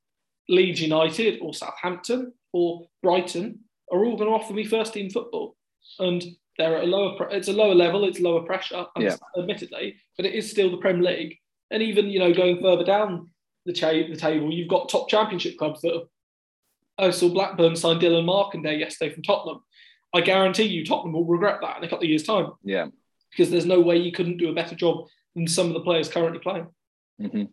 Leeds 0.48 0.80
United 0.80 1.38
or 1.40 1.54
Southampton 1.54 2.32
or 2.52 2.86
Brighton 3.02 3.60
are 3.92 4.04
all 4.04 4.16
going 4.16 4.30
to 4.30 4.34
offer 4.34 4.54
me 4.54 4.64
first 4.64 4.94
team 4.94 5.10
football. 5.10 5.56
And 5.98 6.24
they're 6.56 6.76
at 6.76 6.84
a 6.84 6.86
lower, 6.86 7.28
it's 7.30 7.48
a 7.48 7.52
lower 7.52 7.74
level, 7.74 8.04
it's 8.04 8.20
lower 8.20 8.42
pressure, 8.42 8.86
yeah. 8.98 9.16
admittedly, 9.38 9.96
but 10.16 10.26
it 10.26 10.34
is 10.34 10.50
still 10.50 10.70
the 10.70 10.78
Premier 10.78 11.02
League. 11.02 11.36
And 11.70 11.82
even, 11.82 12.08
you 12.08 12.18
know, 12.18 12.32
going 12.32 12.60
further 12.62 12.84
down 12.84 13.28
the, 13.66 13.72
cha- 13.72 13.90
the 13.90 14.16
table, 14.16 14.52
you've 14.52 14.68
got 14.68 14.88
top 14.88 15.08
championship 15.08 15.58
clubs 15.58 15.80
that 15.82 15.94
are, 15.94 16.02
I 16.98 17.10
saw 17.10 17.28
Blackburn 17.28 17.76
sign 17.76 17.98
Dilan 17.98 18.24
Markanday 18.24 18.78
yesterday 18.78 19.12
from 19.12 19.22
Tottenham. 19.22 19.62
I 20.14 20.20
guarantee 20.20 20.64
you 20.64 20.84
Tottenham 20.84 21.12
will 21.12 21.24
regret 21.24 21.58
that 21.60 21.78
in 21.78 21.84
a 21.84 21.88
couple 21.88 22.04
of 22.04 22.08
years' 22.08 22.22
time. 22.22 22.52
Yeah. 22.62 22.86
Because 23.30 23.50
there's 23.50 23.66
no 23.66 23.80
way 23.80 23.96
you 23.96 24.12
couldn't 24.12 24.38
do 24.38 24.50
a 24.50 24.54
better 24.54 24.76
job 24.76 25.06
than 25.34 25.48
some 25.48 25.66
of 25.66 25.74
the 25.74 25.80
players 25.80 26.08
currently 26.08 26.38
playing. 26.38 26.68
Mm-hmm. 27.20 27.44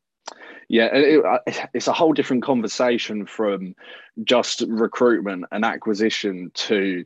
Yeah, 0.69 0.89
it, 0.93 1.69
it's 1.73 1.87
a 1.87 1.93
whole 1.93 2.13
different 2.13 2.43
conversation 2.43 3.25
from 3.25 3.75
just 4.23 4.61
recruitment 4.67 5.45
and 5.51 5.65
acquisition 5.65 6.51
to 6.53 7.03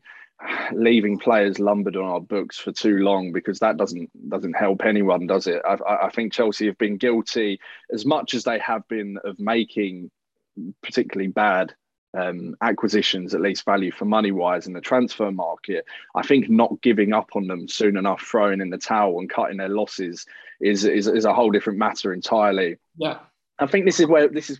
leaving 0.73 1.17
players 1.17 1.59
lumbered 1.59 1.95
on 1.95 2.03
our 2.03 2.19
books 2.19 2.57
for 2.57 2.71
too 2.71 2.97
long 2.97 3.31
because 3.31 3.59
that 3.59 3.77
doesn't 3.77 4.09
doesn't 4.29 4.53
help 4.53 4.83
anyone, 4.83 5.25
does 5.25 5.47
it? 5.47 5.61
I, 5.65 5.77
I 6.03 6.09
think 6.09 6.33
Chelsea 6.33 6.67
have 6.67 6.77
been 6.77 6.97
guilty 6.97 7.59
as 7.91 8.05
much 8.05 8.33
as 8.33 8.43
they 8.43 8.59
have 8.59 8.87
been 8.87 9.17
of 9.23 9.39
making 9.39 10.11
particularly 10.83 11.29
bad 11.29 11.73
um, 12.15 12.55
acquisitions, 12.61 13.33
at 13.33 13.41
least 13.41 13.65
value 13.65 13.91
for 13.91 14.05
money 14.05 14.31
wise 14.31 14.67
in 14.67 14.73
the 14.73 14.81
transfer 14.81 15.31
market. 15.31 15.85
I 16.15 16.23
think 16.23 16.49
not 16.49 16.81
giving 16.81 17.13
up 17.13 17.29
on 17.35 17.47
them 17.47 17.67
soon 17.67 17.97
enough, 17.97 18.21
throwing 18.21 18.61
in 18.61 18.69
the 18.69 18.77
towel 18.77 19.19
and 19.19 19.29
cutting 19.29 19.57
their 19.57 19.69
losses 19.69 20.25
is 20.61 20.85
is, 20.85 21.07
is 21.07 21.25
a 21.25 21.33
whole 21.33 21.51
different 21.51 21.79
matter 21.79 22.13
entirely. 22.13 22.77
Yeah, 22.97 23.19
I 23.59 23.67
think 23.67 23.85
this 23.85 23.99
is 23.99 24.07
where 24.07 24.27
this 24.27 24.49
is. 24.49 24.59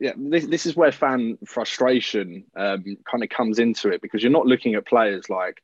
Yeah, 0.00 0.14
this, 0.16 0.46
this 0.46 0.66
is 0.66 0.74
where 0.74 0.90
fan 0.90 1.38
frustration 1.46 2.44
um, 2.56 2.96
kind 3.08 3.22
of 3.22 3.28
comes 3.28 3.60
into 3.60 3.88
it 3.88 4.02
because 4.02 4.20
you're 4.20 4.32
not 4.32 4.46
looking 4.46 4.74
at 4.74 4.84
players 4.84 5.30
like 5.30 5.62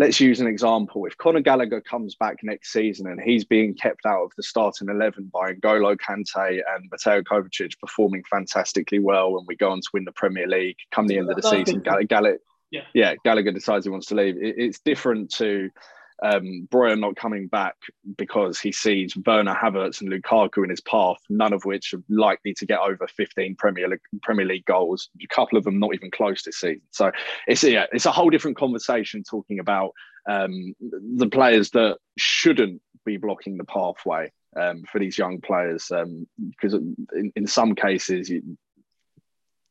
let's 0.00 0.18
use 0.18 0.40
an 0.40 0.46
example. 0.46 1.04
If 1.04 1.18
Conor 1.18 1.42
Gallagher 1.42 1.82
comes 1.82 2.14
back 2.14 2.38
next 2.42 2.72
season 2.72 3.06
and 3.06 3.20
he's 3.20 3.44
being 3.44 3.74
kept 3.74 4.06
out 4.06 4.24
of 4.24 4.32
the 4.34 4.42
starting 4.42 4.88
11 4.88 5.30
by 5.30 5.52
N'Golo 5.52 5.94
Kante 5.94 6.62
and 6.74 6.88
Mateo 6.90 7.20
Kovacic 7.20 7.78
performing 7.78 8.24
fantastically 8.30 8.98
well 8.98 9.36
and 9.36 9.46
we 9.46 9.56
go 9.56 9.70
on 9.70 9.82
to 9.82 9.88
win 9.92 10.06
the 10.06 10.12
Premier 10.12 10.48
League 10.48 10.78
come 10.90 11.06
the 11.06 11.18
end 11.18 11.28
of 11.28 11.36
the 11.36 11.42
season, 11.42 11.80
Gallagher, 11.80 12.38
yeah. 12.70 12.80
yeah, 12.94 13.14
Gallagher 13.24 13.52
decides 13.52 13.84
he 13.84 13.90
wants 13.90 14.06
to 14.06 14.14
leave. 14.14 14.38
It, 14.38 14.54
it's 14.56 14.78
different 14.80 15.30
to 15.34 15.70
um, 16.22 16.68
Broja 16.70 16.98
not 16.98 17.16
coming 17.16 17.46
back 17.46 17.76
because 18.16 18.60
he 18.60 18.72
sees 18.72 19.16
Werner 19.26 19.54
Havertz 19.54 20.00
and 20.00 20.10
Lukaku 20.10 20.64
in 20.64 20.70
his 20.70 20.80
path, 20.80 21.18
none 21.28 21.52
of 21.52 21.64
which 21.64 21.94
are 21.94 22.02
likely 22.08 22.52
to 22.54 22.66
get 22.66 22.78
over 22.78 23.06
15 23.06 23.56
Premier 23.56 23.88
League, 23.88 24.00
Premier 24.22 24.46
League 24.46 24.66
goals. 24.66 25.08
A 25.22 25.26
couple 25.28 25.56
of 25.56 25.64
them 25.64 25.78
not 25.78 25.94
even 25.94 26.10
close 26.10 26.42
this 26.42 26.60
season. 26.60 26.82
So 26.90 27.10
it's 27.46 27.62
yeah, 27.62 27.86
it's 27.92 28.06
a 28.06 28.12
whole 28.12 28.30
different 28.30 28.58
conversation 28.58 29.22
talking 29.22 29.60
about 29.60 29.92
um, 30.28 30.74
the 30.80 31.28
players 31.28 31.70
that 31.70 31.96
shouldn't 32.18 32.82
be 33.06 33.16
blocking 33.16 33.56
the 33.56 33.64
pathway 33.64 34.30
um, 34.56 34.84
for 34.90 34.98
these 34.98 35.16
young 35.16 35.40
players 35.40 35.90
because 35.90 36.74
um, 36.74 36.96
in, 37.14 37.32
in 37.34 37.46
some 37.46 37.74
cases 37.74 38.28
you, 38.28 38.58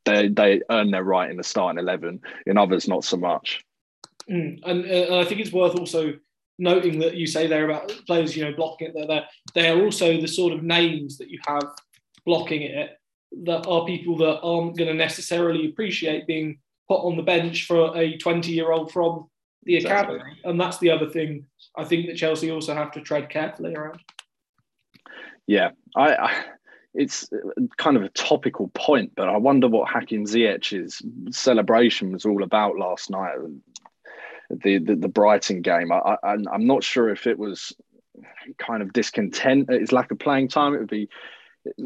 they 0.06 0.30
they 0.30 0.62
earn 0.72 0.90
their 0.90 1.04
right 1.04 1.30
in 1.30 1.38
the 1.38 1.44
starting 1.44 1.80
eleven. 1.80 2.22
In 2.48 2.58
others, 2.58 2.88
not 2.88 3.04
so 3.04 3.18
much. 3.18 3.64
Mm. 4.28 4.60
And 4.64 4.86
uh, 4.86 5.20
I 5.20 5.26
think 5.26 5.42
it's 5.42 5.52
worth 5.52 5.76
also 5.76 6.14
noting 6.60 7.00
that 7.00 7.16
you 7.16 7.26
say 7.26 7.48
there 7.48 7.70
about 7.70 7.88
players, 8.06 8.36
you 8.36 8.44
know, 8.44 8.54
blocking 8.56 8.92
it, 8.94 9.08
that 9.08 9.26
they 9.56 9.70
are 9.70 9.82
also 9.82 10.20
the 10.20 10.28
sort 10.28 10.54
of 10.54 10.62
names 10.62 11.18
that 11.18 11.30
you 11.30 11.40
have 11.48 11.64
blocking 12.26 12.62
it 12.62 12.98
that 13.44 13.66
are 13.68 13.86
people 13.86 14.18
that 14.18 14.40
aren't 14.42 14.78
going 14.78 14.90
to 14.90 14.94
necessarily 14.94 15.70
appreciate 15.70 16.28
being 16.28 16.60
put 16.88 17.02
on 17.02 17.16
the 17.16 17.24
bench 17.24 17.66
for 17.66 17.96
a 17.96 18.18
20 18.18 18.52
year 18.52 18.72
old 18.72 18.92
from 18.92 19.28
the 19.64 19.78
academy. 19.78 20.16
Exactly. 20.16 20.50
And 20.50 20.60
that's 20.60 20.80
the 20.80 20.90
other 20.92 21.08
thing 21.08 21.46
I 21.78 21.84
think 21.86 22.08
that 22.08 22.18
Chelsea 22.18 22.52
also 22.52 22.74
have 22.74 22.92
to 22.94 23.02
tread 23.02 23.30
carefully 23.30 23.76
around. 23.76 24.00
Yeah, 25.48 25.70
I, 25.96 26.16
I 26.16 26.44
it's 26.94 27.30
kind 27.78 27.98
of 27.98 28.04
a 28.04 28.10
topical 28.10 28.70
point, 28.74 29.14
but 29.16 29.30
I 29.30 29.38
wonder 29.38 29.68
what 29.68 29.90
Hakim 29.90 30.26
Ziyech's 30.26 31.02
celebration 31.32 32.12
was 32.12 32.26
all 32.26 32.44
about 32.44 32.78
last 32.78 33.10
night 33.10 33.36
the 34.50 34.80
the, 34.80 34.96
the 34.96 35.08
Brighton 35.08 35.62
game. 35.62 35.92
I, 35.92 36.18
I 36.24 36.34
I'm 36.52 36.66
not 36.66 36.84
sure 36.84 37.10
if 37.10 37.28
it 37.28 37.38
was 37.38 37.74
kind 38.58 38.82
of 38.82 38.94
discontent 38.94 39.70
at 39.70 39.80
his 39.80 39.92
lack 39.92 40.12
of 40.12 40.20
playing 40.20 40.50
time. 40.50 40.74
It 40.74 40.80
would 40.80 40.90
be 40.90 41.10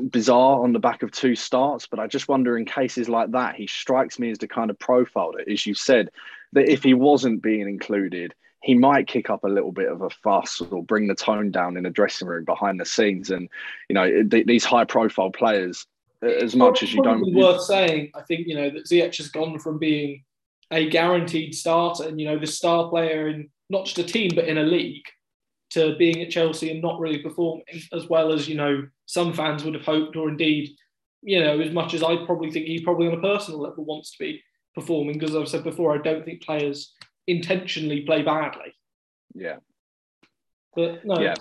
bizarre 0.09 0.61
on 0.63 0.73
the 0.73 0.79
back 0.79 1.03
of 1.03 1.11
two 1.11 1.35
starts, 1.35 1.87
but 1.87 1.99
I 1.99 2.07
just 2.07 2.27
wonder 2.27 2.57
in 2.57 2.65
cases 2.65 3.09
like 3.09 3.31
that, 3.31 3.55
he 3.55 3.67
strikes 3.67 4.19
me 4.19 4.31
as 4.31 4.37
the 4.37 4.47
kind 4.47 4.69
of 4.69 4.79
profile 4.79 5.33
that, 5.37 5.51
as 5.51 5.65
you 5.65 5.73
said, 5.73 6.09
that 6.53 6.71
if 6.71 6.83
he 6.83 6.93
wasn't 6.93 7.41
being 7.41 7.67
included, 7.67 8.33
he 8.61 8.75
might 8.75 9.07
kick 9.07 9.29
up 9.29 9.43
a 9.43 9.49
little 9.49 9.71
bit 9.71 9.89
of 9.89 10.01
a 10.01 10.09
fuss 10.09 10.61
or 10.61 10.83
bring 10.83 11.07
the 11.07 11.15
tone 11.15 11.51
down 11.51 11.75
in 11.75 11.85
a 11.85 11.89
dressing 11.89 12.27
room 12.27 12.45
behind 12.45 12.79
the 12.79 12.85
scenes. 12.85 13.29
And 13.29 13.49
you 13.89 13.95
know, 13.95 14.23
th- 14.23 14.45
these 14.45 14.63
high-profile 14.63 15.31
players, 15.31 15.85
as 16.21 16.55
much 16.55 16.81
as 16.81 16.93
you 16.93 17.03
don't, 17.03 17.33
worth 17.33 17.63
saying, 17.63 18.11
I 18.15 18.21
think 18.21 18.47
you 18.47 18.55
know 18.55 18.69
that 18.69 18.85
Ziyech 18.85 19.17
has 19.17 19.29
gone 19.29 19.59
from 19.59 19.79
being 19.79 20.23
a 20.73 20.89
guaranteed 20.89 21.55
starter 21.55 22.07
and 22.07 22.19
you 22.19 22.25
know 22.25 22.37
the 22.37 22.47
star 22.47 22.89
player 22.89 23.27
in 23.27 23.49
not 23.69 23.85
just 23.85 23.99
a 23.99 24.03
team 24.03 24.31
but 24.35 24.47
in 24.47 24.57
a 24.57 24.63
league 24.63 25.05
to 25.69 25.95
being 25.97 26.21
at 26.21 26.29
Chelsea 26.29 26.71
and 26.71 26.81
not 26.81 26.99
really 26.99 27.19
performing 27.19 27.63
as 27.93 28.07
well 28.07 28.31
as 28.31 28.47
you 28.47 28.55
know 28.55 28.87
some 29.05 29.33
fans 29.33 29.63
would 29.63 29.73
have 29.73 29.85
hoped 29.85 30.15
or 30.15 30.29
indeed 30.29 30.69
you 31.21 31.39
know 31.39 31.59
as 31.59 31.71
much 31.71 31.93
as 31.93 32.03
I 32.03 32.25
probably 32.25 32.51
think 32.51 32.65
he 32.65 32.81
probably 32.81 33.07
on 33.07 33.17
a 33.17 33.21
personal 33.21 33.61
level 33.61 33.85
wants 33.85 34.11
to 34.11 34.17
be 34.19 34.41
performing 34.75 35.17
because 35.17 35.35
I've 35.35 35.47
said 35.47 35.63
before 35.63 35.93
I 35.93 36.01
don't 36.01 36.25
think 36.25 36.43
players 36.43 36.93
intentionally 37.27 38.01
play 38.01 38.21
badly. 38.21 38.73
Yeah. 39.33 39.57
But 40.75 41.05
no. 41.05 41.19
Yeah. 41.19 41.35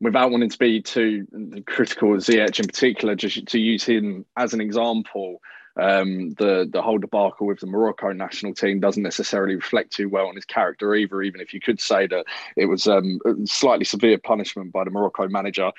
Without 0.00 0.30
wanting 0.30 0.50
to 0.50 0.58
be 0.58 0.82
too 0.82 1.26
critical 1.66 2.12
of 2.12 2.20
Ziyech 2.20 2.58
in 2.58 2.66
particular, 2.66 3.14
just 3.14 3.46
to 3.46 3.58
use 3.58 3.84
him 3.84 4.26
as 4.36 4.52
an 4.52 4.60
example, 4.60 5.38
um, 5.76 6.30
the 6.30 6.68
the 6.70 6.82
whole 6.82 6.98
debacle 6.98 7.46
with 7.46 7.60
the 7.60 7.66
Morocco 7.66 8.12
national 8.12 8.54
team 8.54 8.80
doesn't 8.80 9.02
necessarily 9.02 9.54
reflect 9.56 9.92
too 9.92 10.08
well 10.08 10.26
on 10.26 10.34
his 10.34 10.44
character 10.44 10.94
either. 10.94 11.22
Even 11.22 11.40
if 11.40 11.54
you 11.54 11.60
could 11.60 11.80
say 11.80 12.06
that 12.06 12.26
it 12.56 12.66
was 12.66 12.86
um, 12.86 13.20
slightly 13.44 13.84
severe 13.84 14.18
punishment 14.18 14.72
by 14.72 14.84
the 14.84 14.90
Morocco 14.90 15.28
manager, 15.28 15.72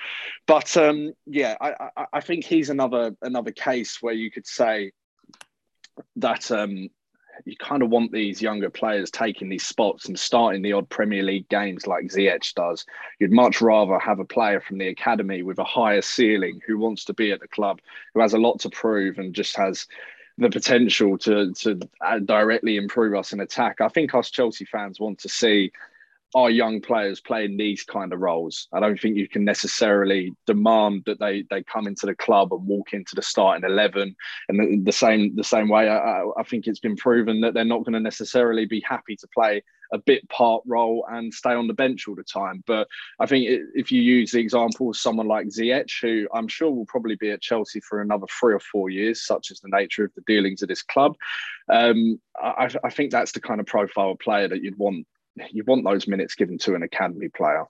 but 0.46 0.76
um, 0.76 1.12
yeah, 1.26 1.56
I, 1.60 1.90
I, 1.96 2.06
I 2.14 2.20
think 2.20 2.44
he's 2.44 2.70
another 2.70 3.16
another 3.22 3.52
case 3.52 3.98
where 4.00 4.14
you 4.14 4.30
could 4.30 4.46
say 4.46 4.92
that 6.16 6.50
um, 6.50 6.88
you 7.44 7.56
kind 7.56 7.82
of 7.82 7.90
want 7.90 8.12
these 8.12 8.40
younger 8.40 8.70
players 8.70 9.10
taking 9.10 9.48
these 9.48 9.66
spots 9.66 10.06
and 10.06 10.18
starting 10.18 10.62
the 10.62 10.72
odd 10.72 10.88
Premier 10.88 11.22
League 11.22 11.48
games 11.48 11.86
like 11.86 12.06
Ziyech 12.06 12.54
does. 12.54 12.86
You'd 13.18 13.32
much 13.32 13.60
rather 13.60 13.98
have 13.98 14.20
a 14.20 14.24
player 14.24 14.60
from 14.60 14.78
the 14.78 14.88
academy 14.88 15.42
with 15.42 15.58
a 15.58 15.64
higher 15.64 16.02
ceiling 16.02 16.60
who 16.66 16.78
wants 16.78 17.04
to 17.06 17.14
be 17.14 17.32
at 17.32 17.40
the 17.40 17.48
club, 17.48 17.80
who 18.12 18.20
has 18.20 18.34
a 18.34 18.38
lot 18.38 18.60
to 18.60 18.70
prove 18.70 19.18
and 19.18 19.34
just 19.34 19.56
has 19.56 19.86
the 20.38 20.50
potential 20.50 21.16
to 21.18 21.52
to 21.52 21.78
uh, 22.00 22.18
directly 22.18 22.76
improve 22.76 23.14
us 23.14 23.32
in 23.32 23.40
attack. 23.40 23.80
I 23.80 23.88
think 23.88 24.14
us 24.14 24.30
Chelsea 24.30 24.64
fans 24.64 24.98
want 24.98 25.18
to 25.20 25.28
see 25.28 25.70
our 26.34 26.50
young 26.50 26.80
players 26.80 27.20
playing 27.20 27.56
these 27.56 27.84
kind 27.84 28.12
of 28.12 28.20
roles. 28.20 28.68
I 28.72 28.80
don't 28.80 29.00
think 29.00 29.16
you 29.16 29.28
can 29.28 29.44
necessarily 29.44 30.32
demand 30.46 31.04
that 31.06 31.20
they 31.20 31.44
they 31.48 31.62
come 31.62 31.86
into 31.86 32.06
the 32.06 32.14
club 32.14 32.52
and 32.52 32.66
walk 32.66 32.92
into 32.92 33.14
the 33.14 33.22
starting 33.22 33.68
eleven. 33.68 34.14
And 34.48 34.58
the, 34.58 34.82
the 34.84 34.92
same 34.92 35.36
the 35.36 35.44
same 35.44 35.68
way, 35.68 35.88
I, 35.88 36.22
I, 36.36 36.42
think 36.42 36.66
it's 36.66 36.80
been 36.80 36.96
proven 36.96 37.40
that 37.42 37.54
they're 37.54 37.64
not 37.64 37.84
going 37.84 37.92
to 37.92 38.00
necessarily 38.00 38.66
be 38.66 38.80
happy 38.86 39.16
to 39.16 39.28
play 39.28 39.62
a 39.92 39.98
bit 39.98 40.28
part 40.28 40.62
role 40.66 41.06
and 41.08 41.32
stay 41.32 41.52
on 41.52 41.68
the 41.68 41.74
bench 41.74 42.08
all 42.08 42.16
the 42.16 42.24
time. 42.24 42.64
But 42.66 42.88
I 43.20 43.26
think 43.26 43.46
if 43.74 43.92
you 43.92 44.02
use 44.02 44.32
the 44.32 44.40
example 44.40 44.90
of 44.90 44.96
someone 44.96 45.28
like 45.28 45.46
Ziyech, 45.46 45.90
who 46.02 46.26
I'm 46.34 46.48
sure 46.48 46.70
will 46.70 46.86
probably 46.86 47.14
be 47.14 47.30
at 47.30 47.42
Chelsea 47.42 47.80
for 47.80 48.00
another 48.00 48.26
three 48.40 48.54
or 48.54 48.60
four 48.60 48.90
years, 48.90 49.24
such 49.24 49.52
as 49.52 49.60
the 49.60 49.68
nature 49.68 50.04
of 50.04 50.12
the 50.14 50.22
dealings 50.26 50.62
of 50.62 50.68
this 50.68 50.82
club, 50.82 51.14
um, 51.68 52.20
I, 52.36 52.68
I 52.82 52.90
think 52.90 53.12
that's 53.12 53.32
the 53.32 53.40
kind 53.40 53.60
of 53.60 53.66
profile 53.66 54.10
of 54.10 54.18
player 54.18 54.48
that 54.48 54.62
you'd 54.62 54.78
want 54.78 55.06
you 55.50 55.64
want 55.64 55.84
those 55.84 56.06
minutes 56.06 56.34
given 56.34 56.58
to 56.58 56.74
an 56.74 56.82
academy 56.82 57.28
player. 57.28 57.64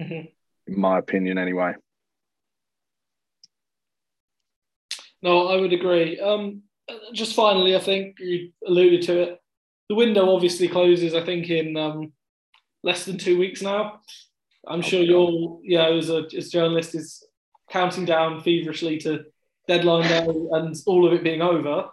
Mm-hmm. 0.00 0.26
In 0.72 0.80
my 0.80 0.98
opinion, 0.98 1.38
anyway. 1.38 1.74
No, 5.22 5.48
I 5.48 5.60
would 5.60 5.72
agree. 5.72 6.18
Um, 6.18 6.62
just 7.12 7.34
finally, 7.34 7.76
I 7.76 7.78
think 7.78 8.18
you 8.18 8.50
alluded 8.66 9.02
to 9.02 9.20
it. 9.20 9.40
The 9.88 9.94
window 9.94 10.34
obviously 10.34 10.68
closes. 10.68 11.14
I 11.14 11.24
think 11.24 11.48
in 11.48 11.76
um, 11.76 12.12
less 12.82 13.04
than 13.04 13.18
two 13.18 13.38
weeks 13.38 13.62
now. 13.62 14.00
I'm 14.66 14.78
oh, 14.78 14.82
sure 14.82 15.02
you're, 15.02 15.60
yeah, 15.62 15.88
as 15.88 16.10
a 16.10 16.24
as 16.36 16.50
journalist, 16.50 16.94
is 16.94 17.24
counting 17.70 18.04
down 18.04 18.40
feverishly 18.42 18.98
to 18.98 19.24
deadline 19.66 20.08
day 20.08 20.26
and 20.26 20.76
all 20.86 21.06
of 21.06 21.12
it 21.12 21.24
being 21.24 21.42
over. 21.42 21.88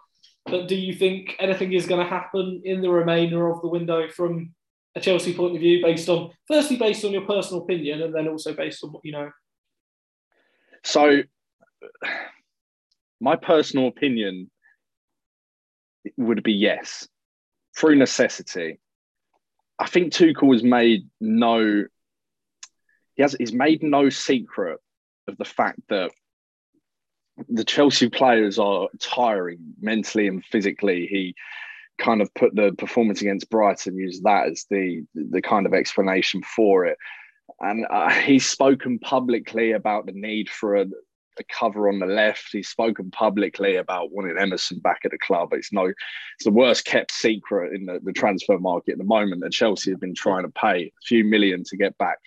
But 0.50 0.68
do 0.68 0.76
you 0.76 0.94
think 0.94 1.36
anything 1.40 1.74
is 1.74 1.86
going 1.86 2.04
to 2.04 2.10
happen 2.10 2.62
in 2.64 2.82
the 2.82 2.90
remainder 2.90 3.50
of 3.50 3.62
the 3.62 3.68
window 3.68 4.10
from 4.10 4.54
a 4.96 5.00
Chelsea 5.00 5.34
point 5.34 5.56
of 5.56 5.62
view 5.62 5.84
based 5.84 6.10
on, 6.10 6.32
firstly, 6.48 6.78
based 6.78 7.06
on 7.06 7.12
your 7.12 7.26
personal 7.26 7.64
opinion, 7.64 8.02
and 8.02 8.14
then 8.14 8.28
also 8.28 8.54
based 8.54 8.84
on 8.84 8.92
what 8.92 9.06
you 9.06 9.12
know? 9.12 9.32
So, 10.84 11.24
my 13.22 13.36
personal 13.36 13.88
opinion 13.88 14.50
would 16.18 16.44
be 16.44 16.54
yes, 16.54 17.08
through 17.78 17.96
necessity. 17.96 18.80
I 19.78 19.88
think 19.88 20.14
Tuchel 20.14 20.54
has 20.54 20.64
made 20.64 21.08
no 21.22 21.86
he 23.16 23.22
has 23.22 23.36
he's 23.38 23.52
made 23.52 23.84
no 23.84 24.10
secret 24.10 24.80
of 25.28 25.38
the 25.38 25.46
fact 25.46 25.80
that 25.90 26.12
the 27.48 27.64
Chelsea 27.64 28.10
players 28.10 28.60
are 28.60 28.88
tiring 29.00 29.60
mentally 29.80 30.28
and 30.28 30.44
physically. 30.46 31.08
He 31.08 31.36
kind 31.98 32.22
of 32.22 32.34
put 32.34 32.56
the 32.56 32.74
performance 32.78 33.22
against 33.22 33.50
Brighton, 33.50 33.98
used 33.98 34.24
that 34.24 34.48
as 34.48 34.66
the 34.70 35.04
the 35.14 35.42
kind 35.42 35.66
of 35.66 35.74
explanation 35.74 36.42
for 36.44 36.86
it. 36.86 36.98
And 37.60 37.86
uh, 37.90 38.10
he's 38.10 38.48
spoken 38.48 39.00
publicly 39.00 39.74
about 39.74 40.06
the 40.06 40.14
need 40.14 40.50
for 40.50 40.78
a, 40.78 40.84
a, 40.84 41.44
cover 41.52 41.90
on 41.90 42.00
the 42.00 42.06
left. 42.06 42.50
He's 42.52 42.70
spoken 42.70 43.12
publicly 43.12 43.76
about 43.76 44.12
wanting 44.12 44.38
Emerson 44.38 44.80
back 44.80 45.00
at 45.04 45.12
the 45.12 45.18
club. 45.18 45.50
It's 45.52 45.74
no, 45.74 45.86
it's 45.86 46.46
the 46.46 46.52
worst 46.52 46.86
kept 46.86 47.12
secret 47.12 47.74
in 47.74 47.86
the, 47.86 48.00
the 48.04 48.14
transfer 48.14 48.60
market 48.60 48.94
at 48.94 48.98
the 48.98 49.04
moment 49.04 49.42
that 49.42 49.52
Chelsea 49.52 49.92
have 49.92 50.00
been 50.00 50.16
trying 50.16 50.44
to 50.44 50.52
pay 50.52 50.86
a 50.86 51.06
few 51.06 51.24
million 51.26 51.64
to 51.66 51.78
get 51.78 51.98
back 51.98 52.20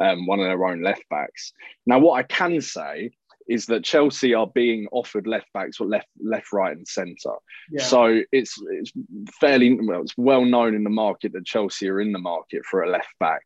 um, 0.00 0.26
one 0.26 0.40
of 0.40 0.46
their 0.46 0.64
own 0.64 0.82
left 0.82 1.08
backs. 1.08 1.52
Now, 1.86 1.98
what 1.98 2.18
I 2.18 2.22
can 2.22 2.60
say 2.60 3.12
is 3.48 3.66
that 3.66 3.84
Chelsea 3.84 4.34
are 4.34 4.46
being 4.46 4.88
offered 4.92 5.26
left 5.26 5.52
backs 5.52 5.80
or 5.80 5.86
left, 5.86 6.08
left, 6.22 6.52
right, 6.52 6.76
and 6.76 6.86
centre. 6.86 7.36
Yeah. 7.70 7.82
So 7.82 8.22
it's 8.32 8.58
it's 8.70 8.92
fairly 9.40 9.78
well, 9.80 10.02
it's 10.02 10.16
well 10.16 10.44
known 10.44 10.74
in 10.74 10.84
the 10.84 10.90
market 10.90 11.32
that 11.32 11.44
Chelsea 11.44 11.88
are 11.88 12.00
in 12.00 12.12
the 12.12 12.18
market 12.18 12.64
for 12.64 12.82
a 12.82 12.90
left 12.90 13.14
back, 13.20 13.42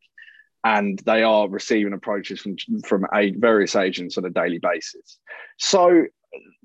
and 0.65 0.99
they 1.01 1.23
are 1.23 1.49
receiving 1.49 1.93
approaches 1.93 2.41
from 2.41 2.57
from 2.87 3.07
a, 3.15 3.33
various 3.33 3.77
agents 3.77 4.19
on 4.19 4.25
a 4.25 4.31
daily 4.31 4.59
basis. 4.59 5.19
So 5.59 6.05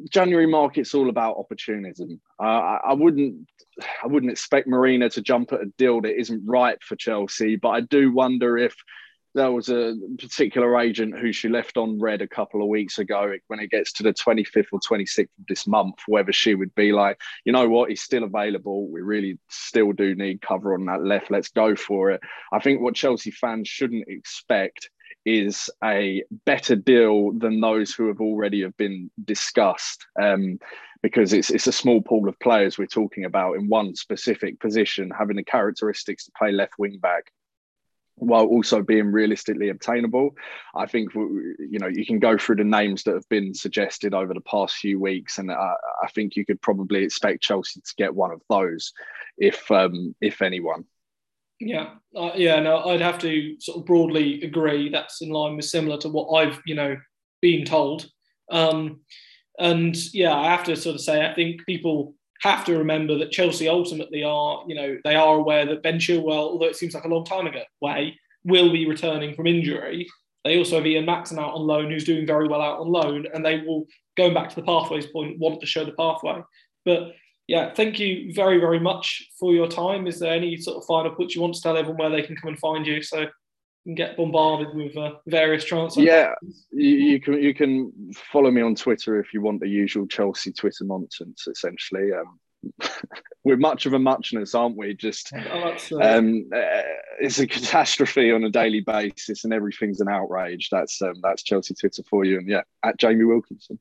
January 0.10 0.48
market's 0.48 0.94
all 0.94 1.10
about 1.10 1.38
opportunism. 1.38 2.20
Uh, 2.40 2.44
I, 2.44 2.80
I 2.90 2.94
wouldn't 2.94 3.48
I 4.04 4.08
wouldn't 4.08 4.32
expect 4.32 4.68
Marina 4.68 5.10
to 5.10 5.22
jump 5.22 5.54
at 5.54 5.62
a 5.62 5.72
deal 5.78 6.02
that 6.02 6.20
isn't 6.20 6.46
right 6.46 6.78
for 6.84 6.96
Chelsea, 6.96 7.56
but 7.56 7.70
I 7.70 7.82
do 7.82 8.12
wonder 8.12 8.58
if 8.58 8.76
there 9.36 9.52
was 9.52 9.70
a 9.70 9.96
particular 10.20 10.80
agent 10.80 11.18
who 11.18 11.32
she 11.32 11.50
left 11.50 11.78
on 11.78 12.00
red 12.00 12.22
a 12.22 12.28
couple 12.28 12.62
of 12.62 12.68
weeks 12.68 13.00
ago 13.00 13.34
when 13.48 13.60
it 13.60 13.72
gets 13.72 13.92
to 13.94 14.04
the 14.04 14.14
25th 14.14 14.68
or 14.72 14.80
26th 14.80 15.22
of 15.22 15.48
this 15.48 15.68
month 15.68 15.96
whether 16.08 16.32
she 16.32 16.56
would 16.56 16.74
be 16.76 16.92
like 16.92 17.20
you 17.46 17.52
know 17.52 17.68
what? 17.68 17.90
He's 17.90 18.02
still 18.02 18.24
available. 18.24 18.88
We 18.90 19.02
really 19.02 19.40
still 19.50 19.92
do 19.92 20.16
need 20.16 20.42
cover 20.42 20.74
on 20.74 20.86
that 20.86 21.04
left. 21.04 21.32
Let's 21.32 21.50
go 21.50 21.76
for 21.76 22.12
it. 22.12 22.22
I 22.52 22.60
think 22.60 22.82
what 22.82 22.96
chelsea 22.96 23.32
fans 23.32 23.68
shouldn't 23.68 24.08
expect 24.08 24.90
is 25.26 25.70
a 25.84 26.24
better 26.46 26.76
deal 26.76 27.32
than 27.32 27.62
those 27.62 27.94
who 27.94 28.08
have 28.08 28.20
already 28.20 28.62
have 28.62 28.76
been 28.78 29.10
discussed 29.24 30.06
um, 30.22 30.60
because 31.02 31.34
it's 31.34 31.50
it's 31.50 31.68
a 31.68 31.72
small 31.72 32.02
pool 32.02 32.28
of 32.28 32.40
players 32.40 32.78
we're 32.78 32.86
talking 32.88 33.26
about 33.26 33.54
in 33.54 33.68
one 33.68 33.96
specific 33.96 34.60
position 34.60 35.12
having 35.18 35.38
the 35.38 35.44
characteristics 35.44 36.26
to 36.26 36.32
play 36.38 36.52
left 36.52 36.74
wing 36.78 37.00
back 37.02 37.32
while 38.16 38.46
also 38.46 38.82
being 38.82 39.12
realistically 39.12 39.70
obtainable. 39.70 40.32
I 40.76 40.86
think 40.86 41.14
you 41.14 41.80
know 41.80 41.88
you 41.88 42.06
can 42.06 42.20
go 42.20 42.38
through 42.38 42.58
the 42.58 42.64
names 42.64 43.04
that 43.04 43.16
have 43.16 43.28
been 43.30 43.54
suggested 43.54 44.14
over 44.14 44.34
the 44.34 44.42
past 44.42 44.76
few 44.76 45.00
weeks, 45.00 45.38
and 45.38 45.52
I, 45.52 45.74
I 46.04 46.08
think 46.10 46.36
you 46.36 46.46
could 46.46 46.62
probably 46.62 47.04
expect 47.04 47.44
Chelsea 47.44 47.82
to 47.82 47.94
get 47.98 48.16
one 48.16 48.32
of 48.32 48.42
those, 48.50 48.94
if 49.38 49.70
um, 49.72 50.16
if 50.22 50.42
anyone. 50.42 50.86
Yeah, 51.60 51.92
uh, 52.16 52.32
yeah, 52.36 52.60
no, 52.60 52.84
I'd 52.84 53.02
have 53.02 53.20
to 53.20 53.60
sort 53.60 53.80
of 53.80 53.86
broadly 53.86 54.42
agree. 54.44 54.90
That's 54.90 55.22
in 55.22 55.30
line 55.30 55.56
with 55.56 55.66
similar 55.66 55.98
to 56.00 56.10
what 56.10 56.34
I've 56.34 56.60
you 56.66 56.76
know 56.76 56.98
been 57.42 57.66
told. 57.66 58.08
Um, 58.52 59.02
and 59.60 59.96
yeah, 60.14 60.36
I 60.36 60.50
have 60.50 60.64
to 60.66 60.76
sort 60.76 60.96
of 60.96 61.02
say 61.02 61.26
I 61.26 61.34
think 61.34 61.66
people 61.66 62.16
have 62.42 62.66
to 62.66 62.78
remember 62.78 63.18
that 63.18 63.32
Chelsea 63.32 63.70
ultimately 63.70 64.24
are, 64.24 64.64
you 64.68 64.76
know, 64.76 64.98
they 65.04 65.16
are 65.16 65.36
aware 65.36 65.66
that 65.66 65.84
Ben 65.84 65.98
Chilwell, 65.98 66.52
although 66.52 66.66
it 66.66 66.76
seems 66.76 66.94
like 66.94 67.06
a 67.06 67.10
long 67.10 67.26
time 67.26 67.48
ago, 67.48 67.62
way 67.82 68.20
will 68.44 68.72
be 68.72 68.88
returning 68.88 69.34
from 69.34 69.48
injury. 69.48 70.08
They 70.44 70.58
also 70.58 70.76
have 70.76 70.86
Ian 70.86 71.06
Maatsen 71.06 71.40
out 71.40 71.54
on 71.54 71.62
loan, 71.62 71.90
who's 71.90 72.04
doing 72.04 72.28
very 72.28 72.48
well 72.48 72.62
out 72.62 72.80
on 72.80 72.90
loan, 72.90 73.26
and 73.34 73.46
they 73.46 73.62
will, 73.62 73.86
going 74.18 74.34
back 74.34 74.50
to 74.50 74.56
the 74.56 74.64
pathways 74.64 75.08
point, 75.08 75.40
want 75.40 75.62
to 75.62 75.66
show 75.66 75.86
the 75.86 75.94
pathway. 75.94 76.42
But 76.84 77.14
yeah, 77.48 77.74
thank 77.74 78.00
you 78.00 78.34
very, 78.34 78.60
very 78.60 78.80
much 78.80 79.30
for 79.40 79.54
your 79.54 79.68
time. 79.68 80.08
Is 80.08 80.20
there 80.20 80.34
any 80.34 80.58
sort 80.58 80.78
of 80.78 80.86
final 80.86 81.16
points 81.16 81.36
you 81.36 81.42
want 81.42 81.54
to 81.56 81.62
tell 81.62 81.78
everyone 81.78 81.98
where 81.98 82.10
they 82.10 82.26
can 82.26 82.36
come 82.36 82.50
and 82.50 82.60
find 82.60 82.86
you? 82.86 83.02
So 83.02 83.28
and 83.86 83.98
get 83.98 84.16
bombarded 84.16 84.74
with 84.74 84.96
uh, 84.98 85.16
various 85.28 85.66
transfers. 85.66 86.04
Yeah, 86.04 86.34
you, 86.72 86.88
you, 86.88 87.20
can 87.20 87.34
you 87.42 87.54
can 87.54 87.92
follow 88.32 88.50
me 88.52 88.62
on 88.62 88.76
Twitter 88.76 89.20
if 89.20 89.34
you 89.34 89.42
want 89.42 89.60
the 89.60 89.68
usual 89.68 90.08
Chelsea 90.08 90.54
Twitter 90.54 90.86
nonsense. 90.86 91.48
Essentially, 91.48 92.12
um, 92.14 92.40
we're 93.44 93.58
much 93.58 93.86
of 93.86 93.94
a 93.94 94.00
muchness, 94.00 94.56
aren't 94.56 94.78
we? 94.78 94.94
Just 94.94 95.34
oh, 95.52 95.76
um, 96.02 96.50
uh, 96.56 96.82
it's 97.20 97.40
a 97.40 97.48
catastrophe 97.48 98.32
on 98.32 98.44
a 98.44 98.50
daily 98.50 98.82
basis, 98.82 99.44
and 99.44 99.54
everything's 99.54 100.02
an 100.02 100.10
outrage. 100.10 100.70
That's 100.72 101.02
um, 101.02 101.16
that's 101.22 101.44
Chelsea 101.44 101.74
Twitter 101.74 102.04
for 102.10 102.24
you, 102.26 102.38
and 102.38 102.48
yeah, 102.48 102.62
at 102.84 102.98
Jamie 102.98 103.26
Wilkinson. 103.26 103.80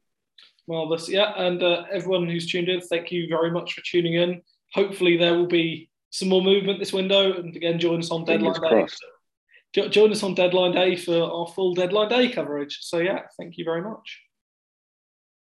Marvelous, 0.69 1.09
yeah, 1.09 1.33
and 1.37 1.63
uh, 1.63 1.85
everyone 1.93 2.29
who's 2.29 2.47
tuned 2.47 2.69
in, 2.69 2.81
thank 2.81 3.11
you 3.11 3.27
very 3.29 3.51
much 3.51 3.75
for 3.75 3.81
tuning 3.83 4.15
in. 4.15 4.43
Hopefully, 4.75 5.17
there 5.17 5.35
will 5.35 5.49
be 5.49 5.91
some 6.11 6.29
more 6.29 6.43
movement 6.43 6.79
this 6.79 6.93
window, 6.93 7.35
and 7.35 7.55
again, 7.57 7.79
join 7.79 7.99
us 7.99 8.11
on 8.11 8.25
deadline 8.25 8.61
day 8.61 8.87
join 9.73 10.13
us 10.13 10.23
on 10.23 10.35
deadline 10.35 10.73
day 10.73 10.97
for 10.97 11.23
our 11.23 11.47
full 11.47 11.75
deadline 11.75 12.09
day 12.09 12.31
coverage. 12.31 12.79
So, 12.83 12.99
yeah, 12.99 13.21
thank 13.39 13.59
you 13.59 13.65
very 13.65 13.83
much. 13.83 14.21